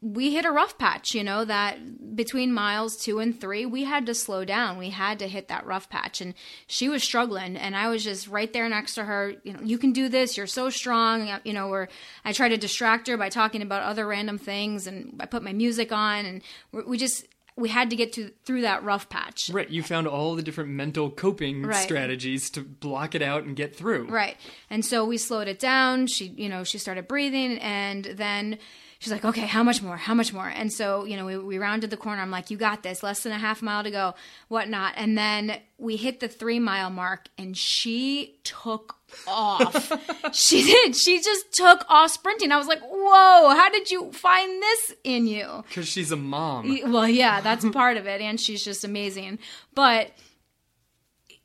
we 0.00 0.32
hit 0.32 0.44
a 0.44 0.50
rough 0.52 0.78
patch, 0.78 1.14
you 1.14 1.24
know, 1.24 1.44
that 1.44 2.14
between 2.14 2.52
miles 2.52 2.96
two 2.96 3.18
and 3.18 3.40
three, 3.40 3.66
we 3.66 3.84
had 3.84 4.06
to 4.06 4.14
slow 4.14 4.44
down. 4.44 4.78
We 4.78 4.90
had 4.90 5.18
to 5.18 5.28
hit 5.28 5.48
that 5.48 5.66
rough 5.66 5.90
patch. 5.90 6.20
And 6.20 6.34
she 6.66 6.88
was 6.88 7.02
struggling. 7.02 7.56
And 7.56 7.74
I 7.74 7.88
was 7.88 8.04
just 8.04 8.28
right 8.28 8.52
there 8.52 8.68
next 8.68 8.94
to 8.94 9.04
her. 9.04 9.34
You 9.42 9.54
know, 9.54 9.60
you 9.62 9.76
can 9.76 9.92
do 9.92 10.08
this. 10.08 10.36
You're 10.36 10.46
so 10.46 10.70
strong. 10.70 11.28
You 11.44 11.52
know, 11.52 11.68
where 11.68 11.88
I 12.24 12.32
try 12.32 12.48
to 12.48 12.56
distract 12.56 13.08
her 13.08 13.16
by 13.16 13.28
talking 13.28 13.60
about 13.60 13.82
other 13.82 14.06
random 14.06 14.38
things. 14.38 14.86
And 14.86 15.16
I 15.20 15.26
put 15.26 15.42
my 15.42 15.52
music 15.52 15.90
on. 15.90 16.24
And 16.26 16.42
we 16.72 16.96
just, 16.96 17.26
we 17.56 17.68
had 17.68 17.90
to 17.90 17.96
get 17.96 18.12
to 18.12 18.30
through 18.44 18.60
that 18.60 18.84
rough 18.84 19.08
patch. 19.08 19.50
Right. 19.52 19.68
You 19.68 19.82
found 19.82 20.06
all 20.06 20.36
the 20.36 20.42
different 20.42 20.70
mental 20.70 21.10
coping 21.10 21.64
right. 21.64 21.74
strategies 21.74 22.50
to 22.50 22.60
block 22.60 23.16
it 23.16 23.22
out 23.22 23.44
and 23.44 23.56
get 23.56 23.74
through. 23.74 24.06
Right. 24.08 24.36
And 24.70 24.84
so 24.84 25.04
we 25.04 25.18
slowed 25.18 25.48
it 25.48 25.58
down. 25.58 26.06
She, 26.06 26.26
you 26.26 26.48
know, 26.48 26.62
she 26.62 26.78
started 26.78 27.08
breathing. 27.08 27.58
And 27.58 28.04
then, 28.04 28.58
she's 28.98 29.12
like, 29.12 29.24
okay, 29.24 29.46
how 29.46 29.62
much 29.62 29.82
more? 29.82 29.96
How 29.96 30.14
much 30.14 30.32
more? 30.32 30.48
And 30.48 30.72
so, 30.72 31.04
you 31.04 31.16
know, 31.16 31.24
we, 31.24 31.38
we 31.38 31.58
rounded 31.58 31.90
the 31.90 31.96
corner. 31.96 32.20
I'm 32.20 32.30
like, 32.30 32.50
you 32.50 32.56
got 32.56 32.82
this. 32.82 33.02
Less 33.02 33.22
than 33.22 33.32
a 33.32 33.38
half 33.38 33.62
mile 33.62 33.84
to 33.84 33.90
go, 33.90 34.14
whatnot. 34.48 34.94
And 34.96 35.16
then 35.16 35.58
we 35.78 35.96
hit 35.96 36.20
the 36.20 36.28
three 36.28 36.58
mile 36.58 36.90
mark 36.90 37.28
and 37.38 37.56
she 37.56 38.40
took 38.42 38.96
off. 39.26 39.92
she 40.32 40.64
did. 40.64 40.96
She 40.96 41.20
just 41.22 41.52
took 41.52 41.84
off 41.88 42.10
sprinting. 42.10 42.50
I 42.50 42.56
was 42.56 42.66
like, 42.66 42.82
whoa, 42.82 43.50
how 43.50 43.70
did 43.70 43.90
you 43.90 44.12
find 44.12 44.62
this 44.62 44.94
in 45.04 45.26
you? 45.26 45.64
Because 45.68 45.88
she's 45.88 46.10
a 46.10 46.16
mom. 46.16 46.78
Well, 46.86 47.08
yeah, 47.08 47.40
that's 47.40 47.64
part 47.72 47.96
of 47.96 48.06
it. 48.06 48.20
And 48.20 48.40
she's 48.40 48.64
just 48.64 48.84
amazing. 48.84 49.38
But 49.74 50.10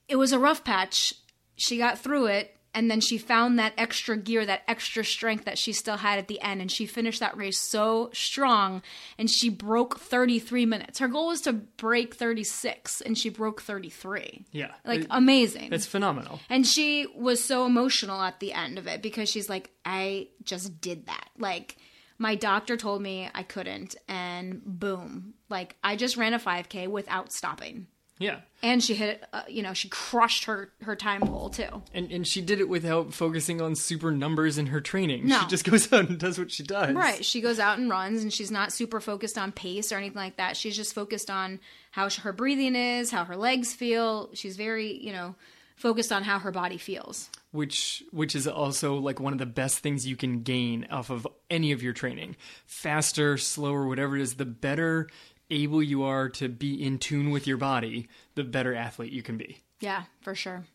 it 0.08 0.16
was 0.16 0.32
a 0.32 0.40
rough 0.40 0.64
patch. 0.64 1.14
She 1.56 1.78
got 1.78 2.00
through 2.00 2.28
it 2.28 2.53
and 2.74 2.90
then 2.90 3.02
she 3.02 3.18
found 3.18 3.60
that 3.60 3.74
extra 3.78 4.18
gear, 4.18 4.46
that 4.46 4.64
extra 4.68 5.04
strength 5.06 5.46
that 5.46 5.58
she 5.58 5.74
still 5.74 5.98
had 5.98 6.18
at 6.20 6.28
the 6.28 6.42
end, 6.42 6.62
and 6.62 6.72
she 6.72 6.86
finished 6.86 7.20
that 7.20 7.38
race 7.38 7.60
so 7.60 8.10
strong, 8.14 8.82
and 9.18 9.30
she 9.30 9.50
broke 9.50 10.00
33 10.00 10.66
minutes. 10.66 11.00
Her 11.00 11.08
goal 11.08 11.28
was 11.28 11.42
to 11.42 11.54
break 11.54 12.16
36, 12.16 13.02
and 13.02 13.18
she 13.18 13.30
broke 13.30 13.62
33. 13.62 14.46
Yeah, 14.52 14.72
like 14.86 15.02
it, 15.02 15.08
amazing. 15.10 15.72
It's 15.72 15.86
phenomenal. 15.86 16.40
And 16.50 16.66
she 16.66 17.08
was 17.16 17.44
so 17.44 17.66
emotional 17.66 18.22
at 18.22 18.40
the 18.40 18.54
end 18.54 18.78
of 18.78 18.88
it 18.88 19.02
because 19.02 19.30
she's 19.30 19.50
like, 19.50 19.72
I 19.86 20.30
just 20.44 20.82
did 20.82 21.06
that. 21.08 21.30
Like 21.38 21.78
my 22.18 22.36
doctor 22.36 22.78
told 22.78 23.02
me 23.02 23.30
I 23.34 23.44
couldn't, 23.44 23.96
and 24.08 24.62
boom, 24.66 25.34
like 25.50 25.76
I 25.84 25.96
just 25.96 26.18
ran 26.18 26.34
a 26.34 26.40
5K 26.40 26.88
without 26.88 27.32
stopping. 27.32 27.88
Yeah. 28.20 28.42
And 28.62 28.82
she 28.84 28.94
hit, 28.94 29.24
uh, 29.34 29.42
you 29.48 29.62
know, 29.62 29.74
she 29.74 29.90
crushed 29.90 30.46
her 30.46 30.72
her 30.84 30.96
time 30.96 31.22
goal 31.22 31.50
too. 31.50 31.82
And 31.94 32.12
and 32.12 32.26
she 32.26 32.42
did 32.42 32.60
it 32.60 32.70
without 32.70 33.14
focusing 33.14 33.60
on 33.60 33.76
super 33.76 34.12
numbers 34.12 34.58
in 34.58 34.68
her 34.68 34.80
training. 34.80 35.28
No. 35.28 35.40
She 35.42 35.48
just 35.48 35.66
goes 35.66 35.92
out 35.92 36.10
and 36.10 36.20
does 36.20 36.38
what 36.38 36.52
she 36.52 36.64
does. 36.64 36.96
Right. 36.96 37.26
She 37.26 37.42
goes 37.42 37.60
out 37.60 37.80
and 37.80 37.90
runs, 37.90 38.22
and 38.22 38.32
she's 38.32 38.52
not 38.52 38.72
super 38.72 39.02
focused 39.02 39.38
on 39.38 39.52
pace 39.52 39.92
or 39.92 39.98
anything 39.98 40.16
like 40.16 40.38
that. 40.38 40.56
She's 40.56 40.76
just 40.76 40.94
focused 40.94 41.30
on 41.30 41.60
how 41.92 42.10
her 42.10 42.32
breathing 42.32 42.76
is, 42.76 43.12
how 43.12 43.26
her 43.26 43.36
legs 43.36 43.74
feel. 43.74 44.30
She's 44.34 44.56
very, 44.56 44.94
you 45.04 45.12
know, 45.12 45.36
focused 45.76 46.12
on 46.12 46.24
how 46.24 46.40
her 46.40 46.52
body 46.52 46.78
feels. 46.78 47.30
Which 47.52 48.04
which 48.12 48.36
is 48.36 48.48
also 48.48 48.96
like 48.96 49.20
one 49.20 49.34
of 49.34 49.40
the 49.40 49.46
best 49.46 49.80
things 49.80 50.08
you 50.08 50.16
can 50.16 50.42
gain 50.42 50.88
off 50.90 51.10
of 51.10 51.28
any 51.50 51.72
of 51.72 51.84
your 51.84 51.94
training. 51.94 52.36
Faster, 52.66 53.38
slower, 53.38 53.86
whatever 53.88 54.16
it 54.16 54.22
is, 54.22 54.36
the 54.36 54.46
better 54.46 55.08
able 55.50 55.84
you 55.84 56.04
are 56.04 56.30
to 56.30 56.50
be 56.50 56.84
in 56.84 56.98
tune 57.00 57.32
with 57.32 57.48
your 57.48 57.58
body, 57.58 58.08
the 58.36 58.44
better 58.44 58.74
athlete 58.74 59.12
you 59.12 59.24
can 59.24 59.38
be. 59.38 59.60
Yeah, 59.80 60.04
for 60.22 60.36
sure. 60.36 60.66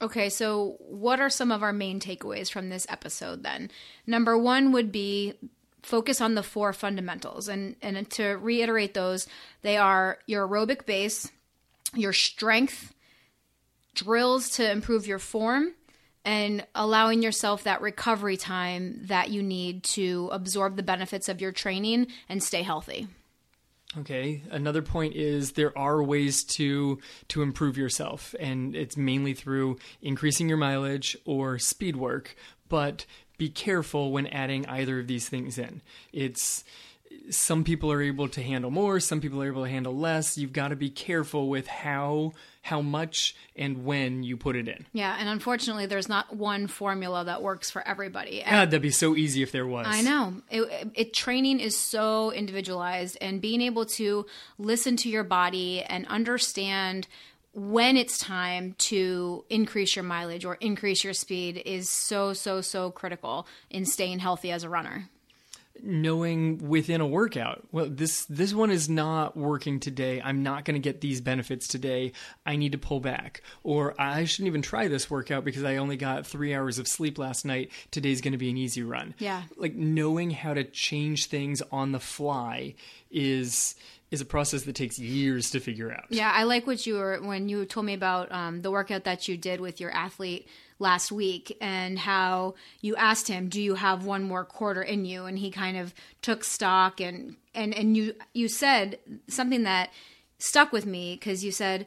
Okay, 0.00 0.28
so 0.28 0.76
what 0.78 1.18
are 1.18 1.30
some 1.30 1.50
of 1.50 1.62
our 1.62 1.72
main 1.72 1.98
takeaways 1.98 2.50
from 2.50 2.68
this 2.68 2.86
episode 2.88 3.42
then? 3.42 3.70
Number 4.06 4.38
one 4.38 4.70
would 4.72 4.92
be 4.92 5.34
focus 5.82 6.20
on 6.20 6.34
the 6.34 6.42
four 6.42 6.72
fundamentals. 6.72 7.48
And, 7.48 7.74
and 7.82 8.08
to 8.10 8.34
reiterate 8.34 8.94
those, 8.94 9.26
they 9.62 9.76
are 9.76 10.18
your 10.26 10.46
aerobic 10.46 10.86
base, 10.86 11.30
your 11.94 12.12
strength, 12.12 12.94
drills 13.94 14.50
to 14.50 14.70
improve 14.70 15.06
your 15.06 15.18
form, 15.18 15.74
and 16.24 16.66
allowing 16.74 17.22
yourself 17.22 17.64
that 17.64 17.80
recovery 17.80 18.36
time 18.36 19.00
that 19.04 19.30
you 19.30 19.42
need 19.42 19.82
to 19.82 20.28
absorb 20.32 20.76
the 20.76 20.82
benefits 20.82 21.28
of 21.28 21.40
your 21.40 21.52
training 21.52 22.06
and 22.28 22.42
stay 22.42 22.62
healthy. 22.62 23.08
Okay. 23.96 24.42
Another 24.50 24.82
point 24.82 25.14
is 25.14 25.52
there 25.52 25.76
are 25.76 26.02
ways 26.02 26.44
to 26.44 26.98
to 27.28 27.42
improve 27.42 27.78
yourself 27.78 28.34
and 28.38 28.76
it's 28.76 28.98
mainly 28.98 29.32
through 29.32 29.78
increasing 30.02 30.48
your 30.48 30.58
mileage 30.58 31.16
or 31.24 31.58
speed 31.58 31.96
work, 31.96 32.36
but 32.68 33.06
be 33.38 33.48
careful 33.48 34.12
when 34.12 34.26
adding 34.26 34.66
either 34.66 35.00
of 35.00 35.06
these 35.06 35.28
things 35.28 35.56
in. 35.56 35.80
It's 36.12 36.64
some 37.30 37.64
people 37.64 37.90
are 37.90 38.02
able 38.02 38.28
to 38.28 38.42
handle 38.42 38.70
more, 38.70 39.00
some 39.00 39.20
people 39.20 39.42
are 39.42 39.46
able 39.46 39.64
to 39.64 39.70
handle 39.70 39.96
less. 39.96 40.36
You've 40.36 40.52
got 40.52 40.68
to 40.68 40.76
be 40.76 40.90
careful 40.90 41.48
with 41.48 41.66
how 41.66 42.32
how 42.68 42.82
much 42.82 43.34
and 43.56 43.86
when 43.86 44.22
you 44.22 44.36
put 44.36 44.54
it 44.54 44.68
in. 44.68 44.86
Yeah, 44.92 45.16
and 45.18 45.26
unfortunately, 45.26 45.86
there's 45.86 46.08
not 46.08 46.36
one 46.36 46.66
formula 46.66 47.24
that 47.24 47.42
works 47.42 47.70
for 47.70 47.86
everybody. 47.86 48.42
God, 48.44 48.70
that'd 48.70 48.82
be 48.82 48.90
so 48.90 49.16
easy 49.16 49.42
if 49.42 49.52
there 49.52 49.66
was. 49.66 49.86
I 49.88 50.02
know. 50.02 50.34
It, 50.50 50.90
it, 50.94 51.14
training 51.14 51.60
is 51.60 51.76
so 51.78 52.30
individualized, 52.30 53.16
and 53.22 53.40
being 53.40 53.62
able 53.62 53.86
to 53.86 54.26
listen 54.58 54.96
to 54.98 55.08
your 55.08 55.24
body 55.24 55.82
and 55.82 56.06
understand 56.08 57.08
when 57.54 57.96
it's 57.96 58.18
time 58.18 58.74
to 58.78 59.46
increase 59.48 59.96
your 59.96 60.04
mileage 60.04 60.44
or 60.44 60.56
increase 60.56 61.02
your 61.02 61.14
speed 61.14 61.62
is 61.64 61.88
so 61.88 62.34
so 62.34 62.60
so 62.60 62.90
critical 62.90 63.46
in 63.70 63.86
staying 63.86 64.18
healthy 64.18 64.50
as 64.50 64.62
a 64.62 64.68
runner 64.68 65.08
knowing 65.82 66.68
within 66.68 67.00
a 67.00 67.06
workout 67.06 67.66
well 67.72 67.88
this 67.88 68.24
this 68.26 68.54
one 68.54 68.70
is 68.70 68.88
not 68.88 69.36
working 69.36 69.80
today. 69.80 70.20
I'm 70.22 70.42
not 70.42 70.64
going 70.64 70.74
to 70.74 70.80
get 70.80 71.00
these 71.00 71.20
benefits 71.20 71.68
today. 71.68 72.12
I 72.46 72.56
need 72.56 72.72
to 72.72 72.78
pull 72.78 73.00
back. 73.00 73.42
Or 73.62 73.94
i 74.00 74.24
shouldn't 74.24 74.48
even 74.48 74.62
try 74.62 74.88
this 74.88 75.10
workout 75.10 75.44
because 75.44 75.64
i 75.64 75.76
only 75.76 75.96
got 75.96 76.26
3 76.26 76.54
hours 76.54 76.78
of 76.78 76.88
sleep 76.88 77.18
last 77.18 77.44
night. 77.44 77.70
Today's 77.90 78.20
going 78.20 78.32
to 78.32 78.38
be 78.38 78.50
an 78.50 78.56
easy 78.56 78.82
run. 78.82 79.14
Yeah. 79.18 79.42
Like 79.56 79.74
knowing 79.74 80.30
how 80.30 80.54
to 80.54 80.64
change 80.64 81.26
things 81.26 81.62
on 81.72 81.92
the 81.92 82.00
fly 82.00 82.74
is 83.10 83.74
is 84.10 84.22
a 84.22 84.24
process 84.24 84.62
that 84.62 84.74
takes 84.74 84.98
years 84.98 85.50
to 85.50 85.60
figure 85.60 85.92
out. 85.92 86.06
Yeah 86.10 86.30
i 86.34 86.44
like 86.44 86.66
what 86.66 86.86
you 86.86 86.94
were 86.94 87.18
when 87.22 87.48
you 87.48 87.64
told 87.64 87.86
me 87.86 87.94
about 87.94 88.30
um, 88.32 88.62
the 88.62 88.70
workout 88.70 89.04
that 89.04 89.28
you 89.28 89.36
did 89.36 89.60
with 89.60 89.80
your 89.80 89.90
athlete 89.90 90.48
last 90.78 91.10
week 91.10 91.56
and 91.60 91.98
how 91.98 92.54
you 92.80 92.96
asked 92.96 93.28
him, 93.28 93.48
"Do 93.48 93.60
you 93.60 93.74
have 93.74 94.04
one 94.04 94.22
more 94.22 94.44
quarter 94.44 94.82
in 94.82 95.04
you?" 95.04 95.24
and 95.24 95.38
he 95.38 95.50
kind 95.50 95.76
of 95.76 95.94
took 96.22 96.44
stock 96.44 97.00
and 97.00 97.36
and 97.54 97.74
and 97.74 97.96
you 97.96 98.14
you 98.32 98.48
said 98.48 98.98
something 99.28 99.62
that 99.64 99.90
stuck 100.38 100.72
with 100.72 100.86
me 100.86 101.14
because 101.14 101.44
you 101.44 101.52
said, 101.52 101.86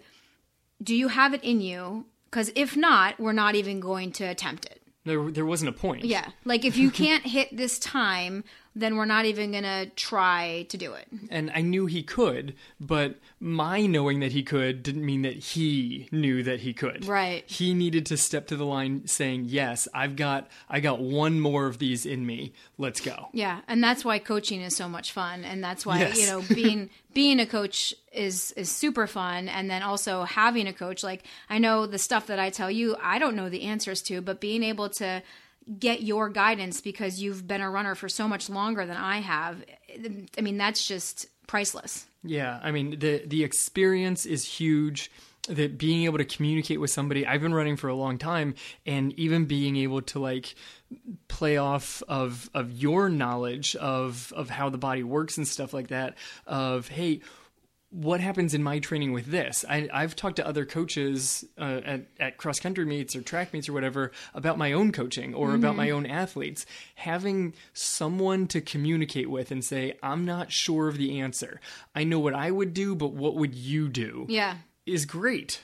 "Do 0.81 0.95
you 0.95 1.09
have 1.09 1.33
it 1.33 1.43
in 1.43 1.61
you?" 1.61 2.05
Because 2.29 2.51
if 2.55 2.77
not, 2.77 3.19
we're 3.19 3.33
not 3.33 3.55
even 3.55 3.81
going 3.81 4.13
to 4.13 4.23
attempt 4.23 4.65
it. 4.65 4.81
There, 5.03 5.31
there 5.31 5.45
wasn't 5.45 5.69
a 5.69 5.73
point. 5.73 6.05
Yeah, 6.05 6.29
like 6.45 6.63
if 6.63 6.77
you 6.77 6.91
can't 6.91 7.25
hit 7.25 7.55
this 7.55 7.79
time, 7.79 8.43
then 8.75 8.95
we're 8.95 9.05
not 9.05 9.25
even 9.25 9.51
going 9.51 9.63
to 9.63 9.87
try 9.95 10.65
to 10.69 10.77
do 10.77 10.93
it. 10.93 11.07
And 11.29 11.51
I 11.53 11.61
knew 11.61 11.87
he 11.87 12.03
could, 12.03 12.55
but 12.79 13.17
my 13.39 13.85
knowing 13.85 14.21
that 14.21 14.31
he 14.31 14.43
could 14.43 14.81
didn't 14.81 15.05
mean 15.05 15.23
that 15.23 15.35
he 15.35 16.07
knew 16.11 16.41
that 16.43 16.61
he 16.61 16.73
could. 16.73 17.05
Right. 17.05 17.43
He 17.49 17.73
needed 17.73 18.05
to 18.07 18.17
step 18.17 18.47
to 18.47 18.55
the 18.55 18.65
line 18.65 19.07
saying, 19.07 19.45
"Yes, 19.47 19.87
I've 19.93 20.15
got 20.15 20.49
I 20.69 20.79
got 20.79 20.99
one 21.01 21.39
more 21.39 21.65
of 21.65 21.79
these 21.79 22.05
in 22.05 22.25
me. 22.25 22.53
Let's 22.77 23.01
go." 23.01 23.27
Yeah, 23.33 23.61
and 23.67 23.83
that's 23.83 24.05
why 24.05 24.19
coaching 24.19 24.61
is 24.61 24.75
so 24.75 24.87
much 24.87 25.11
fun 25.11 25.43
and 25.43 25.63
that's 25.63 25.85
why, 25.85 25.99
Yes. 25.99 26.17
you 26.19 26.27
know, 26.27 26.41
being 26.53 26.89
being 27.13 27.39
a 27.41 27.45
coach 27.45 27.93
is 28.13 28.51
is 28.53 28.71
super 28.71 29.05
fun 29.07 29.49
and 29.49 29.69
then 29.69 29.81
also 29.83 30.23
having 30.23 30.67
a 30.67 30.73
coach 30.73 31.03
like 31.03 31.23
I 31.49 31.57
know 31.57 31.85
the 31.85 31.97
stuff 31.97 32.27
that 32.27 32.39
I 32.39 32.49
tell 32.49 32.71
you, 32.71 32.95
I 33.01 33.19
don't 33.19 33.35
know 33.35 33.49
the 33.49 33.63
answers 33.63 34.01
to, 34.03 34.21
but 34.21 34.39
being 34.39 34.63
able 34.63 34.89
to 34.91 35.21
get 35.79 36.01
your 36.01 36.29
guidance 36.29 36.81
because 36.81 37.21
you've 37.21 37.47
been 37.47 37.61
a 37.61 37.69
runner 37.69 37.95
for 37.95 38.09
so 38.09 38.27
much 38.27 38.49
longer 38.49 38.85
than 38.85 38.97
I 38.97 39.19
have. 39.19 39.63
I 40.37 40.41
mean, 40.41 40.57
that's 40.57 40.87
just 40.87 41.27
priceless. 41.47 42.07
Yeah, 42.23 42.59
I 42.61 42.71
mean 42.71 42.99
the 42.99 43.23
the 43.25 43.43
experience 43.43 44.25
is 44.25 44.45
huge. 44.45 45.11
That 45.49 45.79
being 45.79 46.03
able 46.05 46.19
to 46.19 46.25
communicate 46.25 46.79
with 46.79 46.91
somebody, 46.91 47.25
I've 47.25 47.41
been 47.41 47.53
running 47.53 47.75
for 47.75 47.87
a 47.87 47.95
long 47.95 48.19
time, 48.19 48.53
and 48.85 49.11
even 49.19 49.45
being 49.45 49.75
able 49.75 50.03
to 50.03 50.19
like 50.19 50.53
play 51.27 51.57
off 51.57 52.03
of 52.07 52.47
of 52.53 52.71
your 52.71 53.09
knowledge 53.09 53.75
of 53.77 54.31
of 54.35 54.51
how 54.51 54.69
the 54.69 54.77
body 54.77 55.01
works 55.01 55.37
and 55.37 55.47
stuff 55.47 55.73
like 55.73 55.87
that. 55.87 56.15
Of 56.45 56.89
hey, 56.89 57.21
what 57.91 58.21
happens 58.21 58.53
in 58.53 58.63
my 58.63 58.79
training 58.79 59.11
with 59.11 59.27
this? 59.27 59.63
I, 59.69 59.87
I've 59.93 60.15
talked 60.15 60.37
to 60.37 60.47
other 60.47 60.65
coaches 60.65 61.45
uh, 61.57 61.81
at, 61.83 62.07
at 62.19 62.37
cross 62.37 62.59
country 62.59 62.85
meets 62.85 63.15
or 63.15 63.21
track 63.21 63.53
meets 63.53 63.67
or 63.67 63.73
whatever 63.73 64.11
about 64.33 64.57
my 64.57 64.71
own 64.71 64.91
coaching 64.93 65.33
or 65.35 65.53
about 65.53 65.75
my 65.75 65.89
own 65.89 66.05
athletes. 66.05 66.65
Having 66.95 67.53
someone 67.73 68.47
to 68.47 68.61
communicate 68.61 69.29
with 69.29 69.51
and 69.51 69.63
say, 69.63 69.97
I'm 70.01 70.23
not 70.23 70.51
sure 70.51 70.87
of 70.87 70.97
the 70.97 71.19
answer. 71.19 71.59
I 71.93 72.05
know 72.05 72.19
what 72.19 72.33
I 72.33 72.49
would 72.49 72.73
do, 72.73 72.95
but 72.95 73.11
what 73.11 73.35
would 73.35 73.53
you 73.53 73.89
do? 73.89 74.25
Yeah. 74.29 74.55
Is 74.87 75.05
great. 75.05 75.61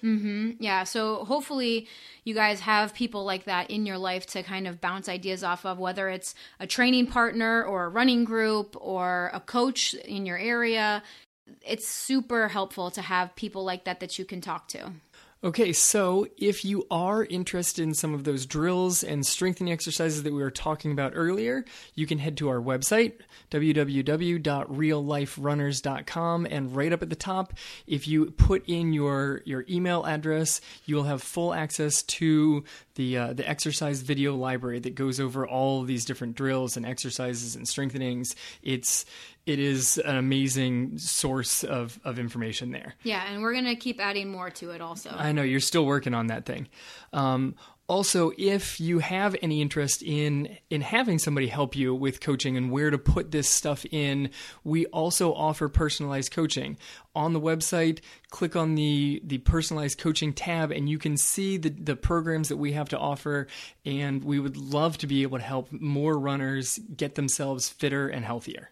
Yeah, 0.60 0.84
so 0.84 1.26
hopefully 1.26 1.88
you 2.24 2.36
guys 2.36 2.60
have 2.60 2.94
people 2.94 3.26
like 3.26 3.46
that 3.46 3.72
in 3.72 3.88
your 3.88 3.98
life 3.98 4.28
to 4.28 4.44
kind 4.44 4.68
of 4.68 4.80
bounce 4.80 5.10
ideas 5.10 5.44
off 5.44 5.66
of, 5.66 5.80
whether 5.80 6.08
it's 6.08 6.36
a 6.60 6.68
training 6.68 7.08
partner 7.08 7.64
or 7.64 7.86
a 7.86 7.90
running 7.90 8.26
group 8.26 8.78
or 8.80 9.32
a 9.34 9.40
coach 9.40 9.96
in 9.96 10.28
your 10.28 10.38
area. 10.38 11.02
It's 11.66 11.88
super 11.88 12.48
helpful 12.48 12.92
to 12.92 13.02
have 13.02 13.36
people 13.36 13.64
like 13.64 13.86
that 13.86 14.00
that 14.00 14.20
you 14.20 14.26
can 14.26 14.42
talk 14.42 14.68
to. 14.70 14.92
Okay, 15.44 15.72
so 15.72 16.26
if 16.36 16.66
you 16.66 16.88
are 16.90 17.24
interested 17.24 17.84
in 17.84 17.94
some 17.94 18.16
of 18.16 18.24
those 18.24 18.48
drills 18.48 19.04
and 19.04 19.24
strengthening 19.24 19.72
exercises 19.72 20.24
that 20.24 20.34
we 20.34 20.42
were 20.42 20.50
talking 20.50 20.92
about 20.92 21.14
earlier, 21.16 21.64
you 21.94 22.08
can 22.08 22.18
head 22.18 22.38
to 22.38 22.50
our 22.50 22.60
website, 22.60 23.20
www.realliferunners.com, 23.52 26.48
and 26.50 26.76
right 26.76 26.92
up 26.92 27.04
at 27.04 27.12
the 27.12 27.16
top, 27.16 27.54
if 27.86 28.08
you 28.08 28.32
put 28.32 28.68
in 28.68 28.94
your, 28.94 29.44
your 29.46 29.64
email 29.70 30.04
address, 30.06 30.60
you 30.86 30.96
will 30.96 31.04
have 31.04 31.22
full 31.22 31.54
access 31.54 32.02
to 32.02 32.64
the 32.96 33.16
uh, 33.16 33.34
the 33.34 33.48
exercise 33.48 34.02
video 34.02 34.36
library 34.36 34.80
that 34.80 34.96
goes 34.96 35.20
over 35.20 35.48
all 35.48 35.84
these 35.84 36.04
different 36.04 36.36
drills 36.36 36.76
and 36.76 36.84
exercises 36.84 37.56
and 37.56 37.68
strengthenings. 37.68 38.36
It's 38.64 39.06
it 39.48 39.60
is 39.60 39.98
an 39.98 40.18
amazing 40.18 40.98
source 40.98 41.64
of, 41.64 42.00
of 42.04 42.20
information 42.20 42.72
there. 42.72 42.96
Yeah, 43.04 43.24
and 43.32 43.42
we're 43.42 43.54
going 43.54 43.66
to 43.66 43.78
keep 43.78 44.00
adding 44.00 44.30
more 44.30 44.50
to 44.52 44.72
it 44.72 44.82
also. 44.82 45.10
I 45.10 45.32
know 45.32 45.42
you're 45.42 45.62
still 45.62 45.86
working 45.86 46.14
on 46.14 46.28
that 46.28 46.46
thing. 46.46 46.68
Um, 47.14 47.56
also, 47.88 48.34
if 48.38 48.82
you 48.82 49.00
have 49.00 49.38
any 49.42 49.62
interest 49.62 50.04
in 50.04 50.58
in 50.70 50.82
having 50.82 51.20
somebody 51.20 51.48
help 51.48 51.74
you 51.74 51.96
with 51.96 52.20
coaching 52.20 52.58
and 52.58 52.70
where 52.70 52.90
to 52.90 52.98
put 52.98 53.32
this 53.32 53.48
stuff 53.48 53.86
in, 53.86 54.32
we 54.66 54.86
also 54.88 55.34
offer 55.34 55.70
personalized 55.70 56.34
coaching. 56.34 56.78
On 57.16 57.32
the 57.32 57.40
website, 57.40 58.00
click 58.30 58.58
on 58.58 58.76
the 58.76 59.22
the 59.24 59.38
personalized 59.38 60.00
coaching 60.00 60.34
tab 60.34 60.74
and 60.74 60.90
you 60.90 60.98
can 60.98 61.16
see 61.16 61.56
the 61.56 61.70
the 61.70 61.96
programs 61.96 62.50
that 62.50 62.58
we 62.58 62.74
have 62.74 62.90
to 62.90 62.98
offer 62.98 63.48
and 63.86 64.22
we 64.22 64.38
would 64.38 64.58
love 64.58 64.98
to 64.98 65.08
be 65.08 65.24
able 65.24 65.38
to 65.38 65.44
help 65.46 65.72
more 65.72 66.20
runners 66.20 66.80
get 66.94 67.16
themselves 67.16 67.70
fitter 67.70 68.10
and 68.10 68.26
healthier. 68.26 68.72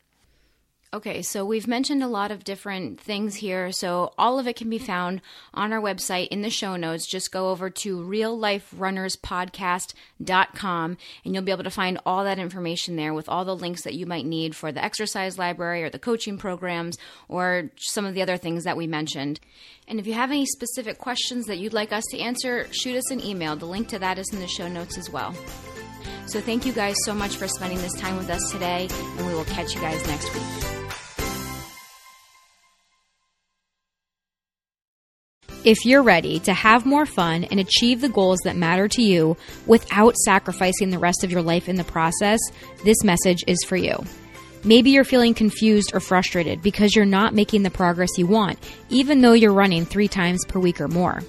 Okay, 0.95 1.21
so 1.23 1.43
we've 1.43 1.67
mentioned 1.67 2.01
a 2.01 2.07
lot 2.07 2.31
of 2.31 2.45
different 2.45 3.01
things 3.01 3.35
here. 3.35 3.73
So 3.73 4.13
all 4.17 4.39
of 4.39 4.47
it 4.47 4.55
can 4.55 4.69
be 4.69 4.77
found 4.77 5.19
on 5.53 5.73
our 5.73 5.81
website 5.81 6.29
in 6.29 6.41
the 6.41 6.49
show 6.49 6.77
notes. 6.77 7.05
Just 7.05 7.33
go 7.33 7.49
over 7.49 7.69
to 7.69 7.97
realliferunnerspodcast.com 7.97 10.97
and 11.25 11.33
you'll 11.33 11.43
be 11.43 11.51
able 11.51 11.65
to 11.65 11.69
find 11.69 11.99
all 12.05 12.23
that 12.23 12.39
information 12.39 12.95
there 12.95 13.13
with 13.13 13.27
all 13.27 13.43
the 13.43 13.57
links 13.57 13.81
that 13.81 13.95
you 13.95 14.05
might 14.05 14.25
need 14.25 14.55
for 14.55 14.71
the 14.71 14.81
exercise 14.81 15.37
library 15.37 15.83
or 15.83 15.89
the 15.89 15.99
coaching 15.99 16.37
programs 16.37 16.97
or 17.27 17.71
some 17.75 18.05
of 18.05 18.13
the 18.13 18.21
other 18.21 18.37
things 18.37 18.63
that 18.63 18.77
we 18.77 18.87
mentioned. 18.87 19.41
And 19.89 19.99
if 19.99 20.07
you 20.07 20.13
have 20.13 20.31
any 20.31 20.45
specific 20.45 20.97
questions 20.97 21.47
that 21.47 21.57
you'd 21.57 21.73
like 21.73 21.91
us 21.91 22.05
to 22.11 22.19
answer, 22.19 22.69
shoot 22.71 22.95
us 22.95 23.11
an 23.11 23.21
email. 23.21 23.57
The 23.57 23.65
link 23.65 23.89
to 23.89 23.99
that 23.99 24.17
is 24.17 24.29
in 24.31 24.39
the 24.39 24.47
show 24.47 24.69
notes 24.69 24.97
as 24.97 25.09
well. 25.09 25.35
So 26.27 26.39
thank 26.39 26.65
you 26.65 26.71
guys 26.71 26.95
so 27.03 27.13
much 27.13 27.35
for 27.35 27.49
spending 27.49 27.79
this 27.79 27.99
time 27.99 28.15
with 28.15 28.29
us 28.29 28.49
today, 28.49 28.87
and 29.17 29.27
we 29.27 29.33
will 29.33 29.43
catch 29.43 29.75
you 29.75 29.81
guys 29.81 30.07
next 30.07 30.33
week. 30.33 30.74
If 35.65 35.83
you're 35.83 36.03
ready 36.03 36.37
to 36.41 36.53
have 36.53 36.85
more 36.85 37.07
fun 37.07 37.45
and 37.45 37.59
achieve 37.59 37.99
the 37.99 38.07
goals 38.07 38.37
that 38.43 38.55
matter 38.55 38.87
to 38.87 39.01
you 39.01 39.35
without 39.65 40.15
sacrificing 40.17 40.91
the 40.91 40.99
rest 40.99 41.23
of 41.23 41.31
your 41.31 41.41
life 41.41 41.67
in 41.67 41.75
the 41.75 41.83
process, 41.83 42.39
this 42.83 43.03
message 43.03 43.43
is 43.47 43.57
for 43.65 43.75
you. 43.75 43.97
Maybe 44.63 44.91
you're 44.91 45.03
feeling 45.03 45.33
confused 45.33 45.89
or 45.95 45.99
frustrated 45.99 46.61
because 46.61 46.95
you're 46.95 47.03
not 47.03 47.33
making 47.33 47.63
the 47.63 47.71
progress 47.71 48.15
you 48.15 48.27
want, 48.27 48.59
even 48.89 49.21
though 49.21 49.33
you're 49.33 49.51
running 49.51 49.87
three 49.87 50.07
times 50.07 50.45
per 50.45 50.59
week 50.59 50.79
or 50.79 50.87
more. 50.87 51.23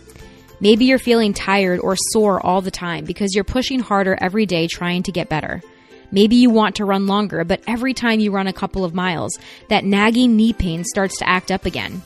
Maybe 0.61 0.85
you're 0.85 0.99
feeling 0.99 1.33
tired 1.33 1.81
or 1.81 1.97
sore 1.97 2.45
all 2.45 2.61
the 2.61 2.71
time 2.71 3.07
because 3.07 3.35
you're 3.35 3.43
pushing 3.43 3.81
harder 3.81 4.19
every 4.21 4.45
day 4.45 4.67
trying 4.67 5.03
to 5.05 5.13
get 5.13 5.31
better. 5.31 5.63
Maybe 6.11 6.37
you 6.37 6.51
want 6.51 6.77
to 6.77 6.85
run 6.85 7.07
longer, 7.07 7.43
but 7.45 7.63
every 7.67 7.95
time 7.95 8.21
you 8.21 8.33
run 8.33 8.49
a 8.49 8.53
couple 8.53 8.85
of 8.85 8.95
miles, 8.95 9.39
that 9.71 9.87
nagging 9.87 10.37
knee 10.37 10.53
pain 10.53 10.85
starts 10.85 11.19
to 11.21 11.29
act 11.29 11.51
up 11.51 11.65
again. 11.65 12.03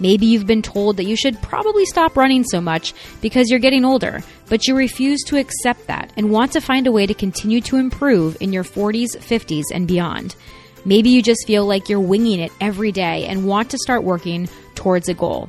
Maybe 0.00 0.26
you've 0.26 0.46
been 0.46 0.62
told 0.62 0.96
that 0.96 1.06
you 1.06 1.16
should 1.16 1.40
probably 1.42 1.84
stop 1.84 2.16
running 2.16 2.44
so 2.44 2.60
much 2.60 2.94
because 3.20 3.50
you're 3.50 3.58
getting 3.58 3.84
older, 3.84 4.20
but 4.48 4.66
you 4.66 4.76
refuse 4.76 5.22
to 5.24 5.38
accept 5.38 5.86
that 5.86 6.12
and 6.16 6.30
want 6.30 6.52
to 6.52 6.60
find 6.60 6.86
a 6.86 6.92
way 6.92 7.06
to 7.06 7.14
continue 7.14 7.60
to 7.62 7.76
improve 7.76 8.36
in 8.40 8.52
your 8.52 8.64
40s, 8.64 9.16
50s, 9.16 9.64
and 9.72 9.88
beyond. 9.88 10.36
Maybe 10.84 11.10
you 11.10 11.22
just 11.22 11.46
feel 11.46 11.66
like 11.66 11.88
you're 11.88 12.00
winging 12.00 12.40
it 12.40 12.52
every 12.60 12.92
day 12.92 13.26
and 13.26 13.46
want 13.46 13.70
to 13.70 13.78
start 13.78 14.04
working 14.04 14.48
towards 14.74 15.08
a 15.08 15.14
goal. 15.14 15.48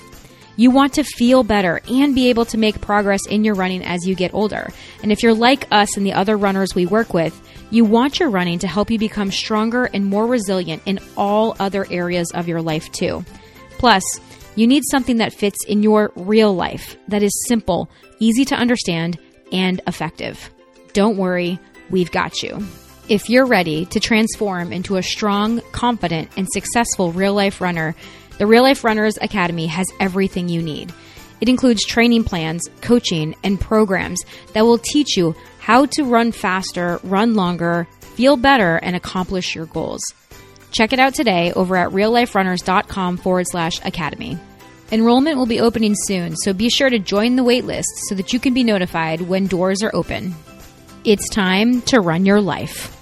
You 0.58 0.72
want 0.72 0.95
to 0.95 1.04
feel 1.06 1.43
better 1.43 1.80
and 1.89 2.14
be 2.14 2.30
able 2.30 2.43
to 2.45 2.58
make 2.58 2.82
progress 2.82 3.26
in 3.30 3.45
your 3.45 3.56
running 3.56 3.82
as 3.82 4.06
you 4.06 4.14
get 4.14 4.34
older. 4.34 4.68
And 5.02 5.10
if 5.10 5.24
you're 5.24 5.34
like 5.34 5.66
us 5.72 5.95
and 5.95 6.06
the 6.06 6.12
other 6.12 6.36
runners 6.36 6.76
we 6.76 6.86
work 6.86 7.14
with, 7.14 7.39
you 7.72 7.86
want 7.86 8.20
your 8.20 8.30
running 8.30 8.60
to 8.60 8.68
help 8.68 8.91
you 8.91 9.00
become 9.00 9.32
stronger 9.32 9.86
and 9.86 10.06
more 10.06 10.28
resilient 10.28 10.82
in 10.86 11.00
all 11.16 11.56
other 11.60 11.86
areas 11.89 12.32
of 12.34 12.50
your 12.50 12.62
life 12.62 12.91
too. 12.91 13.24
Plus, 13.78 14.04
you 14.60 14.68
need 14.68 14.84
something 14.91 15.18
that 15.18 15.32
fits 15.32 15.64
in 15.66 15.84
your 15.84 16.12
real 16.18 16.53
life, 16.53 16.97
that 17.07 17.24
is 17.24 17.45
simple, 17.47 17.89
easy 18.20 18.43
to 18.43 18.55
understand, 18.55 19.18
and 19.53 19.80
effective. 19.88 20.49
Don't 20.91 21.16
worry, 21.16 21.57
we've 21.89 22.12
got 22.12 22.43
you. 22.43 22.62
If 23.07 23.30
you're 23.30 23.45
ready 23.45 23.86
to 23.86 24.01
transform 24.01 24.74
into 24.74 24.97
a 24.97 25.01
strong, 25.01 25.62
confident, 25.72 26.32
and 26.36 26.45
successful 26.51 27.14
real 27.14 27.34
life 27.34 27.62
runner, 27.62 27.95
the 28.38 28.47
Real 28.47 28.64
Life 28.64 28.84
Runners 28.84 29.18
Academy 29.22 29.68
has 29.68 29.88
everything 30.01 30.49
you 30.49 30.62
need. 30.62 30.93
It 31.39 31.47
includes 31.47 31.86
training 31.86 32.26
plans, 32.26 32.68
coaching, 32.82 33.36
and 33.45 33.62
programs 33.62 34.22
that 34.51 34.66
will 34.66 34.78
teach 34.78 35.16
you 35.16 35.36
how 35.60 35.86
to 35.86 36.03
run 36.03 36.34
faster, 36.34 36.99
run 37.03 37.34
longer, 37.36 37.88
feel 38.01 38.36
better, 38.36 38.76
and 38.76 38.97
accomplish 38.97 39.55
your 39.55 39.68
goals. 39.68 40.01
Check 40.72 40.91
it 40.91 40.99
out 40.99 41.14
today 41.14 41.53
over 41.53 41.78
at 41.78 41.91
realliferunners.com 41.91 43.18
forward 43.18 43.45
slash 43.49 43.80
academy. 43.86 44.38
Enrollment 44.92 45.38
will 45.38 45.46
be 45.46 45.60
opening 45.60 45.94
soon, 45.96 46.36
so 46.36 46.52
be 46.52 46.70
sure 46.70 46.90
to 46.90 46.98
join 46.98 47.36
the 47.36 47.44
waitlist 47.44 47.84
so 48.08 48.16
that 48.16 48.34
you 48.34 48.40
can 48.40 48.56
be 48.56 48.64
notified 48.64 49.22
when 49.22 49.46
doors 49.46 49.84
are 49.84 49.96
open. 49.96 50.34
It's 51.06 51.30
time 51.30 51.82
to 51.84 52.02
run 52.02 52.26
your 52.26 52.42
life. 52.42 52.99